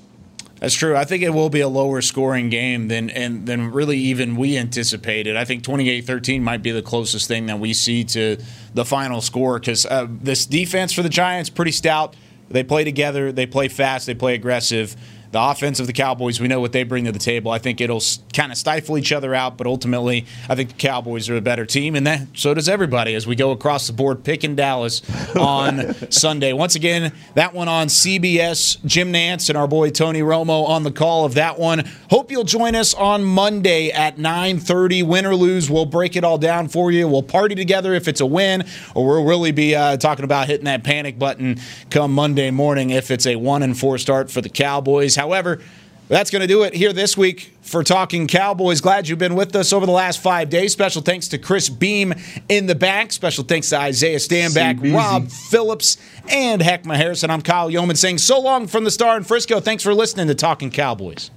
That's 0.60 0.74
true. 0.74 0.96
I 0.96 1.06
think 1.06 1.24
it 1.24 1.30
will 1.30 1.50
be 1.50 1.62
a 1.62 1.70
lower 1.70 2.02
scoring 2.02 2.50
game 2.50 2.90
than 2.90 3.10
and 3.10 3.46
than 3.46 3.72
really 3.72 3.98
even 3.98 4.36
we 4.36 4.58
anticipated. 4.58 5.38
I 5.38 5.46
think 5.46 5.64
28-13 5.64 6.42
might 6.42 6.62
be 6.62 6.72
the 6.72 6.82
closest 6.82 7.28
thing 7.28 7.46
that 7.46 7.60
we 7.60 7.74
see 7.74 8.04
to 8.06 8.38
the 8.74 8.84
final 8.84 9.22
score 9.22 9.58
because 9.60 9.86
uh, 9.86 10.08
this 10.10 10.46
defense 10.46 10.92
for 10.92 11.02
the 11.02 11.10
Giants 11.10 11.50
pretty 11.50 11.72
stout. 11.72 12.16
They 12.50 12.64
play 12.64 12.84
together. 12.84 13.32
They 13.32 13.46
play 13.46 13.68
fast. 13.68 14.06
They 14.06 14.16
play 14.16 14.34
aggressive. 14.34 14.96
The 15.32 15.40
offense 15.40 15.80
of 15.80 15.86
the 15.86 15.94
Cowboys, 15.94 16.40
we 16.40 16.48
know 16.48 16.60
what 16.60 16.72
they 16.72 16.84
bring 16.84 17.06
to 17.06 17.12
the 17.12 17.20
table. 17.20 17.52
I 17.52 17.60
think 17.60 17.80
it'll 17.82 18.02
kind 18.34 18.52
of 18.52 18.58
stifle 18.58 18.98
each 18.98 19.12
other 19.12 19.36
out, 19.36 19.58
but 19.58 19.68
ultimately, 19.68 20.26
I 20.50 20.56
think 20.56 20.70
the 20.70 20.76
Cowboys 20.76 21.30
are 21.30 21.38
a 21.38 21.42
better 21.42 21.68
team, 21.68 21.96
and 21.96 22.08
that 22.08 22.22
so 22.34 22.56
does 22.56 22.68
everybody 22.68 23.14
as 23.14 23.28
we 23.28 23.36
go 23.36 23.52
across 23.52 23.86
the 23.86 23.94
board 23.94 24.24
picking 24.24 24.56
Dallas 24.56 25.04
on 25.36 25.94
Sunday. 26.12 26.52
Once 26.52 26.74
again, 26.74 27.14
that 27.36 27.54
one 27.54 27.68
on 27.68 27.88
CBS. 27.88 28.84
Jim 28.86 29.14
Nantz 29.14 29.50
and 29.50 29.58
our 29.58 29.68
boy 29.68 29.92
Tony 29.92 30.22
Romo 30.22 30.68
on 30.68 30.84
the 30.84 30.92
call 30.92 31.26
of 31.26 31.36
that 31.36 31.60
one. 31.60 31.88
Hope 32.10 32.32
you'll 32.32 32.44
join 32.44 32.74
us 32.74 32.96
on 32.96 33.24
Monday 33.24 33.92
at 33.92 34.18
9:30. 34.18 35.04
Win 35.04 35.28
or 35.28 35.36
lose, 35.36 35.70
we'll 35.70 35.86
break 35.86 36.16
it 36.16 36.24
all 36.24 36.40
down 36.40 36.68
for 36.70 36.92
you. 36.92 37.08
We'll 37.08 37.22
party 37.22 37.54
together 37.54 37.94
if 37.94 38.08
it's 38.08 38.22
a 38.22 38.26
win, 38.26 38.66
or 38.96 39.06
we'll 39.06 39.26
really 39.26 39.52
be 39.52 39.76
uh, 39.76 39.98
talking 39.98 40.26
about 40.26 40.48
hitting 40.48 40.66
that 40.66 40.84
panic 40.84 41.20
button 41.20 41.60
come 41.92 42.14
Monday 42.14 42.50
morning 42.50 42.90
if 42.90 43.12
it's 43.12 43.28
a 43.28 43.36
one 43.36 43.62
and 43.62 43.78
four 43.78 44.00
start 44.00 44.32
for 44.32 44.42
the 44.42 44.50
Cowboys. 44.50 45.19
However, 45.20 45.62
that's 46.08 46.32
going 46.32 46.42
to 46.42 46.48
do 46.48 46.64
it 46.64 46.74
here 46.74 46.92
this 46.92 47.16
week 47.16 47.54
for 47.62 47.84
Talking 47.84 48.26
Cowboys. 48.26 48.82
Glad 48.82 49.08
you've 49.08 49.20
been 49.20 49.36
with 49.36 49.56
us 49.56 49.72
over 49.72 49.86
the 49.86 49.92
last 49.92 50.20
five 50.20 50.50
days. 50.50 50.74
Special 50.74 51.04
thanks 51.04 51.28
to 51.28 51.38
Chris 51.38 51.70
Beam 51.70 52.16
in 52.48 52.66
the 52.66 52.74
back. 52.74 53.12
Special 53.12 53.44
thanks 53.44 53.70
to 53.70 53.80
Isaiah 53.80 54.18
Stanback, 54.18 54.80
CBZ. 54.80 54.96
Rob 54.96 55.30
Phillips, 55.30 55.98
and 56.30 56.62
Heckma 56.62 56.96
Harrison. 56.96 57.30
I'm 57.30 57.42
Kyle 57.44 57.70
Youmans 57.70 57.98
saying 57.98 58.18
so 58.18 58.40
long 58.40 58.66
from 58.66 58.86
the 58.86 58.92
Star 58.92 59.18
in 59.18 59.24
Frisco. 59.24 59.60
Thanks 59.60 59.84
for 59.84 59.94
listening 59.94 60.28
to 60.28 60.36
Talking 60.36 60.72
Cowboys. 60.72 61.30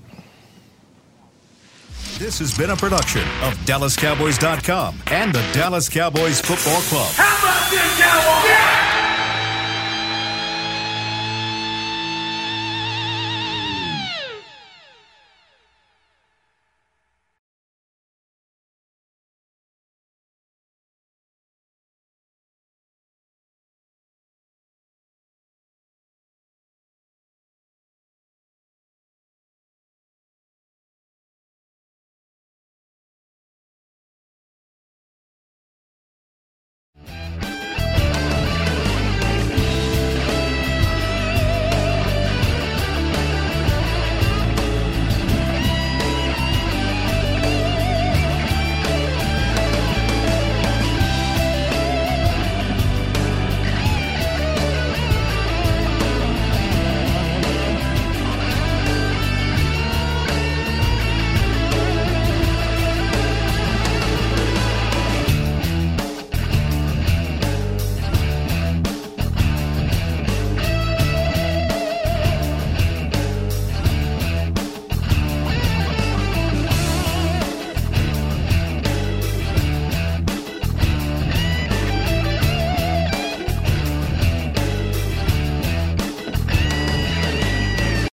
This 2.18 2.38
has 2.38 2.56
been 2.56 2.70
a 2.70 2.76
production 2.76 3.22
of 3.42 3.54
DallasCowboys.com 3.66 5.02
and 5.08 5.34
the 5.34 5.42
Dallas 5.52 5.88
Cowboys 5.88 6.40
Football 6.40 6.80
Club. 6.82 7.12
How 7.14 7.38
about 7.38 7.70
this, 7.70 8.00
Cowboys? 8.00 8.71